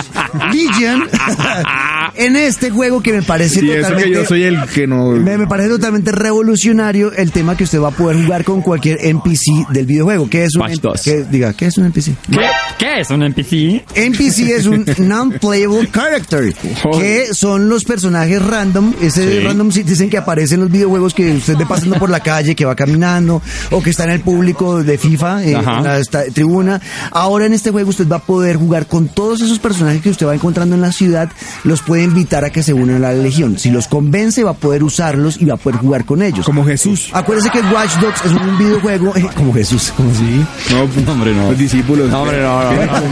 Legion. 0.53 1.03
en 2.15 2.35
este 2.35 2.69
juego 2.71 3.01
que 3.01 3.13
me 3.13 3.21
parece 3.21 3.63
Y 3.63 3.69
eso 3.71 3.81
totalmente... 3.81 4.09
que 4.11 4.15
yo 4.15 4.25
soy 4.25 4.43
el 4.43 4.65
que 4.67 4.87
no... 4.87 5.11
Me, 5.11 5.37
me 5.37 5.47
parece 5.47 5.69
totalmente 5.69 6.11
revolucionario 6.11 7.11
el 7.13 7.31
tema 7.31 7.55
que 7.55 7.63
usted 7.63 7.79
va 7.81 7.89
a 7.89 7.91
poder 7.91 8.23
jugar 8.23 8.43
con 8.43 8.61
cualquier 8.61 8.97
NPC 9.05 9.69
del 9.71 9.85
videojuego. 9.85 10.29
¿Qué 10.29 10.45
es 10.45 10.55
un 10.55 10.63
NPC? 10.63 10.81
Dogs. 10.81 11.01
¿Qué- 11.03 11.25
diga, 11.29 11.53
¿qué 11.53 11.65
es 11.67 11.77
un 11.77 11.85
NPC? 11.85 12.05
¿Qué, 12.31 12.39
¿Qué 12.77 12.99
es 13.01 13.09
un 13.09 13.23
NPC? 13.23 13.83
NPC 13.95 14.39
es 14.51 14.65
un 14.65 14.85
non-playable 14.99 15.87
character, 15.91 16.53
que 16.97 17.27
son 17.33 17.69
los 17.69 17.83
personajes 17.83 18.41
random, 18.41 18.93
ese 19.01 19.19
Sí. 19.39 19.45
random 19.45 19.71
citizen 19.71 20.09
que 20.09 20.17
aparece 20.17 20.55
en 20.55 20.61
los 20.61 20.71
videojuegos 20.71 21.13
que 21.13 21.31
usted 21.33 21.55
ve 21.57 21.65
pasando 21.65 21.97
por 21.97 22.09
la 22.09 22.19
calle, 22.21 22.55
que 22.55 22.65
va 22.65 22.75
caminando, 22.75 23.41
o 23.71 23.81
que 23.83 23.89
está 23.89 24.05
en 24.05 24.11
el 24.11 24.21
público 24.21 24.83
de 24.83 24.97
FIFA, 24.97 25.43
eh, 25.43 25.51
en 25.53 25.83
la 25.83 25.99
esta- 25.99 26.23
tribuna. 26.33 26.81
Ahora 27.11 27.45
en 27.45 27.53
este 27.53 27.71
juego 27.71 27.89
usted 27.89 28.07
va 28.07 28.17
a 28.17 28.21
poder 28.25 28.55
jugar 28.57 28.87
con 28.87 29.07
todos 29.09 29.41
esos 29.41 29.59
personajes 29.59 30.01
que 30.01 30.09
usted 30.09 30.25
va 30.25 30.33
encontrando 30.35 30.75
en 30.75 30.81
la 30.81 30.91
ciudad, 30.91 31.29
los 31.63 31.81
puede 31.81 32.03
invitar 32.09 32.43
a 32.45 32.49
que 32.49 32.63
se 32.63 32.73
unan 32.73 32.97
a 32.97 32.99
la 32.99 33.13
legión. 33.13 33.57
Si 33.57 33.71
los 33.71 33.87
convence, 33.87 34.43
va 34.43 34.51
a 34.51 34.55
poder 34.55 34.83
usarlos 34.83 35.39
y 35.39 35.45
va 35.45 35.53
a 35.55 35.57
poder 35.57 35.79
jugar 35.79 36.05
con 36.05 36.21
ellos. 36.21 36.45
Como 36.45 36.65
Jesús. 36.65 37.09
Acuérdese 37.13 37.49
que 37.49 37.59
Watch 37.61 37.95
Dogs 38.01 38.25
es 38.25 38.31
un 38.31 38.57
videojuego 38.57 39.15
eh, 39.15 39.27
como 39.35 39.53
Jesús, 39.53 39.93
como 39.95 40.09
No, 40.09 40.85
pues, 40.87 41.07
Hombre, 41.07 41.33
no. 41.33 41.49
Los 41.49 41.57
discípulos. 41.57 42.09
No, 42.09 42.21
hombre, 42.23 42.41
no, 42.41 42.63
no, 42.63 42.71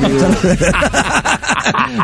no. 0.10 0.18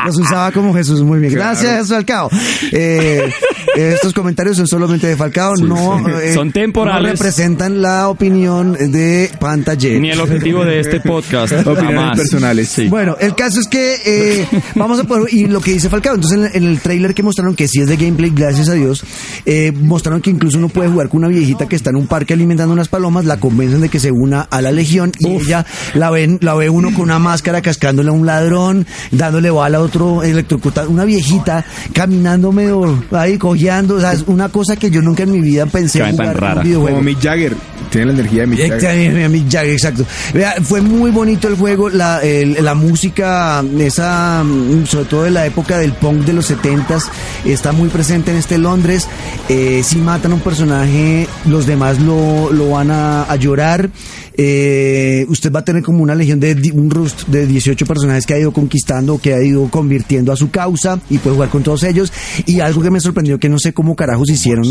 Los 0.06 0.18
usaba 0.18 0.52
como 0.52 0.74
Jesús. 0.74 1.02
Muy 1.02 1.20
bien. 1.20 1.34
Claro. 1.34 1.58
Gracias, 1.60 1.88
Falcao. 1.88 2.30
Eh, 2.72 3.32
estos 3.76 4.12
comentarios 4.12 4.56
son 4.56 4.66
solamente 4.66 5.06
de 5.06 5.16
Falcao, 5.16 5.54
no 5.56 6.08
eh, 6.08 6.32
Son 6.34 6.52
temporales. 6.52 7.02
No 7.04 7.10
representan 7.12 7.82
la 7.82 8.08
opinión 8.08 8.72
de 8.72 9.30
Pantalla. 9.40 9.88
Ni 9.98 10.10
el 10.10 10.20
objetivo 10.20 10.64
de 10.64 10.80
este 10.80 11.00
podcast. 11.00 11.52
Opiniones 11.66 11.94
jamás. 12.00 12.18
personales. 12.18 12.68
Sí. 12.68 12.88
Bueno, 12.88 13.16
el 13.20 13.34
caso 13.34 13.60
es 13.60 13.66
que 13.68 13.96
eh, 14.04 14.46
vamos 14.74 14.98
a 15.00 15.04
poder, 15.04 15.32
y 15.32 15.46
lo 15.46 15.60
que 15.60 15.72
dice 15.72 15.88
Falcao, 15.88 16.14
entonces 16.14 16.38
en, 16.38 16.44
el- 16.46 16.56
en 16.56 16.64
el 16.70 16.80
trailer 16.80 17.14
que 17.14 17.22
mostraron, 17.22 17.54
que 17.54 17.68
sí 17.68 17.80
es 17.80 17.88
de 17.88 17.96
gameplay, 17.96 18.30
gracias 18.34 18.68
a 18.68 18.74
Dios, 18.74 19.02
eh, 19.46 19.72
mostraron 19.72 20.20
que 20.20 20.30
incluso 20.30 20.58
uno 20.58 20.68
puede 20.68 20.88
jugar 20.88 21.08
con 21.08 21.18
una 21.18 21.28
viejita 21.28 21.66
que 21.66 21.76
está 21.76 21.90
en 21.90 21.96
un 21.96 22.06
parque 22.06 22.34
alimentando 22.34 22.72
unas 22.72 22.88
palomas, 22.88 23.24
la 23.24 23.38
convencen 23.38 23.80
de 23.80 23.88
que 23.88 23.98
se 24.00 24.10
una 24.10 24.42
a 24.42 24.60
la 24.60 24.70
legión 24.72 25.12
y 25.18 25.28
ella 25.36 25.66
la 25.94 26.10
ven, 26.10 26.38
la 26.40 26.54
ve 26.54 26.68
uno 26.70 26.92
con 26.92 27.02
una 27.02 27.18
máscara 27.18 27.60
cascándole 27.62 28.08
a 28.10 28.12
un 28.12 28.26
ladrón, 28.26 28.86
dándole 29.10 29.50
bala 29.50 29.78
a 29.78 29.80
otro 29.80 30.22
electrocutado, 30.22 30.90
una 30.90 31.04
viejita 31.04 31.64
caminando 31.92 32.52
medio 32.52 33.02
ahí 33.12 33.38
cojeando, 33.64 33.94
o 33.96 34.00
sea, 34.00 34.12
es 34.12 34.24
una 34.26 34.48
cosa 34.48 34.76
que 34.76 34.90
yo 34.90 35.00
nunca 35.02 35.22
en 35.22 35.32
mi 35.32 35.40
vida 35.40 35.66
pensé 35.66 35.98
tan 36.00 36.10
jugar 36.12 36.28
en 36.28 36.58
un 36.58 36.64
videojuego. 36.64 36.96
Como 36.98 37.02
Mick 37.10 37.20
Jagger. 37.22 37.56
Tiene 37.90 38.06
la 38.06 38.12
energía 38.12 38.40
de 38.42 38.46
Mick 38.48 38.58
Jagger. 38.80 39.30
Mick 39.30 39.50
Jagger, 39.50 39.72
exacto. 39.72 40.04
Vea, 40.34 40.54
fue 40.62 40.80
muy 40.80 41.10
bonito 41.10 41.48
el 41.48 41.54
juego, 41.56 41.88
la, 41.88 42.20
el- 42.22 42.62
la 42.64 42.74
música, 42.74 43.62
esa, 43.78 44.42
mm, 44.44 44.86
sobre 44.86 45.04
todo 45.06 45.22
de 45.24 45.30
la 45.30 45.46
época 45.46 45.78
del 45.78 45.92
punk 45.92 46.24
de 46.24 46.32
los 46.32 46.50
70s, 46.50 47.04
está 47.44 47.72
muy 47.72 47.88
presente 47.88 48.30
en 48.32 48.36
este 48.38 48.58
Londres. 48.58 49.06
Eh, 49.48 49.82
si 49.84 49.96
matan 49.98 50.32
a 50.32 50.34
un 50.34 50.40
personaje, 50.40 51.28
los 51.46 51.66
demás 51.66 52.00
lo, 52.00 52.52
lo 52.52 52.70
van 52.70 52.90
a, 52.90 53.22
a 53.24 53.36
llorar. 53.36 53.88
Eh, 54.36 55.24
usted 55.28 55.52
va 55.52 55.60
a 55.60 55.64
tener 55.64 55.82
como 55.82 56.02
una 56.02 56.14
legión 56.14 56.40
de 56.40 56.54
di- 56.54 56.70
un 56.72 56.90
rust 56.90 57.28
de 57.28 57.46
18 57.46 57.86
personajes 57.86 58.26
que 58.26 58.34
ha 58.34 58.38
ido 58.38 58.52
conquistando, 58.52 59.18
que 59.18 59.32
ha 59.32 59.42
ido 59.42 59.68
convirtiendo 59.70 60.32
a 60.32 60.36
su 60.36 60.50
causa 60.50 60.98
y 61.08 61.18
puede 61.18 61.34
jugar 61.36 61.50
con 61.50 61.62
todos 61.62 61.82
ellos. 61.84 62.12
Y 62.46 62.60
algo 62.60 62.82
que 62.82 62.90
me 62.90 63.00
sorprendió, 63.00 63.38
que 63.38 63.48
no 63.48 63.58
sé 63.58 63.72
cómo 63.72 63.94
carajos 63.94 64.28
hicieron, 64.30 64.66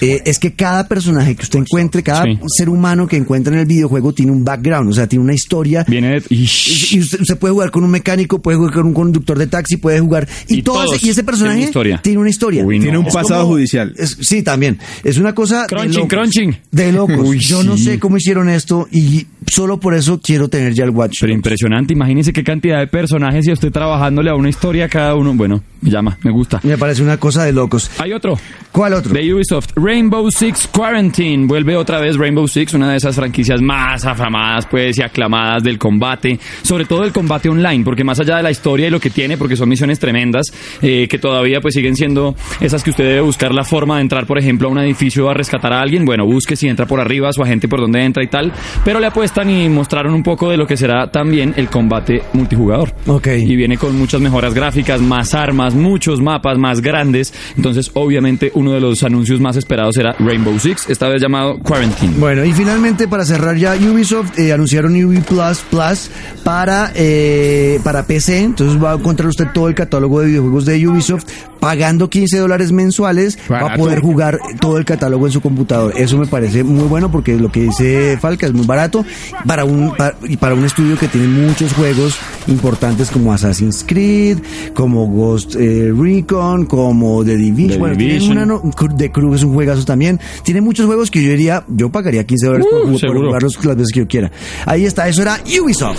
eh, 0.00 0.22
es 0.24 0.38
que 0.38 0.54
cada 0.54 0.86
personaje 0.86 1.34
que 1.34 1.42
usted 1.42 1.58
encuentre, 1.60 2.02
cada 2.02 2.24
Sí. 2.24 2.38
ser 2.56 2.68
humano 2.68 3.06
que 3.08 3.16
encuentra 3.16 3.52
en 3.52 3.60
el 3.60 3.66
videojuego 3.66 4.12
tiene 4.12 4.30
un 4.32 4.44
background, 4.44 4.90
o 4.90 4.92
sea, 4.92 5.06
tiene 5.08 5.24
una 5.24 5.34
historia. 5.34 5.84
Viene 5.88 6.20
de... 6.20 6.22
Y 6.30 7.00
usted, 7.00 7.20
usted 7.20 7.36
puede 7.38 7.52
jugar 7.52 7.70
con 7.70 7.84
un 7.84 7.90
mecánico, 7.90 8.40
puede 8.40 8.56
jugar 8.58 8.74
con 8.74 8.86
un 8.86 8.94
conductor 8.94 9.38
de 9.38 9.46
taxi, 9.48 9.76
puede 9.78 9.98
jugar. 10.00 10.28
Y, 10.48 10.58
Y 10.58 10.62
todo 10.62 10.76
todos 10.84 10.96
ese, 10.96 11.06
y 11.06 11.10
ese 11.10 11.24
personaje 11.24 11.60
historia. 11.62 12.00
tiene 12.02 12.18
una 12.18 12.30
historia. 12.30 12.64
Uy, 12.64 12.78
no. 12.78 12.82
Tiene 12.84 12.98
un 12.98 13.06
Es 13.06 13.14
pasado 13.14 13.42
como- 13.42 13.54
judicial. 13.54 13.94
es- 13.98 14.16
sí, 14.20 14.42
también. 14.42 14.78
Es 15.04 15.18
una 15.18 15.34
cosa. 15.34 15.62
de 15.62 15.66
Crunching, 15.68 15.92
locos. 15.94 16.08
crunching. 16.08 16.56
De 16.70 16.92
locos. 16.92 17.28
Uy, 17.28 17.38
Yo 17.40 17.62
no 17.64 17.76
sé 17.76 17.98
cómo 17.98 18.16
hicieron 18.16 18.48
esto 18.48 18.86
y 18.92 19.26
solo 19.46 19.78
por 19.78 19.94
eso 19.94 20.20
quiero 20.22 20.48
tener 20.48 20.74
ya 20.74 20.84
el 20.84 20.90
Watch. 20.90 21.18
Pero 21.20 21.32
impresionante, 21.32 21.92
imagínese 21.92 22.32
qué 22.32 22.44
cantidad 22.44 22.78
de 22.78 22.86
personajes 22.86 23.46
y 23.46 23.50
a 23.50 23.54
usted 23.54 23.70
trabajándole 23.70 24.30
a 24.30 24.34
una 24.34 24.48
historia 24.48 24.86
a 24.86 24.88
cada 24.88 25.14
uno. 25.14 25.32
Bueno, 25.34 25.62
me 25.80 25.90
llama, 25.90 26.18
me 26.22 26.30
gusta. 26.30 26.60
Me 26.62 26.78
parece 26.78 27.02
una 27.02 27.16
cosa 27.16 27.44
de 27.44 27.52
locos. 27.52 27.90
Hay 27.98 28.12
otro. 28.12 28.38
¿Cuál 28.70 28.94
otro? 28.94 29.12
De 29.12 29.34
Ubisoft, 29.34 29.70
Rainbow 29.76 30.30
Six 30.30 30.68
Quarantine. 30.68 31.46
Vuelve 31.46 31.76
otra 31.76 32.00
vez 32.00 32.16
Rainbow 32.16 32.46
Six, 32.46 32.74
una 32.74 32.90
de 32.90 32.96
esas 32.96 33.16
franquicias 33.16 33.60
más 33.60 34.04
afamadas, 34.04 34.66
pues, 34.66 34.98
y 34.98 35.02
aclamadas 35.02 35.62
del 35.62 35.78
combate. 35.78 36.38
Sobre 36.62 36.84
todo 36.84 37.04
el 37.04 37.12
combate 37.12 37.48
online, 37.48 37.84
porque 37.84 38.04
más 38.04 38.20
allá 38.20 38.36
de 38.36 38.42
la 38.42 38.50
historia 38.50 38.86
y 38.86 38.90
lo 38.90 39.00
que 39.00 39.10
tiene, 39.10 39.36
porque 39.36 39.56
son 39.56 39.68
misiones 39.68 39.98
tremendas, 39.98 40.46
eh, 40.80 41.06
que 41.08 41.18
todavía 41.18 41.60
pues 41.60 41.74
siguen 41.74 41.96
siendo 41.96 42.34
esas 42.60 42.82
que 42.82 42.90
usted 42.90 43.04
debe 43.04 43.20
buscar 43.20 43.52
la 43.52 43.64
forma 43.64 43.96
de 43.96 44.02
entrar, 44.02 44.26
por 44.26 44.38
ejemplo, 44.38 44.68
a 44.68 44.70
un 44.70 44.78
edificio 44.78 45.28
a 45.28 45.34
rescatar 45.34 45.72
a 45.72 45.80
alguien. 45.80 46.04
Bueno, 46.04 46.24
busque 46.24 46.56
si 46.56 46.68
entra 46.68 46.86
por 46.86 47.00
arriba, 47.00 47.32
su 47.32 47.42
agente 47.42 47.68
por 47.68 47.80
dónde 47.80 48.04
entra 48.04 48.22
y 48.22 48.28
tal. 48.28 48.52
Pero 48.84 49.00
le 49.00 49.06
y 49.48 49.68
mostraron 49.68 50.14
un 50.14 50.22
poco 50.22 50.50
de 50.50 50.56
lo 50.56 50.66
que 50.66 50.76
será 50.76 51.10
también 51.10 51.54
el 51.56 51.68
combate 51.68 52.22
multijugador. 52.32 52.94
Ok. 53.06 53.28
Y 53.28 53.56
viene 53.56 53.76
con 53.78 53.96
muchas 53.98 54.20
mejoras 54.20 54.54
gráficas, 54.54 55.00
más 55.00 55.34
armas, 55.34 55.74
muchos 55.74 56.20
mapas 56.20 56.58
más 56.58 56.80
grandes. 56.80 57.32
Entonces, 57.56 57.90
obviamente, 57.94 58.50
uno 58.54 58.72
de 58.72 58.80
los 58.80 59.02
anuncios 59.02 59.40
más 59.40 59.56
esperados 59.56 59.94
será 59.94 60.14
Rainbow 60.18 60.58
Six, 60.58 60.88
esta 60.90 61.08
vez 61.08 61.20
llamado 61.22 61.58
Quarantine. 61.60 62.14
Bueno, 62.18 62.44
y 62.44 62.52
finalmente 62.52 63.08
para 63.08 63.24
cerrar 63.24 63.56
ya 63.56 63.74
Ubisoft 63.74 64.38
eh, 64.38 64.52
anunciaron 64.52 64.92
Ubi 65.02 65.20
Plus 65.20 65.60
Plus 65.70 66.10
para 66.44 66.92
eh, 66.94 67.80
para 67.82 68.06
PC, 68.06 68.38
entonces 68.38 68.82
va 68.82 68.92
a 68.92 68.94
encontrar 68.96 69.28
usted 69.28 69.46
todo 69.52 69.68
el 69.68 69.74
catálogo 69.74 70.20
de 70.20 70.26
videojuegos 70.28 70.66
de 70.66 70.86
Ubisoft 70.86 71.24
pagando 71.60 72.10
15 72.10 72.38
dólares 72.38 72.72
mensuales 72.72 73.38
va 73.50 73.58
a 73.58 73.62
Barato. 73.62 73.80
poder 73.82 74.00
jugar 74.00 74.38
todo 74.60 74.78
el 74.78 74.84
catálogo 74.84 75.26
en 75.26 75.32
su 75.32 75.40
computador. 75.40 75.92
Eso 75.96 76.18
me 76.18 76.26
parece 76.26 76.64
muy 76.64 76.88
bueno 76.88 77.10
porque 77.10 77.36
lo 77.36 77.52
que 77.52 77.60
dice 77.62 78.18
Falca 78.20 78.46
es 78.46 78.52
muy 78.52 78.66
barato 78.66 79.04
para 79.46 79.64
un, 79.64 79.94
para, 79.96 80.16
y 80.28 80.36
para 80.36 80.54
un 80.54 80.64
estudio 80.64 80.98
que 80.98 81.08
tiene 81.08 81.26
muchos 81.28 81.72
juegos 81.74 82.16
importantes 82.46 83.10
como 83.10 83.32
Assassin's 83.32 83.84
Creed, 83.86 84.38
como 84.74 85.06
Ghost 85.06 85.56
eh, 85.56 85.92
Recon, 85.96 86.66
como 86.66 87.24
The 87.24 87.36
Division. 87.36 87.70
The 87.72 87.78
bueno, 87.78 87.96
tienen 87.96 88.18
Division. 88.18 88.38
una, 88.38 88.46
no, 88.46 88.62
The 88.96 89.10
Crew 89.12 89.34
es 89.34 89.42
un 89.42 89.54
juegazo 89.54 89.84
también. 89.84 90.18
Tiene 90.42 90.60
muchos 90.60 90.86
juegos 90.86 91.10
que 91.10 91.22
yo 91.22 91.30
diría, 91.30 91.64
yo 91.68 91.90
pagaría 91.90 92.24
15 92.24 92.46
dólares 92.46 92.66
por, 92.70 92.82
Uh, 92.82 92.90
por 92.92 93.00
seguro. 93.00 93.26
jugarlos 93.26 93.64
las 93.64 93.76
veces 93.76 93.92
que 93.92 94.00
yo 94.00 94.08
quiera. 94.08 94.30
Ahí 94.66 94.84
está, 94.84 95.08
eso 95.08 95.22
era 95.22 95.38
Ubisoft. 95.62 95.98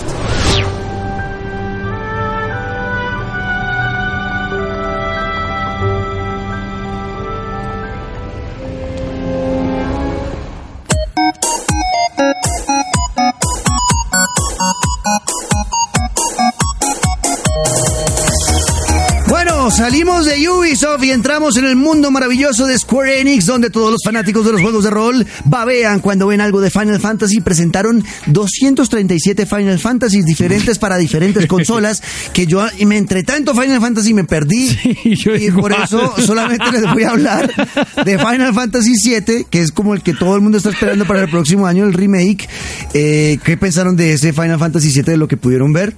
Salimos 20.24 20.26
de 20.26 20.50
Ubisoft 20.50 21.04
y 21.04 21.12
entramos 21.12 21.58
en 21.58 21.66
el 21.66 21.76
mundo 21.76 22.12
maravilloso 22.12 22.66
de 22.66 22.78
Square 22.78 23.22
Enix, 23.22 23.46
donde 23.46 23.70
todos 23.70 23.92
los 23.92 24.02
fanáticos 24.04 24.46
de 24.46 24.52
los 24.52 24.62
juegos 24.62 24.84
de 24.84 24.90
rol 24.90 25.26
babean 25.46 26.00
cuando 26.00 26.28
ven 26.28 26.42
algo 26.42 26.62
de 26.62 26.70
Final 26.70 27.00
Fantasy. 27.00 27.42
Presentaron 27.42 28.04
237 28.28 29.46
Final 29.46 29.80
Fantasies 29.80 30.26
diferentes 30.26 30.78
para 30.80 30.98
diferentes 30.98 31.46
consolas, 31.48 32.02
que 32.34 32.46
yo 32.46 32.66
me 32.86 32.98
entre 32.98 33.24
tanto 33.24 33.54
Final 33.54 33.82
Fantasy 33.82 34.14
me 34.14 34.24
perdí. 34.24 34.70
Sí, 34.70 35.16
yo 35.16 35.36
y 35.36 35.52
por 35.52 35.72
eso 35.72 36.14
solamente 36.26 36.72
les 36.72 36.84
voy 36.94 37.04
a 37.04 37.12
hablar 37.12 37.52
de 38.06 38.18
Final 38.18 38.54
Fantasy 38.54 38.94
VII, 39.04 39.46
que 39.50 39.62
es 39.62 39.72
como 39.72 39.94
el 39.94 40.02
que 40.02 40.14
todo 40.14 40.36
el 40.36 40.42
mundo 40.42 40.58
está 40.58 40.70
esperando 40.70 41.06
para 41.06 41.22
el 41.22 41.30
próximo 41.30 41.66
año, 41.66 41.86
el 41.86 41.94
remake. 41.94 42.48
Eh, 42.94 43.40
¿Qué 43.44 43.58
pensaron 43.58 43.96
de 43.96 44.14
ese 44.14 44.34
Final 44.34 44.60
Fantasy 44.60 44.90
VII, 44.92 45.04
de 45.04 45.18
lo 45.18 45.28
que 45.28 45.38
pudieron 45.38 45.74
ver? 45.74 45.96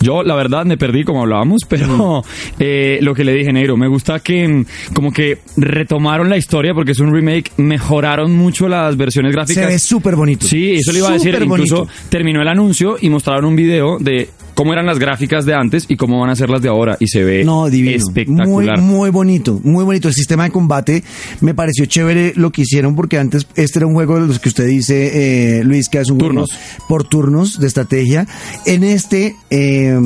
Yo, 0.00 0.22
la 0.22 0.34
verdad, 0.34 0.64
me 0.64 0.76
perdí 0.76 1.04
como 1.04 1.22
hablábamos, 1.22 1.62
pero 1.68 2.22
eh, 2.58 2.98
lo 3.02 3.14
que 3.14 3.24
le 3.24 3.32
dije, 3.32 3.52
Negro, 3.52 3.76
me 3.76 3.88
gusta 3.88 4.20
que 4.20 4.46
mm, 4.46 4.64
como 4.94 5.12
que 5.12 5.38
retomaron 5.56 6.28
la 6.28 6.36
historia 6.36 6.74
porque 6.74 6.92
es 6.92 7.00
un 7.00 7.12
remake, 7.12 7.52
mejoraron 7.56 8.36
mucho 8.36 8.68
las 8.68 8.96
versiones 8.96 9.32
gráficas. 9.32 9.64
Se 9.64 9.70
ve 9.70 9.78
súper 9.78 10.16
bonito. 10.16 10.46
Sí, 10.46 10.74
eso 10.74 10.92
le 10.92 10.98
iba 10.98 11.08
a 11.08 11.12
decir. 11.12 11.34
Súper 11.34 11.48
Incluso 11.48 11.76
bonito. 11.78 11.92
terminó 12.08 12.42
el 12.42 12.48
anuncio 12.48 12.96
y 13.00 13.10
mostraron 13.10 13.44
un 13.46 13.56
video 13.56 13.98
de 13.98 14.30
cómo 14.58 14.72
eran 14.72 14.86
las 14.86 14.98
gráficas 14.98 15.46
de 15.46 15.54
antes 15.54 15.84
y 15.88 15.96
cómo 15.96 16.18
van 16.18 16.30
a 16.30 16.34
ser 16.34 16.50
las 16.50 16.60
de 16.60 16.68
ahora. 16.68 16.96
Y 16.98 17.06
se 17.06 17.22
ve 17.22 17.44
No, 17.44 17.70
divino. 17.70 17.94
espectacular. 17.94 18.80
Muy, 18.80 18.96
muy 18.98 19.10
bonito, 19.10 19.60
muy 19.62 19.84
bonito. 19.84 20.08
El 20.08 20.14
sistema 20.14 20.42
de 20.42 20.50
combate 20.50 21.04
me 21.40 21.54
pareció 21.54 21.86
chévere 21.86 22.32
lo 22.34 22.50
que 22.50 22.62
hicieron 22.62 22.96
porque 22.96 23.18
antes 23.18 23.46
este 23.54 23.78
era 23.78 23.86
un 23.86 23.94
juego 23.94 24.20
de 24.20 24.26
los 24.26 24.40
que 24.40 24.48
usted 24.48 24.66
dice, 24.66 25.60
eh, 25.60 25.64
Luis, 25.64 25.88
que 25.88 26.00
es 26.00 26.10
un 26.10 26.18
Turnos. 26.18 26.50
juego 26.50 26.86
por 26.88 27.04
turnos 27.08 27.60
de 27.60 27.68
estrategia. 27.68 28.26
En 28.66 28.82
este 28.82 29.36
eh, 29.50 29.96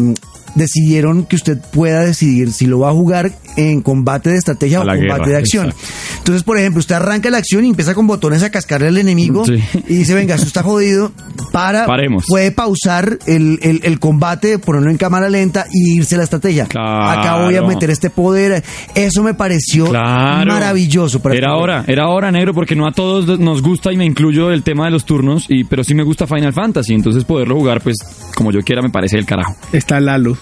decidieron 0.54 1.24
que 1.24 1.36
usted 1.36 1.58
pueda 1.72 2.00
decidir 2.00 2.52
si 2.52 2.66
lo 2.66 2.80
va 2.80 2.90
a 2.90 2.92
jugar 2.92 3.32
en 3.56 3.82
combate 3.82 4.30
de 4.30 4.36
estrategia 4.38 4.80
o 4.80 4.82
combate 4.84 5.00
guerra, 5.06 5.26
de 5.26 5.36
acción. 5.36 5.66
exacto. 5.66 5.86
Entonces, 6.18 6.42
por 6.42 6.58
ejemplo, 6.58 6.80
usted 6.80 6.94
arranca 6.94 7.30
la 7.30 7.38
acción 7.38 7.64
y 7.64 7.68
empieza 7.68 7.94
con 7.94 8.06
botones 8.06 8.42
a 8.42 8.50
cascarle 8.50 8.88
al 8.88 8.98
enemigo 8.98 9.44
Sí. 9.44 9.54
y 9.88 9.94
dice, 9.96 10.14
venga, 10.14 10.34
esto 10.34 10.46
está 10.46 10.62
jodido, 10.62 11.12
para, 11.52 11.86
Paremos. 11.86 12.24
puede 12.28 12.50
pausar 12.52 13.18
el, 13.26 13.58
el, 13.62 13.80
el 13.82 13.98
combate, 13.98 14.58
ponerlo 14.58 14.90
en 14.90 14.96
cámara 14.96 15.28
lenta 15.28 15.66
y 15.72 15.96
irse 15.98 16.14
a 16.14 16.18
la 16.18 16.24
estrategia. 16.24 16.66
Claro. 16.66 17.20
Acá 17.20 17.42
voy 17.44 17.56
a 17.56 17.62
meter 17.62 17.90
este 17.90 18.08
poder. 18.10 18.62
Eso 18.94 19.22
me 19.22 19.34
pareció 19.34 19.86
Claro. 19.88 20.52
maravilloso. 20.52 21.20
para 21.20 21.34
era 21.34 21.48
este 21.52 21.62
hora, 21.62 21.84
era 21.86 22.08
hora, 22.08 22.30
negro, 22.30 22.54
porque 22.54 22.76
no 22.76 22.86
a 22.86 22.92
todos 22.92 23.38
nos 23.40 23.62
gusta 23.62 23.92
y 23.92 23.96
me 23.96 24.04
incluyo 24.04 24.50
el 24.50 24.62
tema 24.62 24.86
de 24.86 24.92
los 24.92 25.04
turnos, 25.04 25.46
y 25.48 25.64
pero 25.64 25.84
sí 25.84 25.94
me 25.94 26.04
gusta 26.04 26.26
Final 26.26 26.52
Fantasy, 26.52 26.94
entonces 26.94 27.24
poderlo 27.24 27.56
jugar, 27.56 27.80
pues, 27.82 27.96
como 28.36 28.50
yo 28.52 28.60
quiera, 28.60 28.80
me 28.82 28.90
parece 28.90 29.18
el 29.18 29.26
carajo. 29.26 29.54
Está 29.72 30.00
Lalo. 30.00 30.36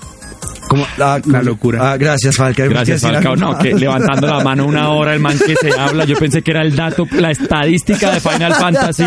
Como, 0.70 0.86
ah, 1.00 1.20
La 1.26 1.42
locura. 1.42 1.90
Ah, 1.90 1.96
gracias, 1.96 2.36
Falca. 2.36 2.64
Gracias, 2.64 3.00
Falcao. 3.00 3.34
No, 3.34 3.58
que 3.58 3.74
levantando 3.74 4.28
la 4.28 4.44
mano 4.44 4.66
una 4.66 4.90
hora 4.90 5.12
el 5.14 5.18
man 5.18 5.36
que 5.36 5.56
se 5.56 5.72
habla. 5.76 6.04
Yo 6.04 6.14
pensé 6.16 6.42
que 6.42 6.52
era 6.52 6.62
el 6.62 6.76
dato, 6.76 7.08
la 7.10 7.32
estadística 7.32 8.12
de 8.12 8.20
Final 8.20 8.54
Fantasy. 8.54 9.02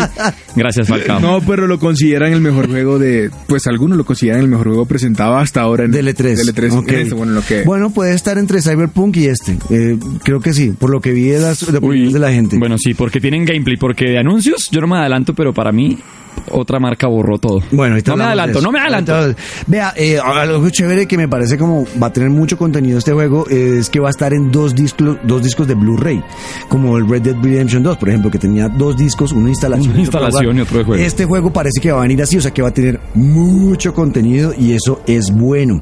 Gracias, 0.54 0.86
Falcao. 0.86 1.20
No, 1.20 1.40
pero 1.40 1.66
lo 1.66 1.78
consideran 1.78 2.34
el 2.34 2.42
mejor 2.42 2.68
juego 2.68 2.98
de. 2.98 3.30
Pues 3.46 3.66
algunos 3.66 3.96
lo 3.96 4.04
consideran 4.04 4.42
el 4.42 4.48
mejor 4.48 4.66
juego 4.66 4.84
presentado 4.84 5.38
hasta 5.38 5.62
ahora 5.62 5.86
en 5.86 5.92
Del 5.92 6.06
E3. 6.08 6.36
Del 6.36 6.54
E3. 6.54 6.76
Ok. 6.76 6.92
Eso, 6.92 7.16
bueno, 7.16 7.32
lo 7.32 7.40
que. 7.40 7.62
Bueno, 7.62 7.88
puede 7.88 8.12
estar 8.14 8.36
entre 8.36 8.60
Cyberpunk 8.60 9.16
y 9.16 9.28
este. 9.28 9.56
Eh, 9.70 9.96
creo 10.22 10.40
que 10.40 10.52
sí, 10.52 10.74
por 10.78 10.90
lo 10.90 11.00
que 11.00 11.12
vi 11.12 11.28
de 11.28 11.40
las 11.40 11.60
de 11.60 11.78
opiniones 11.78 12.12
de 12.12 12.20
la 12.20 12.30
gente. 12.30 12.58
Bueno, 12.58 12.76
sí, 12.76 12.92
porque 12.92 13.22
tienen 13.22 13.46
gameplay, 13.46 13.78
porque 13.78 14.04
de 14.04 14.18
anuncios 14.18 14.68
yo 14.70 14.82
no 14.82 14.86
me 14.86 14.98
adelanto, 14.98 15.32
pero 15.32 15.54
para 15.54 15.72
mí 15.72 15.96
otra 16.50 16.78
marca 16.78 17.06
borró 17.06 17.38
todo. 17.38 17.62
Bueno, 17.70 17.96
no 18.04 18.16
me 18.16 18.24
adelanto, 18.24 18.60
no 18.60 18.72
me 18.72 18.80
adelanto. 18.80 19.34
Vea, 19.66 19.92
eh, 19.96 20.18
algo 20.18 20.68
chévere 20.70 21.06
que 21.06 21.16
me 21.16 21.28
parece 21.28 21.58
como 21.58 21.86
va 22.02 22.08
a 22.08 22.12
tener 22.12 22.30
mucho 22.30 22.56
contenido 22.56 22.98
este 22.98 23.12
juego 23.12 23.46
es 23.48 23.90
que 23.90 24.00
va 24.00 24.08
a 24.08 24.10
estar 24.10 24.32
en 24.32 24.50
dos 24.50 24.74
discos, 24.74 25.18
dos 25.24 25.42
discos 25.42 25.66
de 25.66 25.74
Blu-ray, 25.74 26.22
como 26.68 26.96
el 26.96 27.08
Red 27.08 27.22
Dead 27.22 27.36
Redemption 27.42 27.82
2, 27.82 27.96
por 27.96 28.08
ejemplo, 28.08 28.30
que 28.30 28.38
tenía 28.38 28.68
dos 28.68 28.96
discos, 28.96 29.32
una 29.32 29.48
instalación, 29.48 29.92
Una 29.92 30.00
y 30.00 30.06
otro 30.06 30.12
para 30.12 30.26
instalación 30.26 30.58
y 30.58 30.60
otro 30.60 30.78
de 30.78 30.84
juego. 30.84 31.02
Este 31.02 31.24
juego 31.24 31.52
parece 31.52 31.80
que 31.80 31.92
va 31.92 31.98
a 31.98 32.02
venir 32.02 32.22
así, 32.22 32.36
o 32.36 32.40
sea 32.40 32.52
que 32.52 32.62
va 32.62 32.68
a 32.68 32.74
tener 32.74 33.00
mucho 33.14 33.94
contenido 33.94 34.54
y 34.56 34.72
eso 34.72 35.02
es 35.06 35.30
bueno. 35.30 35.80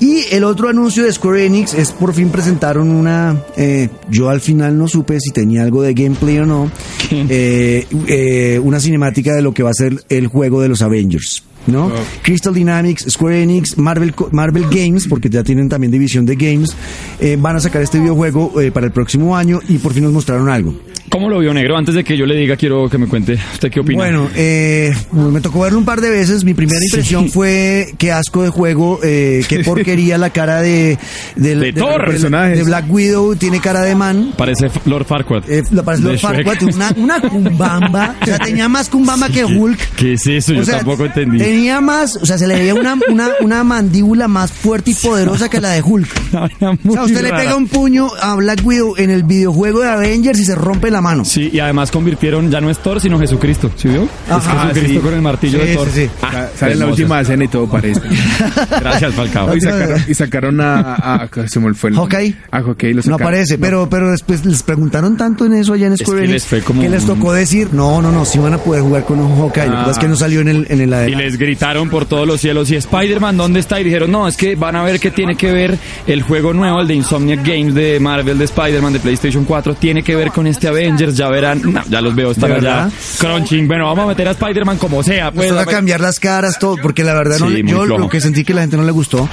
Y 0.00 0.24
el 0.30 0.44
otro 0.44 0.68
anuncio 0.68 1.04
de 1.04 1.12
Square 1.12 1.46
Enix 1.46 1.74
es 1.74 1.92
por 1.92 2.14
fin 2.14 2.30
presentaron 2.30 2.90
una, 2.90 3.44
eh, 3.56 3.88
yo 4.10 4.28
al 4.28 4.40
final 4.40 4.76
no 4.76 4.88
supe 4.88 5.20
si 5.20 5.30
tenía 5.30 5.62
algo 5.62 5.82
de 5.82 5.94
gameplay 5.94 6.38
o 6.38 6.46
no, 6.46 6.70
eh, 7.10 7.86
eh, 8.06 8.60
una 8.62 8.80
cinemática 8.80 9.34
de 9.34 9.42
lo 9.42 9.52
que 9.52 9.62
va 9.62 9.70
a 9.70 9.74
ser 9.74 9.93
el 10.08 10.26
juego 10.26 10.60
de 10.60 10.68
los 10.68 10.82
Avengers. 10.82 11.42
¿No? 11.66 11.90
Crystal 12.22 12.52
Dynamics, 12.52 13.06
Square 13.08 13.42
Enix, 13.42 13.78
Marvel, 13.78 14.14
Marvel 14.32 14.64
Games, 14.70 15.06
porque 15.08 15.30
ya 15.30 15.42
tienen 15.42 15.70
también 15.70 15.90
división 15.90 16.26
de 16.26 16.36
games, 16.36 16.76
eh, 17.20 17.38
van 17.40 17.56
a 17.56 17.60
sacar 17.60 17.80
este 17.80 17.98
videojuego 17.98 18.60
eh, 18.60 18.70
para 18.70 18.84
el 18.84 18.92
próximo 18.92 19.34
año 19.34 19.60
y 19.66 19.78
por 19.78 19.94
fin 19.94 20.04
nos 20.04 20.12
mostraron 20.12 20.50
algo. 20.50 20.74
¿Cómo 21.10 21.28
lo 21.28 21.38
vio 21.38 21.54
negro? 21.54 21.76
Antes 21.76 21.94
de 21.94 22.02
que 22.02 22.16
yo 22.16 22.26
le 22.26 22.34
diga, 22.36 22.56
quiero 22.56 22.88
que 22.88 22.98
me 22.98 23.06
cuente. 23.06 23.38
¿Usted 23.52 23.70
qué 23.70 23.80
opina? 23.80 23.98
Bueno, 23.98 24.28
eh, 24.34 24.92
me 25.12 25.40
tocó 25.40 25.60
verlo 25.60 25.78
un 25.78 25.84
par 25.84 26.00
de 26.00 26.10
veces. 26.10 26.42
Mi 26.44 26.54
primera 26.54 26.80
impresión 26.84 27.28
fue 27.30 27.94
qué 27.98 28.10
asco 28.10 28.42
de 28.42 28.48
juego, 28.50 28.98
eh, 29.04 29.44
qué 29.48 29.58
porquería 29.64 30.18
la 30.18 30.30
cara 30.30 30.60
de, 30.60 30.98
del- 31.36 31.60
De 31.60 31.72
Thor. 31.72 32.12
de, 32.18 32.56
de 32.56 32.62
Black 32.64 32.86
Widow, 32.90 33.36
tiene 33.36 33.60
cara 33.60 33.82
de 33.82 33.94
man. 33.94 34.32
Parece 34.36 34.68
Lord 34.86 35.04
Farquaad. 35.06 35.44
Eh, 35.48 35.62
parece 35.84 36.02
De 36.02 36.08
Lord. 36.10 36.18
Farquaad, 36.20 36.62
una, 36.74 36.92
una 36.96 37.20
cumbamba, 37.20 38.16
o 38.22 38.24
sea, 38.24 38.38
tenía 38.38 38.68
más 38.68 38.88
cumbamba 38.88 39.28
que 39.28 39.44
Hulk. 39.44 39.78
¿Qué 39.96 40.14
es 40.14 40.26
eso? 40.26 40.52
Yo 40.52 40.62
O 40.62 40.64
sea, 40.64 40.78
tampoco 40.78 41.04
entendí. 41.06 41.38
Tenía 41.38 41.80
más, 41.80 42.16
o 42.16 42.26
sea, 42.26 42.38
se 42.38 42.46
le 42.48 42.56
veía 42.58 42.74
una, 42.74 42.96
una, 43.08 43.28
una 43.40 43.62
mandíbula 43.62 44.26
más 44.26 44.50
fuerte 44.50 44.90
y 44.90 44.94
poderosa 44.94 45.48
que 45.48 45.60
la 45.60 45.70
de 45.70 45.82
Hulk. 45.82 46.08
O 46.34 46.92
sea, 46.92 47.02
usted 47.04 47.22
le 47.22 47.30
rara. 47.30 47.42
pega 47.42 47.56
un 47.56 47.68
puño 47.68 48.08
a 48.20 48.34
Black 48.34 48.60
Widow 48.64 48.94
en 48.96 49.10
el 49.10 49.22
videojuego 49.22 49.80
de 49.80 49.88
Avengers 49.88 50.38
y 50.40 50.44
se 50.44 50.54
rompe 50.54 50.90
la 50.94 51.00
mano. 51.02 51.24
Sí, 51.24 51.50
y 51.52 51.58
además 51.60 51.90
convirtieron, 51.90 52.50
ya 52.50 52.60
no 52.60 52.70
es 52.70 52.78
Thor, 52.78 53.00
sino 53.00 53.18
Jesucristo. 53.18 53.70
¿Sí 53.76 53.88
vio? 53.88 54.08
Ajá, 54.30 54.38
es 54.38 54.74
Jesucristo 54.74 55.00
sí. 55.00 55.04
con 55.06 55.14
el 55.14 55.20
martillo 55.22 55.60
Sí, 55.60 55.66
de 55.68 55.74
Thor. 55.76 55.88
sí, 55.92 56.04
sí. 56.06 56.10
Ah, 56.22 56.30
Sa- 56.32 56.48
Sale 56.58 56.72
en 56.72 56.78
la 56.78 56.86
última 56.86 57.20
escena 57.20 57.44
y 57.44 57.48
todo 57.48 57.68
parece. 57.68 58.00
Gracias, 58.80 59.14
Falcao. 59.14 59.54
y, 59.56 59.60
sacaron, 59.60 60.02
y 60.08 60.14
sacaron 60.14 60.60
a, 60.60 60.80
a, 60.94 61.14
a- 61.24 61.48
Se 61.48 61.60
me 61.60 61.74
fue 61.74 61.90
el 61.90 61.96
Hawkeye. 61.96 62.34
A 62.50 62.60
Hawkeye 62.62 62.90
lo 62.90 62.96
No 62.96 63.02
sacaron. 63.02 63.22
aparece, 63.22 63.58
pero, 63.58 63.88
pero 63.90 64.10
después 64.10 64.44
les 64.46 64.62
preguntaron 64.62 65.16
tanto 65.16 65.44
en 65.46 65.54
eso 65.54 65.72
allá 65.74 65.86
en 65.88 65.96
Square 65.98 66.20
que 66.20 66.24
Enix 66.26 66.32
les 66.32 66.46
fue 66.46 66.60
como 66.62 66.80
que 66.82 66.88
les 66.88 67.04
tocó 67.04 67.32
decir, 67.32 67.68
no, 67.72 68.00
no, 68.00 68.10
no, 68.12 68.24
sí 68.24 68.38
van 68.38 68.54
a 68.54 68.58
poder 68.58 68.82
jugar 68.82 69.04
con 69.04 69.18
un 69.20 69.36
Hawkeye. 69.38 69.66
Lo 69.66 69.72
que 69.72 69.76
pasa 69.78 69.90
es 69.92 69.98
que 69.98 70.08
no 70.08 70.16
salió 70.16 70.40
en 70.40 70.48
el, 70.48 70.66
en 70.70 70.80
el 70.80 71.08
Y 71.10 71.14
les 71.14 71.36
gritaron 71.38 71.88
por 71.90 72.06
todos 72.06 72.26
los 72.26 72.40
cielos, 72.40 72.70
¿y 72.70 72.76
Spider-Man 72.76 73.36
dónde 73.36 73.60
está? 73.60 73.80
Y 73.80 73.84
dijeron, 73.84 74.10
no, 74.10 74.28
es 74.28 74.36
que 74.36 74.54
van 74.56 74.76
a 74.76 74.82
ver 74.82 75.00
que 75.00 75.10
tiene 75.10 75.36
que 75.36 75.52
ver 75.52 75.78
el 76.06 76.22
juego 76.22 76.52
nuevo, 76.52 76.80
el 76.80 76.86
de 76.88 76.94
Insomniac 76.94 77.40
Games 77.46 77.74
de 77.74 77.98
Marvel, 78.00 78.38
de 78.38 78.44
Spider-Man, 78.44 78.92
de 78.92 79.00
PlayStation 79.00 79.44
4, 79.44 79.74
tiene 79.74 80.02
que 80.02 80.14
ver 80.14 80.30
con 80.30 80.46
este 80.46 80.68
Avengers, 80.68 80.83
ya 81.16 81.28
verán, 81.28 81.60
no, 81.72 81.82
ya 81.88 82.00
los 82.00 82.14
veo 82.14 82.30
estar 82.32 82.48
¿De 82.50 82.56
allá 82.56 82.84
verdad? 82.84 82.92
crunching, 83.18 83.66
bueno, 83.68 83.84
vamos 83.86 84.04
a 84.04 84.08
meter 84.08 84.28
a 84.28 84.30
Spider-Man 84.32 84.78
como 84.78 85.02
sea, 85.02 85.30
Pues 85.32 85.52
pues. 85.52 85.60
a 85.60 85.66
cambiar 85.66 86.00
las 86.00 86.20
caras, 86.20 86.58
todo, 86.58 86.76
porque 86.82 87.04
la 87.04 87.14
verdad 87.14 87.38
no, 87.38 87.48
Sí, 87.48 87.62
yo 87.66 87.82
flojo. 87.84 87.98
lo 88.00 88.08
que 88.08 88.20
sentí 88.20 88.44
que 88.44 88.54
la 88.54 88.62
gente 88.62 88.76
no 88.76 88.84
le 88.84 88.92
gustó. 88.92 89.28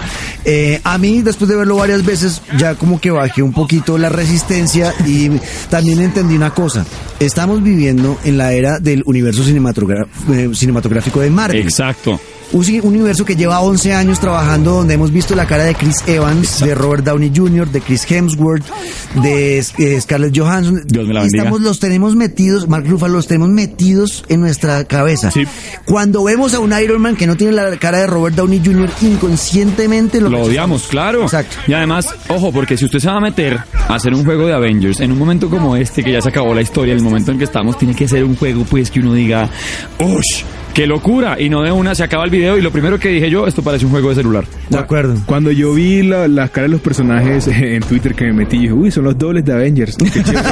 Eh, 0.45 0.79
a 0.83 0.97
mí, 0.97 1.21
después 1.21 1.49
de 1.49 1.55
verlo 1.55 1.75
varias 1.77 2.05
veces, 2.05 2.41
ya 2.57 2.75
como 2.75 2.99
que 2.99 3.11
bajé 3.11 3.41
un 3.41 3.53
poquito 3.53 3.97
la 3.97 4.09
resistencia 4.09 4.93
y 5.05 5.29
también 5.69 6.01
entendí 6.01 6.35
una 6.35 6.51
cosa. 6.51 6.85
Estamos 7.19 7.61
viviendo 7.63 8.17
en 8.23 8.37
la 8.37 8.53
era 8.53 8.79
del 8.79 9.03
universo 9.05 9.41
eh, 9.43 10.49
cinematográfico 10.53 11.19
de 11.21 11.29
Marvel. 11.29 11.61
Exacto. 11.61 12.19
Un 12.53 12.81
universo 12.83 13.23
que 13.23 13.35
lleva 13.35 13.61
11 13.61 13.93
años 13.93 14.19
trabajando, 14.19 14.71
donde 14.71 14.95
hemos 14.95 15.11
visto 15.11 15.35
la 15.35 15.45
cara 15.45 15.63
de 15.63 15.73
Chris 15.73 15.97
Evans, 16.05 16.59
de 16.59 16.75
Robert 16.75 17.05
Downey 17.05 17.31
Jr., 17.33 17.69
de 17.69 17.79
Chris 17.79 18.09
Hemsworth, 18.09 18.65
de 19.23 19.59
eh, 19.59 20.01
Scarlett 20.01 20.37
Johansson. 20.37 20.83
Dios 20.85 21.07
me 21.07 21.13
la 21.13 21.21
bendiga. 21.21 21.43
Estamos, 21.43 21.61
los 21.61 21.79
tenemos 21.79 22.15
metidos, 22.15 22.67
Mark 22.67 22.85
Ruffalo, 22.87 23.13
los 23.13 23.27
tenemos 23.27 23.49
metidos 23.49 24.25
en 24.27 24.41
nuestra 24.41 24.83
cabeza. 24.83 25.31
Sí. 25.31 25.45
Cuando 25.85 26.23
vemos 26.25 26.53
a 26.53 26.59
un 26.59 26.77
Iron 26.77 27.01
Man 27.01 27.15
que 27.15 27.25
no 27.25 27.37
tiene 27.37 27.53
la 27.53 27.77
cara 27.77 27.99
de 27.99 28.07
Robert 28.07 28.35
Downey 28.35 28.61
Jr., 28.63 28.89
inconscientemente 29.01 30.19
lo, 30.19 30.29
Lo 30.29 30.41
odiamos, 30.41 30.87
claro. 30.87 31.23
Exacto. 31.23 31.55
Y 31.67 31.73
además, 31.73 32.07
ojo, 32.27 32.51
porque 32.51 32.75
si 32.75 32.85
usted 32.85 32.99
se 32.99 33.07
va 33.07 33.17
a 33.17 33.21
meter 33.21 33.59
a 33.87 33.95
hacer 33.95 34.13
un 34.13 34.25
juego 34.25 34.47
de 34.47 34.53
Avengers 34.53 34.99
en 34.99 35.11
un 35.11 35.17
momento 35.17 35.49
como 35.49 35.77
este, 35.77 36.03
que 36.03 36.11
ya 36.11 36.21
se 36.21 36.29
acabó 36.29 36.53
la 36.53 36.61
historia, 36.61 36.93
el 36.93 37.01
momento 37.01 37.31
en 37.31 37.37
que 37.37 37.45
estamos, 37.45 37.77
tiene 37.77 37.95
que 37.95 38.07
ser 38.07 38.25
un 38.25 38.35
juego, 38.35 38.65
pues, 38.65 38.91
que 38.91 38.99
uno 38.99 39.13
diga, 39.13 39.49
¡Ush! 39.99 40.43
Qué 40.73 40.87
locura. 40.87 41.39
Y 41.39 41.49
no 41.49 41.61
de 41.63 41.71
una 41.71 41.95
se 41.95 42.03
acaba 42.03 42.23
el 42.25 42.29
video 42.29 42.57
y 42.57 42.61
lo 42.61 42.71
primero 42.71 42.99
que 42.99 43.09
dije 43.09 43.29
yo, 43.29 43.47
esto 43.47 43.61
parece 43.61 43.85
un 43.85 43.91
juego 43.91 44.09
de 44.09 44.15
celular. 44.15 44.45
De 44.69 44.77
acuerdo. 44.77 45.15
Cuando 45.25 45.51
yo 45.51 45.73
vi 45.73 46.03
la- 46.03 46.27
las 46.27 46.49
caras 46.51 46.69
de 46.69 46.73
los 46.73 46.81
personajes 46.81 47.47
en 47.47 47.81
Twitter 47.83 48.13
que 48.15 48.25
me 48.25 48.33
metí, 48.33 48.57
dije, 48.57 48.73
uy, 48.73 48.91
son 48.91 49.03
los 49.05 49.17
dobles 49.17 49.43
de 49.45 49.53
Avengers. 49.53 49.95
Qué 49.97 50.23
chévere. 50.23 50.41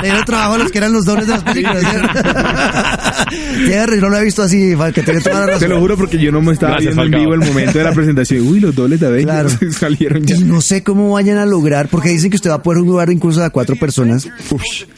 Le 0.00 0.08
dieron 0.08 0.24
trabajo 0.24 0.54
a 0.54 0.58
los 0.58 0.70
que 0.72 0.78
eran 0.78 0.92
los 0.92 1.04
dobles 1.04 1.26
de 1.26 1.32
las 1.34 1.42
películas. 1.44 1.82
Jerry, 3.66 4.00
no 4.00 4.08
lo 4.08 4.16
he 4.18 4.24
visto 4.24 4.42
así, 4.42 4.74
que 4.94 5.02
tiene 5.02 5.20
toda 5.20 5.40
la 5.40 5.46
razón. 5.46 5.60
Te 5.60 5.68
lo 5.68 5.80
juro 5.80 5.96
porque 5.96 6.18
yo 6.18 6.30
no 6.32 6.40
me 6.40 6.52
estaba 6.52 6.72
Gracias, 6.74 6.94
viendo 6.96 7.16
en 7.16 7.22
vivo 7.22 7.34
el 7.34 7.40
momento 7.40 7.78
de 7.78 7.84
la 7.84 7.92
presentación. 7.92 8.46
Uy, 8.46 8.60
los 8.60 8.74
dobles 8.74 9.00
de 9.00 9.06
Avengers 9.06 9.56
Claro. 9.56 9.72
salieron 9.78 10.24
ya. 10.24 10.36
Y 10.36 10.40
no 10.44 10.60
sé 10.60 10.82
cómo 10.82 11.10
vayan 11.12 11.38
a 11.38 11.46
lograr, 11.46 11.88
porque 11.88 12.08
dicen 12.10 12.30
que 12.30 12.36
usted 12.36 12.50
va 12.50 12.56
a 12.56 12.62
poder 12.62 12.82
jugar 12.82 13.10
incluso 13.10 13.42
a 13.44 13.50
cuatro 13.50 13.76
personas. 13.76 14.28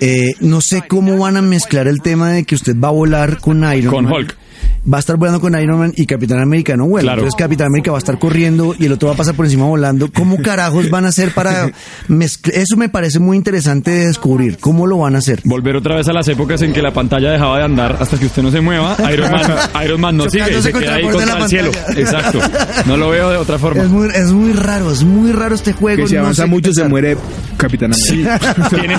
Eh, 0.01 0.35
no 0.41 0.61
sé 0.61 0.85
cómo 0.89 1.19
van 1.19 1.37
a 1.37 1.43
mezclar 1.43 1.87
el 1.89 2.01
tema 2.01 2.31
de 2.31 2.45
que 2.45 2.55
usted 2.55 2.75
va 2.79 2.89
a 2.89 2.93
volar 2.93 3.39
con 3.41 3.59
Iron 3.75 3.84
Con 3.91 4.05
Man. 4.05 4.13
Hulk. 4.13 4.44
Va 4.93 4.99
a 4.99 5.01
estar 5.01 5.17
volando 5.17 5.41
con 5.41 5.59
Iron 5.59 5.79
Man 5.79 5.93
y 5.97 6.05
Capitán 6.05 6.41
América 6.41 6.77
no 6.77 6.87
vuela. 6.87 7.07
Claro. 7.07 7.21
Entonces 7.23 7.39
Capitán 7.39 7.69
América 7.69 7.91
va 7.91 7.97
a 7.97 8.01
estar 8.01 8.19
corriendo 8.19 8.75
y 8.79 8.85
el 8.85 8.93
otro 8.93 9.09
va 9.09 9.15
a 9.15 9.17
pasar 9.17 9.35
por 9.35 9.47
encima 9.47 9.65
volando. 9.65 10.11
¿Cómo 10.13 10.37
carajos 10.43 10.91
van 10.91 11.07
a 11.07 11.09
hacer 11.09 11.33
para 11.33 11.71
mezclar? 12.09 12.57
Eso 12.59 12.77
me 12.77 12.91
parece 12.91 13.19
muy 13.19 13.37
interesante 13.39 13.91
de 13.91 14.07
descubrir. 14.09 14.59
¿Cómo 14.59 14.87
lo 14.87 14.99
van 14.99 15.15
a 15.15 15.19
hacer? 15.19 15.41
Volver 15.45 15.77
otra 15.77 15.97
vez 15.97 16.07
a 16.09 16.13
las 16.13 16.29
épocas 16.29 16.61
en 16.61 16.75
que 16.75 16.83
la 16.83 16.93
pantalla 16.93 17.31
dejaba 17.31 17.57
de 17.59 17.65
andar 17.65 17.97
hasta 17.99 18.19
que 18.19 18.27
usted 18.27 18.43
no 18.43 18.51
se 18.51 18.61
mueva. 18.61 18.95
Iron 19.11 19.31
Man, 19.31 19.43
Iron 19.85 20.01
Man 20.03 20.17
no 20.19 20.29
sigue, 20.29 20.61
se 20.61 20.71
queda 20.73 20.95
ahí 20.97 21.09
contra 21.09 21.39
el 21.39 21.49
cielo. 21.49 21.71
Exacto. 21.97 22.41
No 22.85 22.99
lo 22.99 23.09
veo 23.09 23.31
de 23.31 23.39
otra 23.39 23.59
forma. 23.59 23.83
Es 23.83 23.89
muy, 23.89 24.09
es 24.15 24.33
muy 24.33 24.53
raro, 24.53 24.91
es 24.93 25.03
muy 25.03 25.33
raro 25.33 25.55
este 25.55 25.73
juego. 25.73 26.03
Que 26.03 26.09
si 26.09 26.15
no 26.17 26.21
avanza 26.21 26.45
mucho 26.47 26.73
se 26.75 26.87
muere 26.87 27.17
Capitán 27.57 27.93
América. 27.95 28.39
Tiene- 28.71 28.97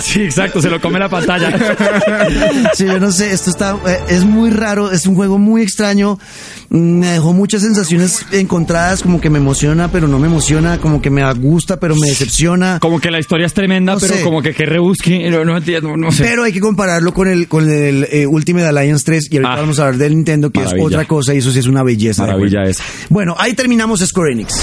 Sí, 0.00 0.22
exacto, 0.22 0.62
se 0.62 0.70
lo 0.70 0.80
come 0.80 0.98
la 1.00 1.08
pantalla. 1.08 1.50
Sí, 2.74 2.86
yo 2.86 3.00
no 3.00 3.10
sé, 3.10 3.32
esto 3.32 3.50
está, 3.50 3.76
eh, 3.86 3.98
es 4.08 4.24
muy 4.24 4.50
raro, 4.50 4.91
es 4.92 5.06
un 5.06 5.14
juego 5.14 5.38
muy 5.38 5.62
extraño, 5.62 6.18
Mm, 6.70 7.00
me 7.00 7.06
dejó 7.08 7.32
muchas 7.34 7.60
sensaciones 7.62 8.24
encontradas, 8.32 9.02
como 9.02 9.20
que 9.20 9.28
me 9.28 9.38
emociona, 9.38 9.90
pero 9.92 10.08
no 10.08 10.18
me 10.18 10.26
emociona, 10.26 10.78
como 10.78 11.02
que 11.02 11.10
me 11.10 11.30
gusta, 11.34 11.78
pero 11.78 11.94
me 11.96 12.06
decepciona. 12.06 12.78
Como 12.80 12.98
que 12.98 13.10
la 13.10 13.18
historia 13.18 13.44
es 13.46 13.52
tremenda, 13.52 13.92
No 13.94 14.00
pero 14.00 14.14
sé. 14.14 14.22
como 14.22 14.40
que 14.40 14.54
que 14.54 14.64
rebusque, 14.64 15.28
no, 15.30 15.44
no 15.44 15.58
entiendo, 15.58 15.96
no 15.98 16.10
sé. 16.12 16.22
Pero 16.24 16.44
hay 16.44 16.52
que 16.52 16.60
compararlo 16.60 17.12
con 17.12 17.28
el, 17.28 17.46
con 17.48 17.68
el 17.70 18.06
eh, 18.10 18.26
Ultimate 18.26 18.66
Alliance 18.68 19.04
3 19.04 19.28
y 19.30 19.36
ahorita 19.36 19.52
Ah. 19.52 19.60
vamos 19.60 19.78
a 19.78 19.82
hablar 19.82 19.98
del 19.98 20.14
Nintendo, 20.16 20.50
que 20.50 20.60
Maravilla. 20.60 20.80
es 20.82 20.86
otra 20.94 21.04
cosa 21.06 21.34
y 21.34 21.38
eso 21.38 21.50
sí 21.50 21.58
es 21.58 21.66
una 21.66 21.82
belleza. 21.82 22.22
Maravilla. 22.24 22.62
Bueno, 23.10 23.34
ahí 23.38 23.52
terminamos 23.54 24.00
Square 24.00 24.32
Enix. 24.32 24.54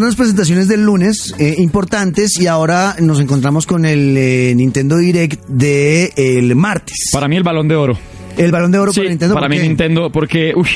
Las 0.00 0.16
presentaciones 0.16 0.68
del 0.68 0.84
lunes 0.84 1.34
eh, 1.38 1.56
importantes 1.58 2.38
y 2.40 2.46
ahora 2.46 2.96
nos 3.00 3.20
encontramos 3.20 3.66
con 3.66 3.84
el 3.84 4.16
eh, 4.16 4.54
Nintendo 4.56 4.96
Direct 4.96 5.46
de 5.46 6.12
el 6.16 6.54
martes. 6.56 7.10
Para 7.12 7.28
mí 7.28 7.36
el 7.36 7.42
balón 7.42 7.68
de 7.68 7.76
oro. 7.76 7.98
El 8.36 8.50
balón 8.52 8.72
de 8.72 8.78
oro 8.78 8.92
Sí, 8.92 9.00
para 9.00 9.08
Nintendo. 9.10 9.34
para 9.34 9.46
¿por 9.46 9.50
mí 9.50 9.56
qué? 9.60 9.68
Nintendo, 9.68 10.10
porque 10.10 10.52
uy, 10.56 10.68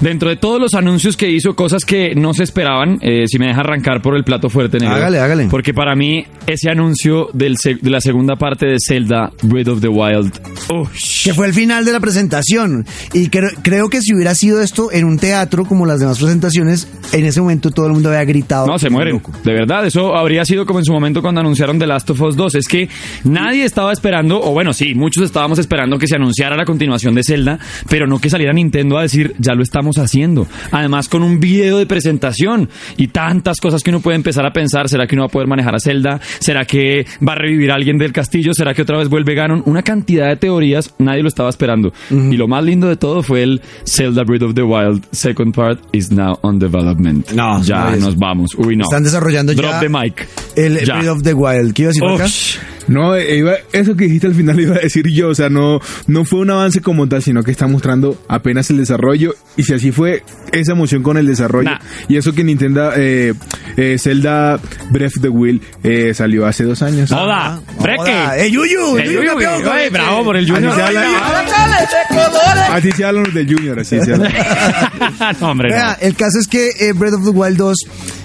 dentro 0.00 0.28
de 0.28 0.36
todos 0.36 0.60
los 0.60 0.74
anuncios 0.74 1.16
que 1.16 1.30
hizo, 1.30 1.54
cosas 1.54 1.84
que 1.84 2.14
no 2.14 2.34
se 2.34 2.42
esperaban, 2.44 2.98
eh, 3.00 3.24
si 3.26 3.38
me 3.38 3.46
deja 3.46 3.60
arrancar 3.60 4.02
por 4.02 4.16
el 4.16 4.24
plato 4.24 4.48
fuerte, 4.48 4.78
negro. 4.78 4.94
Hágale, 4.96 5.18
hágale. 5.20 5.46
Porque 5.50 5.74
para 5.74 5.94
mí 5.94 6.24
ese 6.46 6.70
anuncio 6.70 7.28
del 7.32 7.56
de 7.64 7.90
la 7.90 8.00
segunda 8.00 8.36
parte 8.36 8.66
de 8.66 8.76
Zelda, 8.84 9.30
Breath 9.42 9.68
of 9.68 9.80
the 9.80 9.88
Wild, 9.88 10.32
ush, 10.70 11.24
que 11.24 11.34
fue 11.34 11.46
el 11.46 11.52
final 11.54 11.84
de 11.84 11.92
la 11.92 12.00
presentación. 12.00 12.86
Y 13.12 13.28
cre- 13.28 13.56
creo 13.62 13.88
que 13.88 14.00
si 14.00 14.14
hubiera 14.14 14.34
sido 14.34 14.60
esto 14.62 14.90
en 14.92 15.04
un 15.04 15.18
teatro 15.18 15.64
como 15.64 15.86
las 15.86 16.00
demás 16.00 16.18
presentaciones, 16.18 16.88
en 17.12 17.24
ese 17.24 17.40
momento 17.40 17.70
todo 17.70 17.86
el 17.86 17.92
mundo 17.92 18.08
había 18.08 18.24
gritado. 18.24 18.66
No, 18.66 18.78
se 18.78 18.90
mueren. 18.90 19.14
Loco. 19.14 19.32
De 19.44 19.52
verdad, 19.52 19.86
eso 19.86 20.16
habría 20.16 20.44
sido 20.44 20.64
como 20.66 20.78
en 20.78 20.84
su 20.84 20.92
momento 20.92 21.20
cuando 21.22 21.40
anunciaron 21.40 21.78
The 21.78 21.86
Last 21.86 22.10
of 22.10 22.20
Us 22.22 22.36
2. 22.36 22.54
Es 22.54 22.66
que 22.68 22.88
nadie 23.24 23.64
estaba 23.64 23.92
esperando, 23.92 24.40
o 24.40 24.52
bueno, 24.52 24.72
sí, 24.72 24.94
muchos 24.94 25.24
estábamos 25.24 25.58
esperando 25.58 25.98
que 25.98 26.06
se 26.06 26.16
anunciara 26.16 26.56
la 26.56 26.64
continuación 26.64 27.03
de 27.12 27.24
Zelda, 27.24 27.58
pero 27.88 28.06
no 28.06 28.18
que 28.20 28.30
saliera 28.30 28.52
Nintendo 28.52 28.96
a 28.96 29.02
decir, 29.02 29.34
ya 29.38 29.54
lo 29.54 29.62
estamos 29.62 29.98
haciendo. 29.98 30.46
Además, 30.70 31.08
con 31.08 31.22
un 31.22 31.40
video 31.40 31.78
de 31.78 31.86
presentación 31.86 32.68
y 32.96 33.08
tantas 33.08 33.60
cosas 33.60 33.82
que 33.82 33.90
uno 33.90 34.00
puede 34.00 34.16
empezar 34.16 34.46
a 34.46 34.52
pensar. 34.52 34.88
¿Será 34.88 35.06
que 35.06 35.14
uno 35.16 35.22
va 35.24 35.26
a 35.26 35.30
poder 35.32 35.48
manejar 35.48 35.74
a 35.74 35.80
Zelda? 35.80 36.20
¿Será 36.38 36.64
que 36.64 37.04
va 37.26 37.32
a 37.32 37.36
revivir 37.36 37.70
a 37.72 37.74
alguien 37.74 37.98
del 37.98 38.12
castillo? 38.12 38.54
¿Será 38.54 38.74
que 38.74 38.82
otra 38.82 38.98
vez 38.98 39.08
vuelve 39.08 39.34
Ganon? 39.34 39.62
Una 39.66 39.82
cantidad 39.82 40.28
de 40.28 40.36
teorías, 40.36 40.94
nadie 40.98 41.22
lo 41.22 41.28
estaba 41.28 41.50
esperando. 41.50 41.92
Y 42.10 42.36
lo 42.36 42.46
más 42.46 42.62
lindo 42.64 42.88
de 42.88 42.96
todo 42.96 43.22
fue 43.22 43.42
el 43.42 43.60
Zelda 43.84 44.22
Breath 44.22 44.42
of 44.42 44.54
the 44.54 44.62
Wild 44.62 45.04
Second 45.10 45.54
Part 45.54 45.80
is 45.92 46.12
now 46.12 46.38
on 46.42 46.58
development. 46.58 47.30
No, 47.32 47.62
ya 47.62 47.90
no 47.90 47.96
nos 47.96 48.16
vamos. 48.16 48.54
Uy, 48.54 48.76
no. 48.76 48.84
Están 48.84 49.02
desarrollando 49.02 49.54
Drop 49.54 49.72
ya 49.72 49.80
the 49.80 49.88
mic. 49.88 50.28
el 50.56 50.84
Ya. 50.84 50.98
Breath 50.98 51.08
of 51.10 51.22
the 51.22 51.34
Wild. 51.34 51.72
¿Qué 51.74 51.82
iba 51.82 51.90
a 51.90 51.92
decir 51.92 52.04
acá? 52.04 52.26
No, 52.88 53.14
eh, 53.16 53.36
iba- 53.38 53.56
eso 53.72 53.96
que 53.96 54.04
dijiste 54.04 54.26
al 54.26 54.34
final 54.34 54.58
iba 54.60 54.76
a 54.76 54.80
decir 54.80 55.06
yo, 55.08 55.28
o 55.28 55.34
sea, 55.34 55.48
no, 55.48 55.80
no 56.06 56.24
fue 56.24 56.40
un 56.40 56.50
avance 56.50 56.80
como 56.80 57.08
tal, 57.08 57.22
sino 57.22 57.42
que 57.42 57.50
está 57.50 57.66
mostrando 57.66 58.16
apenas 58.28 58.70
el 58.70 58.76
desarrollo, 58.78 59.34
y 59.56 59.62
si 59.64 59.74
así 59.74 59.90
fue, 59.92 60.22
esa 60.52 60.72
emoción 60.72 61.02
con 61.02 61.16
el 61.16 61.26
desarrollo, 61.26 61.70
Nah. 61.70 61.78
y 62.08 62.16
eso 62.16 62.32
que 62.32 62.44
Nintendo, 62.44 62.90
eh, 62.96 63.32
eh, 63.76 63.96
Zelda 63.98 64.58
Breath 64.90 65.16
of 65.16 65.22
the 65.22 65.28
Wild 65.28 65.62
eh, 65.82 66.12
salió 66.14 66.46
hace 66.46 66.64
dos 66.64 66.82
años. 66.82 67.10
Joda, 67.10 67.60
breque. 67.80 67.96
Joda. 67.98 68.38
¡Eh, 68.38 68.50
Yuyu! 68.50 68.98
El 68.98 69.12
Yuyu 69.12 69.26
campeón, 69.28 69.62
bravo 69.92 70.24
por 70.24 70.36
el 70.36 70.44
Así 70.44 70.52
Junior. 70.52 70.74
se 70.74 70.82
habla- 70.82 71.04
Así 72.72 72.90
se 72.92 73.04
hablan 73.04 73.24
los 73.24 73.34
del 73.34 73.52
Junior, 73.54 73.78
así 73.80 74.00
se 74.00 74.12
hablan. 74.14 74.32
no, 75.40 75.50
hombre, 75.50 75.68
no. 75.70 75.74
Vea, 75.74 75.92
el 76.00 76.14
caso 76.16 76.38
es 76.40 76.46
que 76.48 76.70
eh, 76.80 76.92
Breath 76.92 77.14
of 77.14 77.24
the 77.24 77.30
Wild 77.30 77.56
2, 77.56 77.76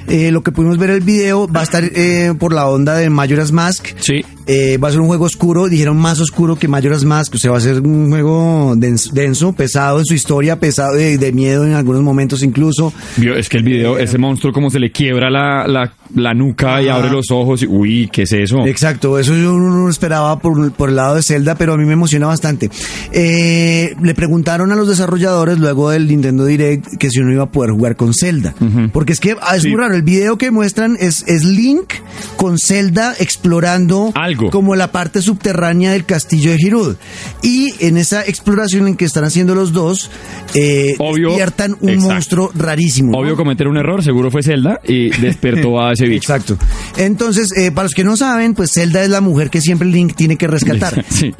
eh, 0.07 0.31
lo 0.31 0.41
que 0.41 0.51
pudimos 0.51 0.77
ver 0.77 0.89
el 0.91 1.01
video, 1.01 1.47
va 1.47 1.61
a 1.61 1.63
estar 1.63 1.83
eh, 1.83 2.33
por 2.37 2.53
la 2.53 2.67
onda 2.67 2.95
de 2.95 3.09
Majora's 3.09 3.51
Mask. 3.51 3.87
Sí. 3.99 4.25
Eh, 4.51 4.79
va 4.79 4.87
a 4.87 4.91
ser 4.91 4.99
un 4.99 5.05
juego 5.07 5.25
oscuro, 5.25 5.67
dijeron 5.69 5.95
más 5.97 6.19
oscuro 6.19 6.55
que 6.55 6.67
Majora's 6.67 7.05
Mask, 7.05 7.35
o 7.35 7.37
sea, 7.37 7.51
va 7.51 7.57
a 7.57 7.61
ser 7.61 7.81
un 7.81 8.09
juego 8.09 8.73
denso, 8.75 9.11
denso, 9.13 9.53
pesado 9.53 9.99
en 9.99 10.05
su 10.05 10.15
historia, 10.15 10.59
pesado 10.59 10.95
de, 10.95 11.19
de 11.19 11.31
miedo 11.31 11.65
en 11.67 11.73
algunos 11.73 12.01
momentos 12.01 12.41
incluso. 12.41 12.91
Es 13.21 13.47
que 13.47 13.57
el 13.57 13.63
video, 13.63 13.99
ese 13.99 14.17
monstruo 14.17 14.51
como 14.51 14.71
se 14.71 14.79
le 14.79 14.91
quiebra 14.91 15.29
la, 15.29 15.67
la, 15.67 15.93
la 16.15 16.33
nuca 16.33 16.81
y 16.81 16.87
abre 16.89 17.11
los 17.11 17.29
ojos. 17.29 17.61
y- 17.61 17.67
uy, 17.67 18.09
¿qué 18.11 18.23
es 18.23 18.31
eso? 18.33 18.65
Exacto, 18.65 19.19
eso 19.19 19.35
yo 19.35 19.53
no 19.53 19.83
lo 19.83 19.89
esperaba 19.89 20.39
por, 20.39 20.71
por 20.71 20.89
el 20.89 20.95
lado 20.95 21.13
de 21.15 21.21
Zelda, 21.21 21.53
pero 21.53 21.73
a 21.73 21.77
mí 21.77 21.85
me 21.85 21.93
emociona 21.93 22.25
bastante. 22.25 22.71
Eh, 23.11 23.93
le 24.01 24.15
preguntaron 24.15 24.71
a 24.71 24.75
los 24.75 24.87
desarrolladores 24.87 25.59
luego 25.59 25.91
del 25.91 26.07
Nintendo 26.07 26.45
Direct 26.45 26.97
que 26.97 27.09
si 27.11 27.19
uno 27.19 27.33
iba 27.33 27.43
a 27.43 27.51
poder 27.51 27.71
jugar 27.71 27.95
con 27.95 28.13
Zelda. 28.15 28.55
Porque 28.93 29.13
es 29.13 29.19
que 29.19 29.35
ah, 29.41 29.55
es 29.57 29.61
Sí. 29.63 29.69
muy 29.69 29.77
raro, 29.77 29.93
el 29.93 30.01
video 30.03 30.37
que 30.37 30.49
muestran 30.49 30.97
es, 30.99 31.23
es 31.27 31.43
Link 31.43 31.93
con 32.35 32.57
Zelda 32.57 33.13
explorando 33.19 34.11
Algo. 34.15 34.38
Como 34.51 34.75
la 34.75 34.91
parte 34.91 35.21
subterránea 35.21 35.91
del 35.91 36.05
castillo 36.05 36.51
de 36.51 36.57
Hyrule. 36.57 36.95
Y 37.41 37.73
en 37.85 37.97
esa 37.97 38.21
exploración 38.25 38.87
en 38.87 38.95
que 38.95 39.05
están 39.05 39.23
haciendo 39.23 39.55
los 39.55 39.73
dos, 39.73 40.09
eh, 40.53 40.95
Obvio. 40.99 41.29
despiertan 41.29 41.75
un 41.81 41.89
Exacto. 41.89 42.13
monstruo 42.13 42.51
rarísimo. 42.55 43.11
¿no? 43.11 43.19
Obvio 43.19 43.35
cometer 43.35 43.67
un 43.67 43.77
error, 43.77 44.03
seguro 44.03 44.31
fue 44.31 44.43
Zelda 44.43 44.79
y 44.87 45.09
despertó 45.19 45.81
a 45.81 45.93
ese 45.93 46.05
bicho. 46.09 46.33
Exacto. 46.33 46.57
Entonces, 46.97 47.49
eh, 47.57 47.71
para 47.71 47.83
los 47.85 47.93
que 47.93 48.03
no 48.03 48.17
saben, 48.17 48.53
pues 48.53 48.71
Zelda 48.73 49.03
es 49.03 49.09
la 49.09 49.21
mujer 49.21 49.49
que 49.49 49.61
siempre 49.61 49.87
Link 49.87 50.15
tiene 50.15 50.37
que 50.37 50.47
rescatar. 50.47 51.05
Sí. 51.19 51.33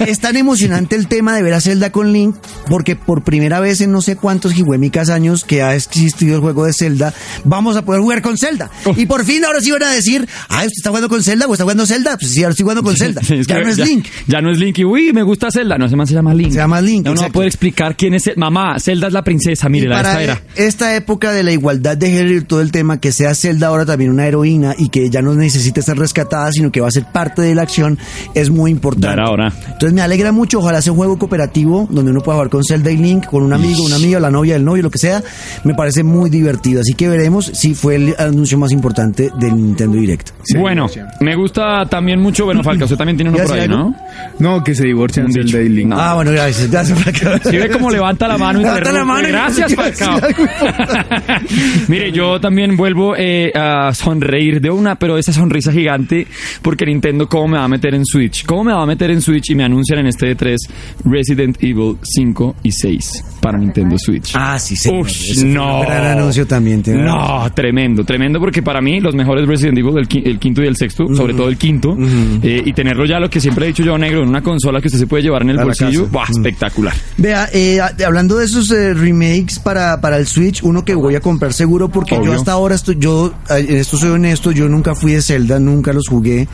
Es 0.00 0.18
tan 0.18 0.36
emocionante 0.36 0.96
el 0.96 1.06
tema 1.06 1.36
de 1.36 1.42
ver 1.42 1.54
a 1.54 1.60
Zelda 1.60 1.92
con 1.92 2.12
Link, 2.12 2.34
porque 2.68 2.96
por 2.96 3.22
primera 3.22 3.60
vez 3.60 3.80
en 3.80 3.92
no 3.92 4.00
sé 4.02 4.16
cuántos 4.16 4.52
jihuemicas 4.54 5.08
años 5.08 5.44
que 5.44 5.62
ha 5.62 5.74
existido 5.76 6.34
el 6.36 6.40
juego 6.40 6.64
de 6.64 6.72
Zelda, 6.72 7.14
vamos 7.44 7.76
a 7.76 7.82
poder 7.84 8.00
jugar 8.00 8.22
con 8.22 8.36
Zelda. 8.36 8.70
Oh. 8.86 8.94
Y 8.96 9.06
por 9.06 9.24
fin 9.24 9.44
ahora 9.44 9.60
sí 9.60 9.70
van 9.70 9.82
a 9.84 9.90
decir, 9.90 10.26
ay, 10.48 10.66
¿usted 10.66 10.78
está 10.78 10.90
jugando 10.90 11.08
con 11.08 11.22
Zelda 11.22 11.46
o 11.46 11.52
está 11.52 11.64
jugando 11.64 11.86
Zelda? 11.86 12.16
Pues 12.18 12.32
sí, 12.40 12.44
ahora 12.44 12.50
estoy 12.52 12.62
jugando 12.64 12.82
con 12.82 12.96
Zelda. 12.96 13.22
Sí, 13.22 13.34
es 13.34 13.46
ya 13.46 13.56
que 13.56 13.62
no 13.64 13.68
es 13.70 13.78
Link. 13.78 14.06
Ya 14.26 14.40
no 14.40 14.50
es 14.50 14.58
Link 14.58 14.78
y 14.78 14.84
uy, 14.84 15.12
me 15.12 15.22
gusta 15.22 15.50
Zelda. 15.50 15.76
No, 15.78 15.86
ese 15.86 15.96
man 15.96 16.06
se 16.06 16.14
llama 16.14 16.32
Link. 16.34 16.50
Se 16.52 16.56
llama 16.58 16.80
Link, 16.80 17.04
No, 17.04 17.14
no 17.14 17.20
va 17.20 17.26
a 17.26 17.30
poder 17.30 17.48
explicar 17.48 17.96
quién 17.96 18.14
es. 18.14 18.30
Mamá, 18.36 18.78
Zelda 18.78 19.08
es 19.08 19.12
la 19.12 19.22
princesa, 19.22 19.68
mire, 19.68 19.86
Y 19.86 19.88
la 19.88 19.96
para 19.96 20.10
esta 20.12 20.22
era. 20.22 20.42
esta 20.56 20.96
época 20.96 21.32
de 21.32 21.42
la 21.42 21.52
igualdad 21.52 21.96
de 21.96 22.10
género 22.10 22.36
y 22.38 22.44
todo 22.44 22.60
el 22.60 22.72
tema, 22.72 23.00
que 23.00 23.12
sea 23.12 23.34
Zelda 23.34 23.68
ahora 23.68 23.84
también 23.84 24.10
una 24.10 24.26
heroína 24.26 24.74
y 24.78 24.88
que 24.88 25.10
ya 25.10 25.20
no 25.22 25.34
necesita 25.34 25.82
ser 25.82 25.98
rescatada, 25.98 26.50
sino 26.52 26.70
que 26.72 26.80
va 26.80 26.88
a 26.88 26.90
ser 26.90 27.04
parte 27.12 27.42
de 27.42 27.54
la 27.54 27.62
acción, 27.62 27.98
es 28.34 28.50
muy 28.50 28.70
importante. 28.70 29.08
Ya 29.08 29.12
era 29.14 29.30
hora. 29.30 29.52
Entonces 29.64 29.92
me 29.92 30.00
alegra 30.02 30.32
mucho, 30.32 30.58
ojalá 30.60 30.80
sea 30.82 30.92
un 30.92 30.98
juego 30.98 31.18
cooperativo 31.18 31.86
donde 31.90 32.10
uno 32.10 32.20
pueda 32.20 32.36
jugar 32.36 32.50
con 32.50 32.62
Zelda 32.64 32.90
y 32.90 32.96
Link, 32.96 33.26
con 33.26 33.42
un 33.42 33.52
amigo, 33.52 33.82
una 33.84 33.96
amiga, 33.96 34.18
la 34.20 34.30
novia, 34.30 34.56
el 34.56 34.64
novio, 34.64 34.82
lo 34.82 34.90
que 34.90 34.98
sea. 34.98 35.22
Me 35.64 35.74
parece 35.74 36.02
muy 36.02 36.30
divertido, 36.30 36.80
así 36.80 36.94
que 36.94 37.08
veremos 37.08 37.46
si 37.54 37.74
fue 37.74 37.96
el 37.96 38.14
anuncio 38.18 38.58
más 38.58 38.72
importante 38.72 39.30
del 39.38 39.56
Nintendo 39.56 39.98
Direct. 39.98 40.30
Bueno, 40.58 40.86
me 41.20 41.34
gusta 41.36 41.84
también 41.88 42.20
mucho. 42.20 42.29
Bueno, 42.44 42.62
Falca, 42.62 42.84
usted 42.84 42.96
también 42.96 43.16
tiene 43.16 43.30
uno 43.30 43.38
¿Ya 43.38 43.44
por 43.44 43.54
ahí, 43.54 43.60
algo? 43.62 43.76
¿no? 43.76 43.94
No, 44.38 44.64
que 44.64 44.74
se 44.74 44.84
divorcian 44.86 45.26
del 45.30 45.44
dicho. 45.46 45.56
Daily. 45.58 45.84
No. 45.84 45.98
Ah, 46.00 46.14
bueno, 46.14 46.30
gracias. 46.32 46.70
gracias 46.70 46.98
Falcao. 47.02 47.38
Si 47.50 47.56
ve 47.56 47.68
cómo 47.70 47.90
levanta 47.90 48.26
la 48.28 48.38
mano 48.38 48.60
y 48.60 48.64
Levanta 48.64 48.92
la 48.92 49.04
mano 49.04 49.28
y- 49.28 49.32
Gracias, 49.32 49.74
Falcao. 49.76 50.20
Mire, 51.88 52.12
yo 52.12 52.40
también 52.40 52.76
vuelvo 52.76 53.14
eh, 53.16 53.52
a 53.54 53.92
sonreír 53.94 54.60
de 54.60 54.70
una, 54.70 54.96
pero 54.96 55.18
esa 55.18 55.32
sonrisa 55.32 55.72
gigante, 55.72 56.26
porque 56.62 56.86
Nintendo, 56.86 57.28
¿cómo 57.28 57.48
me 57.48 57.58
va 57.58 57.64
a 57.64 57.68
meter 57.68 57.94
en 57.94 58.04
Switch? 58.04 58.44
¿Cómo 58.44 58.64
me 58.64 58.72
va 58.72 58.82
a 58.82 58.86
meter 58.86 59.10
en 59.10 59.20
Switch 59.20 59.50
y 59.50 59.54
me 59.54 59.64
anuncian 59.64 59.98
en 60.00 60.06
este 60.06 60.36
E3 60.36 60.56
Resident 61.04 61.56
Evil 61.62 61.96
5 62.02 62.56
y 62.62 62.72
6 62.72 63.24
para 63.40 63.58
Nintendo 63.58 63.96
Switch? 63.98 64.32
Ah, 64.34 64.58
sí, 64.58 64.74
Ese 64.74 64.88
fue 64.90 65.44
no. 65.46 65.80
Un 65.80 65.86
gran 65.86 66.18
anuncio 66.18 66.46
también. 66.46 66.82
tiene 66.82 67.02
razón. 67.04 67.18
No, 67.44 67.52
tremendo, 67.52 68.04
tremendo, 68.04 68.38
porque 68.40 68.62
para 68.62 68.80
mí 68.80 69.00
los 69.00 69.14
mejores 69.14 69.46
Resident 69.46 69.78
Evil, 69.78 69.98
el, 69.98 70.08
qui- 70.08 70.22
el 70.26 70.38
quinto 70.38 70.62
y 70.62 70.66
el 70.66 70.76
sexto, 70.76 71.06
sobre 71.14 71.34
todo 71.34 71.48
el 71.48 71.56
quinto, 71.56 71.94
eh, 72.42 72.62
y 72.64 72.72
tenerlo 72.72 73.04
ya, 73.06 73.18
lo 73.18 73.28
que 73.30 73.40
siempre 73.40 73.66
he 73.66 73.68
dicho 73.68 73.82
yo, 73.82 73.96
negro, 73.98 74.22
en 74.22 74.28
una 74.28 74.42
consola 74.42 74.80
que 74.80 74.88
usted 74.88 74.98
se 74.98 75.06
puede 75.06 75.22
llevar 75.22 75.42
en 75.42 75.50
el 75.50 75.58
bolsillo, 75.58 76.02
casa. 76.02 76.12
¡buah, 76.12 76.30
espectacular. 76.30 76.94
Vea, 77.16 77.48
eh, 77.52 77.80
hablando 78.06 78.36
de 78.36 78.44
esos 78.44 78.70
eh, 78.70 78.94
remakes 78.94 79.58
para, 79.58 80.00
para 80.00 80.16
el 80.16 80.26
Switch, 80.26 80.62
uno 80.62 80.84
que 80.84 80.94
voy 80.94 81.14
a 81.14 81.20
comprar 81.20 81.52
seguro 81.52 81.88
porque 81.88 82.14
Obvio. 82.14 82.32
yo 82.32 82.38
hasta 82.38 82.52
ahora 82.52 82.74
estoy, 82.74 82.96
yo, 82.98 83.32
en 83.50 83.76
esto 83.76 83.96
soy 83.96 84.10
honesto, 84.10 84.52
yo 84.52 84.68
nunca 84.68 84.94
fui 84.94 85.12
de 85.12 85.22
Zelda, 85.22 85.58
nunca 85.58 85.92
los 85.92 86.08
jugué. 86.08 86.48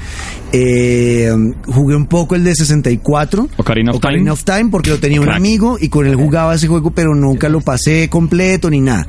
Eh, 0.52 1.30
jugué 1.66 1.96
un 1.96 2.06
poco 2.06 2.34
el 2.34 2.44
de 2.44 2.54
64. 2.54 3.48
Ocarina 3.56 3.92
of 3.92 4.00
Time. 4.00 4.30
of 4.30 4.44
Time 4.44 4.68
porque 4.70 4.90
lo 4.90 4.98
tenía 4.98 5.20
un 5.20 5.28
amigo 5.28 5.76
y 5.80 5.88
con 5.88 6.06
él 6.06 6.14
jugaba 6.14 6.54
ese 6.54 6.68
juego, 6.68 6.90
pero 6.90 7.14
nunca 7.14 7.48
lo 7.48 7.60
pasé 7.60 8.08
completo 8.08 8.70
ni 8.70 8.80
nada. 8.80 9.06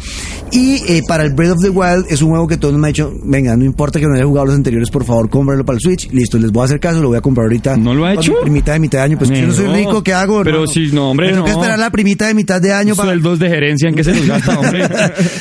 Y 0.52 0.82
eh, 0.88 1.02
para 1.08 1.24
el 1.24 1.34
Breath 1.34 1.54
of 1.54 1.62
the 1.62 1.70
Wild 1.70 2.06
es 2.10 2.22
un 2.22 2.30
juego 2.30 2.48
que 2.48 2.58
todos 2.58 2.74
me 2.76 2.88
han 2.88 2.94
dicho, 2.94 3.14
venga, 3.24 3.56
no 3.56 3.66
importa 3.66 4.00
que 4.00 4.08
no 4.08 4.16
haya 4.16 4.26
jugado 4.26 4.48
los 4.48 4.56
anteriores, 4.56 4.90
por 4.90 5.06
favor, 5.06 5.30
cómpralo 5.30 5.64
para 5.64 5.78
el 5.78 5.82
Switch. 5.82 6.10
Listo, 6.12 6.37
les 6.40 6.52
voy 6.52 6.62
a 6.62 6.66
hacer 6.66 6.80
caso, 6.80 7.02
lo 7.02 7.10
voy 7.10 7.18
a 7.18 7.22
comprar 7.22 7.46
ahorita. 7.46 7.78
¿No 7.78 7.94
lo 7.94 8.06
ha 8.06 8.14
hecho? 8.14 8.34
mi 8.34 8.42
primita 8.42 8.74
de 8.74 8.80
mitad 8.80 9.00
de 9.00 9.04
año, 9.06 9.18
pues 9.18 9.30
yo 9.30 9.48
no 9.48 9.54
soy 9.54 9.68
rico, 9.68 10.04
¿qué 10.04 10.14
hago? 10.14 10.44
Pero 10.44 10.58
hermano? 10.64 10.72
si 10.72 10.88
no, 10.92 11.12
hombre, 11.12 11.30
toca 11.34 11.52
no. 11.52 11.58
esperar 11.60 11.80
la 11.80 11.90
primita 11.90 12.28
de 12.28 12.34
mitad 12.34 12.62
de 12.62 12.74
año 12.74 12.96
para, 12.96 13.10
Sueldos 13.10 13.40
de 13.40 13.50
gerencia 13.50 13.90
en 13.90 13.96
que 13.96 14.04
se 14.04 14.14
los 14.16 14.26
gasta, 14.26 14.60
hombre. 14.60 14.88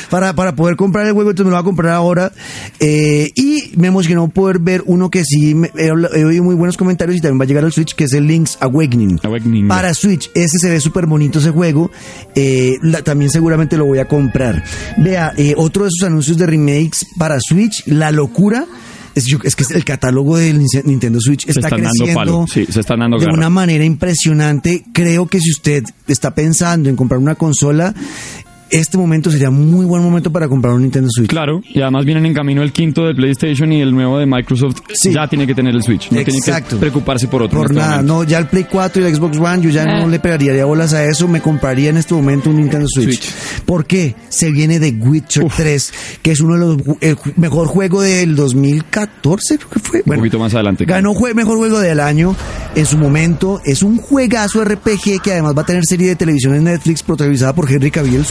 para, 0.09 0.33
para 0.33 0.55
poder 0.55 0.75
comprar 0.75 1.05
el 1.07 1.13
juego, 1.13 1.29
entonces 1.31 1.45
me 1.45 1.51
lo 1.51 1.57
voy 1.57 1.61
a 1.61 1.65
comprar 1.65 1.93
ahora. 1.93 2.31
Eh, 2.79 3.31
y 3.35 3.71
me 3.75 3.87
emocionó 3.87 4.27
poder 4.27 4.59
ver 4.59 4.83
uno 4.85 5.09
que 5.09 5.23
sí 5.23 5.55
me- 5.55 5.71
he, 5.77 5.87
he 5.87 6.25
oído 6.25 6.43
muy 6.43 6.55
buenos 6.55 6.77
comentarios 6.77 7.17
y 7.17 7.21
también 7.21 7.39
va 7.39 7.43
a 7.43 7.47
llegar 7.47 7.63
al 7.65 7.71
Switch, 7.71 7.93
que 7.95 8.05
es 8.05 8.13
el 8.13 8.27
Link's 8.27 8.57
Awakening. 8.61 9.19
Awakening. 9.23 9.67
Para 9.67 9.93
Switch, 9.93 10.29
ese 10.35 10.57
se 10.59 10.69
ve 10.69 10.79
súper 10.79 11.05
bonito 11.05 11.39
ese 11.39 11.51
juego. 11.51 11.91
Eh, 12.35 12.77
la- 12.81 13.01
también 13.01 13.31
seguramente 13.31 13.77
lo 13.77 13.85
voy 13.85 13.99
a 13.99 14.07
comprar. 14.07 14.63
Vea, 14.97 15.33
eh, 15.37 15.53
otro 15.57 15.83
de 15.83 15.89
esos 15.89 16.07
anuncios 16.07 16.37
de 16.37 16.45
remakes 16.45 17.05
para 17.17 17.37
Switch, 17.39 17.83
la 17.87 18.11
locura. 18.11 18.65
Es, 19.17 19.25
es 19.43 19.55
que 19.55 19.73
el 19.73 19.83
catálogo 19.83 20.37
del 20.37 20.63
Nintendo 20.85 21.19
Switch 21.19 21.45
Se 21.45 21.59
está 21.59 21.69
creciendo 21.69 22.45
sí, 22.47 22.65
se 22.69 22.81
están 22.81 22.99
dando 22.99 23.17
de 23.17 23.25
garra. 23.25 23.37
una 23.37 23.49
manera 23.49 23.83
impresionante. 23.83 24.83
Creo 24.93 25.27
que 25.27 25.39
si 25.39 25.49
usted 25.49 25.83
está 26.07 26.35
pensando 26.35 26.89
en 26.89 26.95
comprar 26.95 27.19
una 27.19 27.35
consola, 27.35 27.93
este 28.69 28.97
momento 28.97 29.31
sería 29.31 29.49
muy 29.49 29.85
buen 29.85 30.03
momento 30.03 30.31
para 30.31 30.47
comprar 30.47 30.73
un 30.73 30.81
Nintendo 30.83 31.09
Switch. 31.11 31.29
Claro, 31.29 31.61
y 31.67 31.81
además 31.81 32.05
vienen 32.05 32.25
en 32.25 32.33
camino 32.33 32.61
el 32.63 32.71
quinto 32.71 33.05
de 33.05 33.13
PlayStation 33.15 33.71
y 33.71 33.81
el 33.81 33.91
nuevo 33.93 34.17
de 34.19 34.25
Microsoft. 34.25 34.77
Sí. 34.93 35.11
Ya 35.13 35.27
tiene 35.27 35.45
que 35.47 35.55
tener 35.55 35.73
el 35.75 35.83
Switch. 35.83 36.11
No 36.11 36.23
tiene 36.23 36.39
Exacto. 36.39 36.75
que 36.75 36.79
preocuparse 36.81 37.27
por 37.27 37.41
otro. 37.43 37.59
Por 37.59 37.67
este 37.71 37.79
nada, 37.79 37.91
momento. 37.97 38.13
no, 38.13 38.23
ya 38.23 38.37
el 38.39 38.47
Play 38.47 38.65
4 38.71 39.01
y 39.01 39.05
el 39.05 39.15
Xbox 39.15 39.37
One, 39.37 39.61
yo 39.61 39.69
ya 39.69 39.83
Eh. 39.83 40.01
no 40.01 40.07
le 40.07 40.19
pegaría 40.19 40.65
bolas 40.65 40.93
a 40.93 41.03
eso, 41.05 41.27
me 41.27 41.41
compraría 41.41 41.89
en 41.89 41.97
este 41.97 42.13
momento 42.13 42.49
un 42.49 42.57
Nintendo 42.57 42.87
Switch. 42.87 43.21
Switch. 43.21 43.63
¿Por 43.65 43.85
qué? 43.85 44.15
Se 44.29 44.51
viene 44.51 44.79
de 44.79 44.91
Witcher 44.91 45.45
3, 45.55 45.93
que 46.21 46.31
es 46.31 46.39
uno 46.41 46.53
de 46.55 46.59
los 46.59 46.97
el 47.01 47.17
mejor 47.37 47.67
juego 47.67 48.01
del 48.01 48.35
2014, 48.35 49.57
creo 49.57 49.69
que 49.69 49.79
fue. 49.79 50.03
Un 50.05 50.15
poquito 50.17 50.39
más 50.39 50.53
adelante. 50.53 50.85
Ganó 50.85 51.13
jue- 51.13 51.33
mejor 51.33 51.57
juego 51.57 51.79
del 51.79 51.99
año 51.99 52.35
en 52.75 52.85
su 52.85 52.97
momento. 52.97 53.61
Es 53.65 53.83
un 53.83 53.97
juegazo 53.97 54.63
RPG 54.63 55.21
que 55.23 55.31
además 55.33 55.53
va 55.57 55.61
a 55.61 55.65
tener 55.65 55.85
serie 55.85 56.07
de 56.09 56.15
televisión 56.15 56.55
en 56.55 56.65
Netflix 56.65 57.03
protagonizada 57.03 57.53
por 57.53 57.71
Henry 57.71 57.91
Cavill, 57.91 58.15
el 58.15 58.25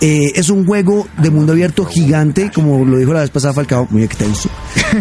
Eh, 0.00 0.32
es 0.34 0.48
un 0.50 0.64
juego 0.66 1.06
de 1.20 1.30
mundo 1.30 1.52
abierto 1.52 1.84
gigante, 1.84 2.50
como 2.54 2.84
lo 2.84 2.98
dijo 2.98 3.12
la 3.12 3.20
vez 3.20 3.30
pasada 3.30 3.54
Falcao, 3.54 3.86
muy 3.90 4.02
extenso. 4.02 4.48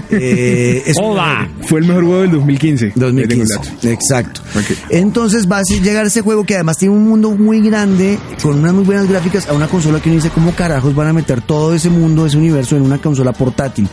Eh, 0.10 0.82
es 0.88 0.98
un- 0.98 1.06
Hola. 1.06 1.48
Fue 1.68 1.80
el 1.80 1.86
mejor 1.86 2.04
juego 2.04 2.22
del 2.22 2.32
2015. 2.32 2.86
Ahí 2.86 2.92
tengo 2.94 3.08
el 3.08 3.16
2015. 3.16 3.54
dato. 3.56 3.70
Exacto. 3.90 4.42
Entonces 4.90 5.50
va 5.52 5.58
a 5.60 5.62
llegar 5.64 6.06
ese 6.06 6.22
juego 6.22 6.44
que 6.46 6.56
además 6.56 6.78
tiene 6.78 6.96
un 6.96 7.08
mundo 7.08 7.32
muy 7.32 7.62
grande, 7.62 8.18
con 8.42 8.60
unas 8.60 8.74
muy 8.74 8.84
buenas 8.84 9.08
gráficas, 9.08 9.48
a 9.48 9.54
una 9.54 9.68
consola 9.68 10.00
que 10.00 10.10
uno 10.10 10.16
dice, 10.18 10.30
¿cómo 10.30 10.52
carajos 10.56 10.96
van 10.96 11.08
a 11.08 11.14
meter 11.14 11.42
todo 11.42 11.74
ese 11.76 11.90
mundo, 11.90 12.26
ese 12.26 12.38
universo 12.38 12.76
en 12.76 12.82
una 12.84 12.98
consola 12.98 13.34
portátil? 13.34 13.88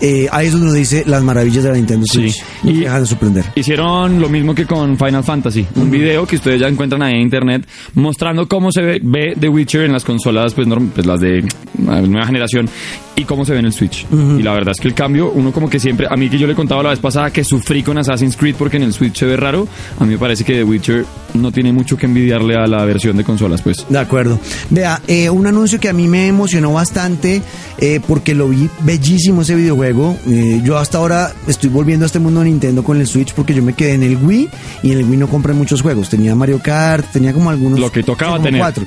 Eh, 0.00 0.28
ahí 0.30 0.46
es 0.46 0.52
donde 0.52 0.68
uno 0.68 0.74
dice 0.74 1.04
las 1.06 1.22
maravillas 1.22 1.64
de 1.64 1.70
la 1.70 1.76
Nintendo 1.76 2.06
Switch. 2.10 2.34
Sí. 2.34 2.40
No 2.62 2.70
Y- 2.70 2.80
dejan 2.80 3.00
de 3.02 3.06
sorprender. 3.06 3.44
Hicieron 3.54 4.20
lo 4.20 4.28
mismo 4.28 4.54
que 4.54 4.66
con 4.66 4.96
Final 4.96 5.24
Fantasy, 5.24 5.66
un 5.76 5.90
video 5.90 6.26
que 6.26 6.36
ustedes 6.36 6.60
ya 6.60 6.68
encuentran 6.68 7.02
ahí 7.02 7.14
en 7.14 7.22
internet 7.22 7.66
mostrando 7.94 8.46
cómo 8.48 8.70
se 8.72 8.82
ve, 8.82 9.00
ve 9.02 9.34
The 9.38 9.48
Witcher 9.48 9.79
en 9.86 9.92
las 9.92 10.04
consolas, 10.04 10.54
pues, 10.54 10.66
norm- 10.66 10.90
pues 10.94 11.06
las 11.06 11.20
de 11.20 11.38
eh, 11.38 11.44
nueva 11.78 12.26
generación 12.26 12.68
y 13.16 13.24
cómo 13.24 13.44
se 13.44 13.52
ve 13.52 13.58
en 13.58 13.66
el 13.66 13.72
Switch. 13.72 14.06
Y 14.10 14.42
la 14.42 14.52
verdad 14.54 14.72
es 14.74 14.80
que 14.80 14.88
el 14.88 14.94
cambio, 14.94 15.30
uno 15.30 15.52
como 15.52 15.68
que 15.68 15.78
siempre, 15.78 16.06
a 16.10 16.16
mí 16.16 16.30
que 16.30 16.38
yo 16.38 16.46
le 16.46 16.54
contaba 16.54 16.82
la 16.82 16.90
vez 16.90 16.98
pasada 17.00 17.30
que 17.30 17.44
sufrí 17.44 17.82
con 17.82 17.98
Assassin's 17.98 18.36
Creed 18.36 18.54
porque 18.58 18.78
en 18.78 18.84
el 18.84 18.92
Switch 18.94 19.16
se 19.18 19.26
ve 19.26 19.36
raro, 19.36 19.68
a 19.98 20.04
mí 20.04 20.12
me 20.12 20.18
parece 20.18 20.42
que 20.44 20.54
The 20.54 20.64
Witcher 20.64 21.04
no 21.34 21.52
tiene 21.52 21.72
mucho 21.72 21.96
que 21.98 22.06
envidiarle 22.06 22.56
a 22.56 22.66
la 22.66 22.84
versión 22.84 23.16
de 23.18 23.24
consolas, 23.24 23.60
pues. 23.62 23.84
De 23.88 23.98
acuerdo. 23.98 24.38
Vea, 24.70 25.00
eh, 25.06 25.28
un 25.28 25.46
anuncio 25.46 25.78
que 25.78 25.88
a 25.88 25.92
mí 25.92 26.08
me 26.08 26.28
emocionó 26.28 26.72
bastante 26.72 27.42
eh, 27.78 28.00
porque 28.06 28.34
lo 28.34 28.48
vi 28.48 28.68
bellísimo 28.84 29.42
ese 29.42 29.54
videojuego. 29.54 30.16
Eh, 30.28 30.60
yo 30.64 30.78
hasta 30.78 30.98
ahora 30.98 31.32
estoy 31.46 31.68
volviendo 31.70 32.04
a 32.04 32.06
este 32.06 32.18
mundo 32.20 32.40
de 32.40 32.46
Nintendo 32.46 32.82
con 32.82 32.98
el 33.00 33.06
Switch 33.06 33.34
porque 33.34 33.54
yo 33.54 33.62
me 33.62 33.74
quedé 33.74 33.94
en 33.94 34.02
el 34.02 34.16
Wii 34.16 34.48
y 34.82 34.92
en 34.92 34.98
el 34.98 35.04
Wii 35.04 35.18
no 35.18 35.28
compré 35.28 35.52
muchos 35.52 35.82
juegos. 35.82 36.08
Tenía 36.08 36.34
Mario 36.34 36.58
Kart, 36.62 37.04
tenía 37.12 37.32
como 37.34 37.50
algunos. 37.50 37.78
Lo 37.78 37.92
que 37.92 38.02
tocaba 38.02 38.40
tener. 38.42 38.60
Cuatro. 38.60 38.84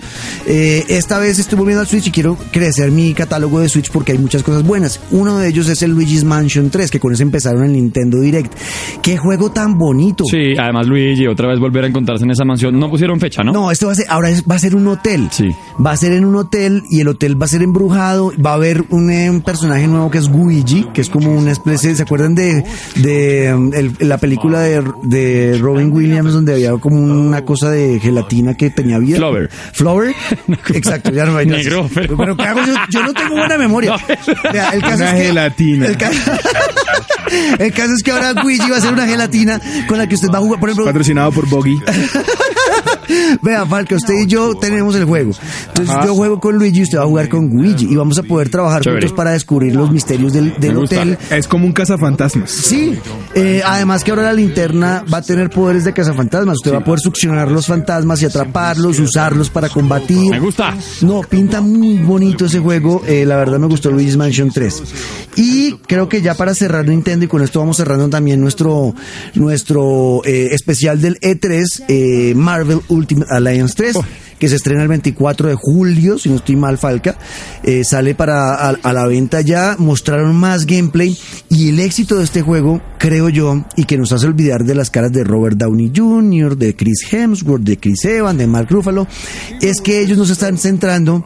Eh, 0.87 0.97
esta 0.97 1.19
vez 1.19 1.39
estoy 1.39 1.57
volviendo 1.57 1.81
al 1.81 1.87
Switch 1.87 2.07
y 2.07 2.11
quiero 2.11 2.37
crecer 2.51 2.91
mi 2.91 3.13
catálogo 3.13 3.59
de 3.59 3.69
Switch 3.69 3.91
porque 3.91 4.11
hay 4.13 4.17
muchas 4.17 4.43
cosas 4.43 4.63
buenas. 4.63 4.99
Uno 5.11 5.37
de 5.37 5.47
ellos 5.49 5.67
es 5.69 5.81
el 5.81 5.91
Luigi's 5.91 6.23
Mansion 6.23 6.69
3, 6.69 6.89
que 6.91 6.99
con 6.99 7.13
ese 7.13 7.23
empezaron 7.23 7.63
el 7.63 7.73
Nintendo 7.73 8.19
Direct. 8.19 8.53
¡Qué 9.01 9.17
juego 9.17 9.51
tan 9.51 9.77
bonito! 9.77 10.23
Sí, 10.25 10.55
además 10.57 10.87
Luigi, 10.87 11.27
otra 11.27 11.47
vez 11.47 11.59
volver 11.59 11.83
a 11.83 11.87
encontrarse 11.87 12.23
en 12.25 12.31
esa 12.31 12.45
mansión. 12.45 12.77
No 12.79 12.89
pusieron 12.89 13.19
fecha, 13.19 13.43
¿no? 13.43 13.51
No, 13.51 13.71
esto 13.71 13.87
va 13.87 13.93
a 13.93 13.95
ser, 13.95 14.05
ahora 14.09 14.29
es- 14.29 14.43
va 14.43 14.55
a 14.55 14.59
ser 14.59 14.75
un 14.75 14.87
hotel. 14.87 15.27
Sí. 15.31 15.49
Va 15.83 15.91
a 15.91 15.97
ser 15.97 16.13
en 16.13 16.25
un 16.25 16.35
hotel 16.35 16.83
y 16.89 17.01
el 17.01 17.07
hotel 17.07 17.39
va 17.41 17.45
a 17.45 17.49
ser 17.49 17.61
embrujado. 17.63 18.31
Va 18.43 18.51
a 18.51 18.55
haber 18.55 18.83
un, 18.89 19.09
eh, 19.11 19.29
un 19.29 19.41
personaje 19.41 19.87
nuevo 19.87 20.09
que 20.11 20.17
es 20.19 20.29
Luigi, 20.29 20.85
que 20.93 21.01
es 21.01 21.09
como 21.09 21.33
una 21.33 21.51
especie, 21.51 21.95
¿se 21.95 22.03
acuerdan 22.03 22.35
de, 22.35 22.63
de 22.95 23.47
el- 23.49 23.93
la 23.99 24.17
película 24.17 24.59
de, 24.61 24.83
de 25.03 25.57
Robin 25.59 25.91
Williams 25.91 26.33
donde 26.33 26.53
había 26.53 26.71
como 26.77 26.97
una 27.01 27.43
cosa 27.45 27.69
de 27.71 27.99
gelatina 27.99 28.55
que 28.55 28.69
tenía 28.69 28.99
vida? 28.99 29.17
Flower. 29.17 29.49
Flower. 29.73 30.13
Exacto, 30.73 31.11
ya 31.11 31.25
no 31.25 31.37
hay 31.37 31.45
Negro, 31.45 31.89
pero- 31.93 32.35
¿qué 32.37 32.43
hago? 32.43 32.61
Yo, 32.65 32.73
yo 32.89 33.03
no 33.03 33.13
tengo 33.13 33.35
buena 33.35 33.57
memoria. 33.57 33.95
Vea, 34.51 34.69
el 34.69 34.81
caso 34.81 34.95
Una 34.95 35.09
es 35.11 35.13
que- 35.15 35.23
gelatina. 35.27 35.85
El, 35.87 35.97
ca- 35.97 36.11
el 37.59 37.73
caso 37.73 37.93
es 37.93 38.03
que 38.03 38.11
ahora 38.11 38.33
Luigi 38.33 38.69
va 38.69 38.77
a 38.77 38.81
ser 38.81 38.93
una 38.93 39.05
gelatina 39.05 39.59
con 39.87 39.97
la 39.97 40.07
que 40.07 40.15
usted 40.15 40.29
va 40.33 40.37
a 40.37 40.41
jugar. 40.41 40.59
Por 40.59 40.69
ejemplo, 40.69 40.85
Patrocinado 40.85 41.31
por 41.31 41.47
Boggy. 41.49 41.79
Vea, 43.41 43.65
Falca, 43.65 43.95
usted 43.95 44.13
y 44.23 44.27
yo 44.27 44.55
tenemos 44.55 44.95
el 44.95 45.05
juego. 45.05 45.31
Entonces 45.67 45.95
Ajá. 45.95 46.05
yo 46.05 46.15
juego 46.15 46.39
con 46.39 46.57
Luigi 46.57 46.79
y 46.79 46.83
usted 46.83 46.97
va 46.97 47.03
a 47.03 47.07
jugar 47.07 47.29
con 47.29 47.49
Luigi. 47.49 47.87
Y 47.91 47.95
vamos 47.95 48.17
a 48.17 48.23
poder 48.23 48.49
trabajar 48.49 48.81
Chévere. 48.81 49.01
juntos 49.01 49.17
para 49.17 49.31
descubrir 49.31 49.75
los 49.75 49.91
misterios 49.91 50.33
del, 50.33 50.53
hotel. 50.77 51.17
Es 51.29 51.47
como 51.47 51.65
un 51.65 51.73
cazafantasmas. 51.73 52.49
Sí, 52.51 52.97
eh, 53.35 53.61
además 53.65 54.03
que 54.03 54.11
ahora 54.11 54.23
la 54.23 54.33
linterna 54.33 55.03
va 55.11 55.17
a 55.19 55.21
tener 55.21 55.49
poderes 55.49 55.83
de 55.83 55.93
cazafantasmas. 55.93 56.57
Usted 56.57 56.73
va 56.73 56.77
a 56.79 56.83
poder 56.83 56.99
succionar 56.99 57.51
los 57.51 57.67
fantasmas 57.67 58.21
y 58.21 58.25
atraparlos, 58.25 58.99
usarlos 58.99 59.49
para 59.49 59.69
combatir. 59.69 60.31
Me 60.31 60.39
gusta. 60.39 60.75
No, 61.01 61.21
pinta 61.21 61.61
muy 61.61 61.97
bonito 61.99 62.45
ese 62.45 62.59
juego. 62.59 63.01
eh, 63.07 63.25
la 63.25 63.37
verdad 63.37 63.59
me 63.59 63.67
gustó 63.67 63.91
Luigi's 63.91 64.17
Mansion 64.17 64.51
3. 64.51 64.83
Y 65.35 65.73
creo 65.87 66.07
que 66.09 66.21
ya 66.21 66.35
para 66.35 66.53
cerrar 66.53 66.87
Nintendo, 66.87 67.25
y 67.25 67.27
con 67.27 67.41
esto 67.41 67.59
vamos 67.59 67.77
cerrando 67.77 68.09
también 68.09 68.39
nuestro, 68.41 68.93
nuestro 69.35 70.21
eh, 70.25 70.49
especial 70.51 71.01
del 71.01 71.19
E3, 71.19 71.83
eh, 71.87 72.33
Marvel 72.35 72.79
Ultimate 72.93 73.31
Alliance 73.33 73.73
3. 73.75 73.97
que 74.39 74.49
se 74.49 74.55
estrena 74.55 74.81
el 74.81 74.89
24 74.89 75.47
de 75.47 75.55
julio, 75.55 76.17
si 76.17 76.27
no 76.27 76.35
estoy 76.35 76.57
mal, 76.57 76.77
Falca, 76.77 77.17
eh, 77.63 77.83
sale 77.85 78.13
para 78.13 78.55
a, 78.55 78.69
a 78.71 78.91
la 78.91 79.07
venta 79.07 79.39
ya, 79.39 79.75
mostraron 79.79 80.35
más 80.35 80.65
gameplay 80.65 81.17
y 81.49 81.69
el 81.69 81.79
éxito 81.79 82.17
de 82.17 82.25
este 82.25 82.41
juego, 82.41 82.81
creo 82.97 83.29
yo, 83.29 83.63
y 83.77 83.85
que 83.85 83.97
nos 83.97 84.11
hace 84.11 84.27
olvidar 84.27 84.65
de 84.65 84.75
las 84.75 84.89
caras 84.89 85.13
de 85.13 85.23
Robert 85.23 85.57
Downey 85.57 85.93
Jr., 85.95 86.57
de 86.57 86.75
Chris 86.75 87.05
Hemsworth, 87.09 87.63
de 87.63 87.77
Chris 87.77 88.03
Evans, 88.03 88.37
de 88.37 88.47
Mark 88.47 88.67
Ruffalo, 88.69 89.07
es 89.61 89.79
que 89.79 90.01
ellos 90.01 90.17
nos 90.17 90.29
están 90.29 90.57
centrando 90.57 91.25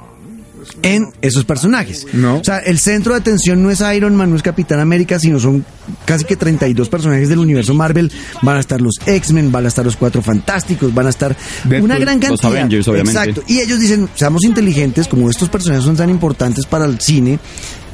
en 0.81 1.11
esos 1.21 1.45
personajes. 1.45 2.05
No. 2.13 2.37
O 2.37 2.43
sea, 2.43 2.59
el 2.59 2.79
centro 2.79 3.13
de 3.13 3.19
atención 3.19 3.61
no 3.63 3.71
es 3.71 3.81
Iron 3.95 4.15
Man, 4.15 4.29
no 4.29 4.35
es 4.35 4.43
Capitán 4.43 4.79
América, 4.79 5.19
sino 5.19 5.39
son 5.39 5.65
casi 6.05 6.25
que 6.25 6.35
32 6.35 6.89
personajes 6.89 7.29
del 7.29 7.39
universo 7.39 7.73
Marvel. 7.73 8.11
Van 8.41 8.57
a 8.57 8.59
estar 8.59 8.79
los 8.81 8.95
X-Men, 9.05 9.51
van 9.51 9.65
a 9.65 9.67
estar 9.69 9.85
los 9.85 9.95
Cuatro 9.95 10.21
Fantásticos, 10.21 10.93
van 10.93 11.07
a 11.07 11.09
estar 11.09 11.35
Deadpool, 11.63 11.83
una 11.91 11.99
gran 11.99 12.19
los 12.19 12.39
cantidad. 12.41 12.51
Avengers, 12.51 12.87
obviamente. 12.87 13.19
Exacto. 13.19 13.43
Y 13.47 13.59
ellos 13.59 13.79
dicen, 13.79 14.09
seamos 14.15 14.43
inteligentes, 14.43 15.07
como 15.07 15.29
estos 15.29 15.49
personajes 15.49 15.85
son 15.85 15.95
tan 15.95 16.09
importantes 16.09 16.65
para 16.65 16.85
el 16.85 16.99
cine, 16.99 17.39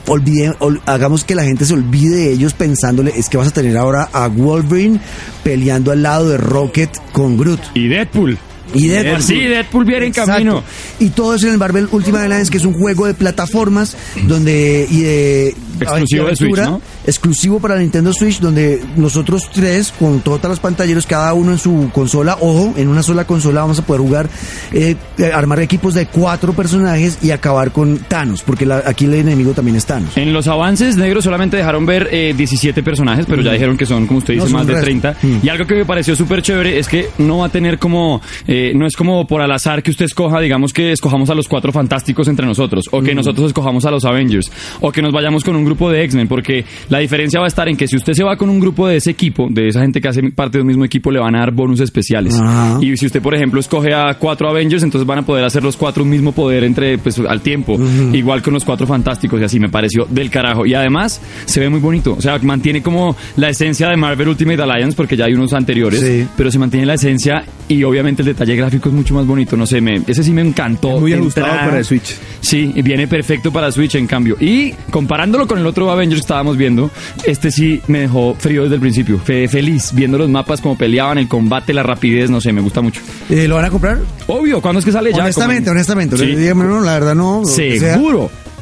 olvide, 0.07 0.53
ol- 0.59 0.81
hagamos 0.85 1.23
que 1.23 1.33
la 1.35 1.43
gente 1.45 1.65
se 1.65 1.73
olvide 1.73 2.15
de 2.15 2.31
ellos 2.33 2.53
pensándole, 2.53 3.13
es 3.15 3.29
que 3.29 3.37
vas 3.37 3.47
a 3.47 3.51
tener 3.51 3.77
ahora 3.77 4.09
a 4.11 4.27
Wolverine 4.27 4.99
peleando 5.43 5.91
al 5.91 6.03
lado 6.03 6.29
de 6.29 6.37
Rocket 6.37 6.89
con 7.13 7.37
Groot. 7.37 7.61
Y 7.73 7.87
Deadpool. 7.87 8.37
Y 8.73 8.87
Deadpool. 8.87 9.21
Sí, 9.23 9.39
Deadpool 9.41 9.85
viene 9.85 10.05
en 10.07 10.13
camino. 10.13 10.63
Y 10.99 11.09
todo 11.09 11.35
eso 11.35 11.47
en 11.47 11.53
el 11.53 11.59
Marvel 11.59 11.87
Ultimate 11.91 12.25
Alliance, 12.25 12.51
que 12.51 12.57
es 12.57 12.65
un 12.65 12.73
juego 12.73 13.05
de 13.07 13.13
plataformas 13.13 13.95
donde 14.27 14.87
y 14.89 15.01
de 15.01 15.55
Exclusivo 15.79 16.25
de 16.27 16.35
Switch, 16.35 16.55
¿no? 16.57 16.81
exclusivo 17.05 17.59
para 17.59 17.77
Nintendo 17.77 18.13
Switch, 18.13 18.39
donde 18.39 18.81
nosotros 18.95 19.49
tres, 19.53 19.91
con 19.97 20.21
todas 20.21 20.43
las 20.47 20.59
pantalleros, 20.59 21.05
cada 21.05 21.33
uno 21.33 21.51
en 21.51 21.57
su 21.57 21.89
consola, 21.91 22.37
ojo, 22.39 22.73
en 22.77 22.87
una 22.87 23.03
sola 23.03 23.25
consola 23.25 23.61
vamos 23.61 23.79
a 23.79 23.85
poder 23.85 24.01
jugar, 24.01 24.29
eh, 24.71 24.95
eh, 25.17 25.31
armar 25.33 25.59
equipos 25.59 25.93
de 25.95 26.05
cuatro 26.05 26.53
personajes 26.53 27.17
y 27.21 27.31
acabar 27.31 27.71
con 27.71 27.97
Thanos, 27.97 28.43
porque 28.43 28.65
la- 28.65 28.83
aquí 28.85 29.05
el 29.05 29.15
enemigo 29.15 29.51
también 29.53 29.75
es 29.75 29.85
Thanos. 29.85 30.15
En 30.15 30.31
los 30.31 30.47
avances 30.47 30.95
negros 30.95 31.23
solamente 31.23 31.57
dejaron 31.57 31.85
ver 31.85 32.07
eh, 32.11 32.33
17 32.37 32.81
personajes, 32.83 33.25
pero 33.27 33.41
ya 33.41 33.51
dijeron 33.51 33.75
que 33.75 33.85
son, 33.85 34.05
como 34.07 34.19
usted 34.19 34.35
dice, 34.35 34.47
más 34.49 34.65
de 34.67 34.73
resto. 34.73 34.85
30. 34.85 35.17
Mm. 35.21 35.37
Y 35.43 35.49
algo 35.49 35.65
que 35.65 35.75
me 35.75 35.85
pareció 35.85 36.15
súper 36.15 36.41
chévere 36.41 36.79
es 36.79 36.87
que 36.87 37.09
no 37.17 37.39
va 37.39 37.47
a 37.47 37.49
tener 37.49 37.79
como, 37.79 38.21
eh, 38.47 38.62
no 38.73 38.85
es 38.87 38.95
como 38.95 39.25
por 39.27 39.41
al 39.41 39.51
azar 39.51 39.83
que 39.83 39.91
usted 39.91 40.05
escoja, 40.05 40.39
digamos 40.39 40.71
que 40.73 40.91
escojamos 40.91 41.29
a 41.29 41.35
los 41.35 41.47
cuatro 41.47 41.71
fantásticos 41.71 42.27
entre 42.27 42.45
nosotros, 42.45 42.85
o 42.91 43.01
Mm. 43.01 43.05
que 43.05 43.15
nosotros 43.15 43.47
escojamos 43.47 43.85
a 43.85 43.91
los 43.91 44.05
Avengers, 44.05 44.51
o 44.81 44.91
que 44.91 45.01
nos 45.01 45.11
vayamos 45.11 45.43
con 45.43 45.55
un 45.55 45.65
grupo 45.65 45.89
de 45.89 46.03
X-Men, 46.03 46.27
porque 46.27 46.63
la 46.89 46.99
diferencia 46.99 47.39
va 47.39 47.45
a 47.45 47.47
estar 47.47 47.67
en 47.67 47.75
que 47.75 47.87
si 47.87 47.95
usted 47.95 48.13
se 48.13 48.23
va 48.23 48.37
con 48.37 48.49
un 48.49 48.59
grupo 48.59 48.87
de 48.87 48.97
ese 48.97 49.11
equipo, 49.11 49.47
de 49.49 49.67
esa 49.67 49.81
gente 49.81 49.99
que 49.99 50.07
hace 50.07 50.21
parte 50.31 50.57
del 50.59 50.65
mismo 50.65 50.85
equipo, 50.85 51.11
le 51.11 51.19
van 51.19 51.35
a 51.35 51.39
dar 51.39 51.51
bonus 51.51 51.79
especiales. 51.79 52.39
Ajá. 52.39 52.77
Y 52.81 52.95
si 52.97 53.05
usted, 53.07 53.21
por 53.21 53.35
ejemplo, 53.35 53.59
escoge 53.59 53.93
a 53.93 54.13
cuatro 54.19 54.49
Avengers, 54.49 54.83
entonces 54.83 55.05
van 55.07 55.19
a 55.19 55.25
poder 55.25 55.43
hacer 55.45 55.63
los 55.63 55.75
cuatro 55.75 56.03
un 56.03 56.09
mismo 56.09 56.31
poder 56.31 56.63
entre, 56.63 56.97
pues, 56.99 57.17
al 57.19 57.41
tiempo. 57.41 57.77
Igual 58.13 58.41
con 58.41 58.53
los 58.53 58.63
cuatro 58.63 58.85
fantásticos 58.87 59.39
y 59.41 59.43
así 59.43 59.59
me 59.59 59.69
pareció 59.69 60.05
del 60.09 60.29
carajo. 60.29 60.65
Y 60.65 60.73
además 60.73 61.21
se 61.45 61.59
ve 61.59 61.69
muy 61.69 61.79
bonito. 61.79 62.13
O 62.17 62.21
sea, 62.21 62.37
mantiene 62.43 62.81
como 62.83 63.15
la 63.37 63.49
esencia 63.49 63.87
de 63.89 63.97
Marvel 63.97 64.27
Ultimate 64.29 64.61
Alliance, 64.61 64.95
porque 64.95 65.15
ya 65.17 65.25
hay 65.25 65.33
unos 65.33 65.53
anteriores, 65.53 65.99
Sí. 66.01 66.27
pero 66.37 66.51
se 66.51 66.59
mantiene 66.59 66.85
la 66.85 66.93
esencia 66.95 67.43
y 67.67 67.83
obviamente 67.83 68.21
el 68.21 68.27
detalle 68.27 68.52
gráfico 68.55 68.89
es 68.89 68.95
mucho 68.95 69.13
más 69.13 69.25
bonito. 69.25 69.55
No 69.57 69.65
sé, 69.65 69.81
me, 69.81 70.01
ese 70.07 70.23
sí 70.23 70.31
me 70.31 70.41
encantó. 70.41 70.99
Muy 70.99 71.13
ajustado 71.13 71.47
para 71.47 71.77
el 71.79 71.85
Switch. 71.85 72.15
Sí, 72.41 72.71
viene 72.83 73.07
perfecto 73.07 73.51
para 73.51 73.71
Switch 73.71 73.95
en 73.95 74.07
cambio. 74.07 74.35
Y 74.39 74.73
comparándolo 74.91 75.47
con 75.47 75.59
el 75.59 75.65
otro 75.67 75.89
Avengers 75.91 76.21
que 76.21 76.23
estábamos 76.25 76.57
viendo, 76.57 76.89
este 77.25 77.51
sí 77.51 77.81
me 77.87 77.99
dejó 78.01 78.35
frío 78.37 78.63
desde 78.63 78.75
el 78.75 78.81
principio. 78.81 79.19
Fe- 79.19 79.47
feliz 79.47 79.91
viendo 79.93 80.17
los 80.17 80.29
mapas, 80.29 80.61
como 80.61 80.77
peleaban, 80.77 81.17
el 81.17 81.27
combate, 81.27 81.73
la 81.73 81.83
rapidez, 81.83 82.29
no 82.29 82.39
sé, 82.41 82.51
me 82.53 82.61
gusta 82.61 82.81
mucho. 82.81 83.01
Eh, 83.29 83.47
¿Lo 83.47 83.55
van 83.55 83.65
a 83.65 83.69
comprar? 83.69 83.99
Obvio, 84.27 84.61
¿cuándo 84.61 84.79
es 84.79 84.85
que 84.85 84.91
sale 84.91 85.11
ya? 85.11 85.21
honestamente, 85.23 85.69
honestamente. 85.69 86.17
Sí. 86.17 86.35
Dígame, 86.35 86.65
no, 86.65 86.81
la 86.81 86.93
verdad 86.93 87.15
no. 87.15 87.43
sea. 87.45 87.97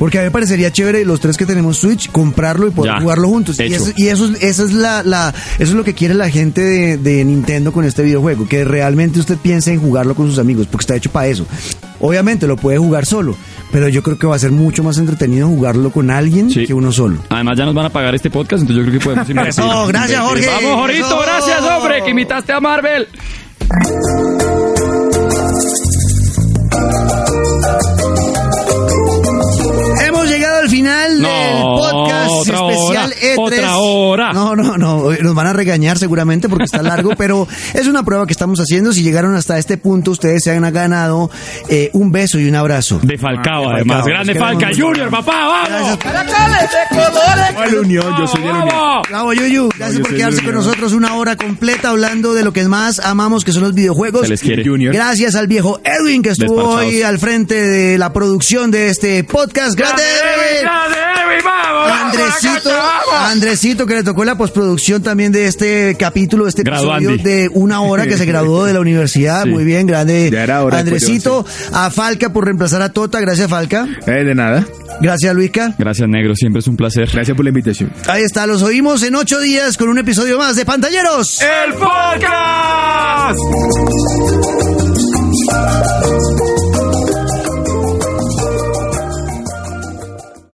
Porque 0.02 0.18
a 0.18 0.22
mí 0.22 0.26
me 0.26 0.32
parecería 0.32 0.72
chévere 0.72 1.06
los 1.06 1.20
tres 1.20 1.38
que 1.38 1.46
tenemos 1.46 1.78
Switch, 1.78 2.12
comprarlo 2.12 2.68
y 2.68 2.72
poder 2.72 2.94
Ya, 2.96 3.02
jugarlo 3.02 3.28
juntos. 3.28 3.60
Y, 3.60 3.72
eso, 3.72 3.92
y 3.96 4.08
eso, 4.08 4.26
es- 4.40 4.74
la, 4.74 5.04
la, 5.04 5.32
eso 5.60 5.64
es 5.64 5.74
lo 5.74 5.84
que 5.84 5.94
quiere 5.94 6.16
la 6.16 6.28
gente 6.32 6.60
de, 6.60 6.98
de 6.98 7.24
Nintendo 7.24 7.72
con 7.72 7.86
este 7.86 8.02
videojuego, 8.02 8.48
que 8.48 8.64
realmente 8.66 9.20
usted 9.20 9.38
piense 9.38 9.72
en 9.74 9.80
jugarlo 9.80 10.16
con 10.16 10.26
sus 10.28 10.40
amigos, 10.40 10.66
porque 10.66 10.82
está 10.86 10.96
hecho 10.96 11.12
para 11.12 11.28
eso. 11.28 11.46
Obviamente 12.00 12.48
lo 12.48 12.58
puede 12.58 12.80
jugar 12.80 13.06
solo, 13.06 13.38
pero 13.72 13.90
yo 13.90 14.02
creo 14.02 14.18
que 14.18 14.26
va 14.26 14.36
a 14.36 14.40
ser 14.40 14.50
mucho 14.52 14.82
más 14.82 14.98
entretenido 14.98 15.48
jugarlo 15.48 15.92
con 15.92 16.10
alguien 16.10 16.50
Sí. 16.50 16.66
que 16.66 16.74
uno 16.74 16.92
solo. 16.92 17.20
Además 17.30 17.60
ya 17.60 17.66
nos 17.66 17.76
van 17.76 17.86
a 17.86 17.90
pagar 17.92 18.16
este 18.16 18.32
podcast, 18.32 18.64
entonces 18.64 18.84
yo 18.84 18.90
creo 18.90 19.00
que 19.00 19.06
podemos 19.06 19.30
invertir. 19.30 19.52
Eso, 19.64 19.86
gracias, 19.86 20.20
Jorge. 20.20 20.48
Vamos, 20.48 20.74
Jorito, 20.82 21.20
gracias, 21.22 21.62
hombre, 21.62 22.02
que 22.04 22.10
imitaste 22.10 22.52
a 22.54 22.60
Marvel. 22.60 23.08
Final 30.72 31.22
No, 31.22 31.28
del 31.28 31.62
podcast 31.62 32.32
otra 32.32 32.72
especial 32.72 33.14
hora, 33.14 33.22
E3. 33.22 33.36
otra 33.38 33.78
hora. 33.78 34.34
No, 34.34 34.56
no, 34.56 34.78
no, 34.78 35.12
nos 35.12 35.36
van 35.36 35.48
a 35.48 35.54
regañar 35.54 35.98
seguramente 35.98 36.50
porque 36.50 36.66
está 36.66 36.82
largo, 36.82 37.12
pero 37.18 37.48
es 37.74 37.88
una 37.88 38.04
prueba 38.04 38.26
que 38.26 38.34
estamos 38.34 38.60
haciendo. 38.60 38.92
Si 38.94 39.04
llegaron 39.04 39.36
hasta 39.36 39.58
este 39.58 39.78
punto, 39.78 40.12
ustedes 40.12 40.44
se 40.44 40.52
han 40.52 40.72
ganado 40.74 41.30
eh, 41.70 41.90
un 41.94 42.12
beso 42.12 42.40
y 42.40 42.48
un 42.48 42.56
abrazo. 42.56 43.00
De 43.04 43.18
Falcao, 43.18 43.66
Ah, 43.70 43.70
de 43.70 43.76
además. 43.76 43.98
Falcao. 43.98 44.06
Grande 44.14 44.36
Falca 44.36 44.68
mucho. 44.68 44.86
Junior, 44.88 45.10
papá, 45.10 45.48
vamos. 45.48 46.00
Gracias. 46.00 46.72
¿Cuál 47.54 47.76
unión? 47.80 48.06
Yo 48.18 48.28
soy 48.28 48.42
de 48.42 48.48
la 48.48 48.54
unión. 48.54 48.70
¡Vamos! 48.70 49.08
Bravo, 49.10 49.34
Yuyu. 49.34 49.70
Gracias 49.78 50.00
por 50.02 50.16
quedarse 50.16 50.44
con 50.44 50.54
nosotros 50.56 50.94
una 50.94 51.16
hora 51.16 51.36
completa 51.36 51.90
hablando 51.90 52.34
de 52.34 52.44
lo 52.44 52.54
que 52.54 52.64
más 52.64 53.00
amamos, 53.00 53.44
que 53.44 53.52
son 53.52 53.64
los 53.64 53.74
videojuegos. 53.74 54.22
Se 54.24 54.30
les 54.30 54.42
quiere. 54.42 54.64
Junior. 54.64 54.94
Gracias 54.94 55.36
al 55.36 55.48
viejo 55.48 55.80
Edwin 55.84 56.22
que 56.22 56.30
estuvo 56.30 56.62
hoy 56.70 57.02
al 57.02 57.20
frente 57.20 57.56
de 57.68 57.98
la 57.98 58.14
producción 58.14 58.72
de 58.72 58.90
este 58.90 59.24
podcast. 59.24 59.76
¡Grande, 59.76 60.02
Edwin! 60.04 60.61
Andresito! 62.04 62.70
Andresito 63.14 63.86
que 63.86 63.96
le 63.96 64.04
tocó 64.04 64.26
la 64.26 64.36
postproducción 64.36 65.02
también 65.02 65.32
de 65.32 65.48
este 65.48 65.96
capítulo, 65.98 66.44
de 66.46 66.50
este 66.50 66.62
episodio 66.64 66.90
Graduandi. 66.90 67.24
de 67.24 67.50
una 67.54 67.82
hora 67.82 68.06
que 68.06 68.18
se 68.18 68.26
graduó 68.26 68.66
de 68.66 68.74
la 68.74 68.80
universidad. 68.80 69.44
Sí. 69.46 69.50
Muy 69.50 69.64
bien, 69.64 69.88
grande. 69.88 70.30
Ya 70.32 70.44
era 70.44 70.64
hora, 70.64 70.80
Andresito, 70.80 71.46
a 71.74 71.90
Falca 71.90 72.32
por 72.32 72.46
reemplazar 72.46 72.82
a 72.82 72.90
Tota. 72.90 73.20
Gracias, 73.20 73.50
Falca. 73.50 73.88
Eh, 74.06 74.24
de 74.24 74.36
nada. 74.36 74.66
Gracias, 75.02 75.34
Luisca. 75.34 75.74
Gracias, 75.78 76.08
negro, 76.08 76.36
siempre 76.36 76.60
es 76.60 76.68
un 76.68 76.76
placer. 76.78 77.10
Gracias 77.12 77.36
por 77.36 77.44
la 77.46 77.50
invitación. 77.50 77.92
Ahí 78.08 78.24
está, 78.24 78.46
los 78.46 78.62
oímos 78.62 79.02
en 79.04 79.16
ocho 79.16 79.40
días 79.40 79.78
con 79.78 79.90
un 79.90 79.98
episodio 79.98 80.38
más 80.38 80.56
de 80.56 80.66
Pantalleros. 80.66 81.40
¡El 81.42 81.74
podcast! 81.74 83.40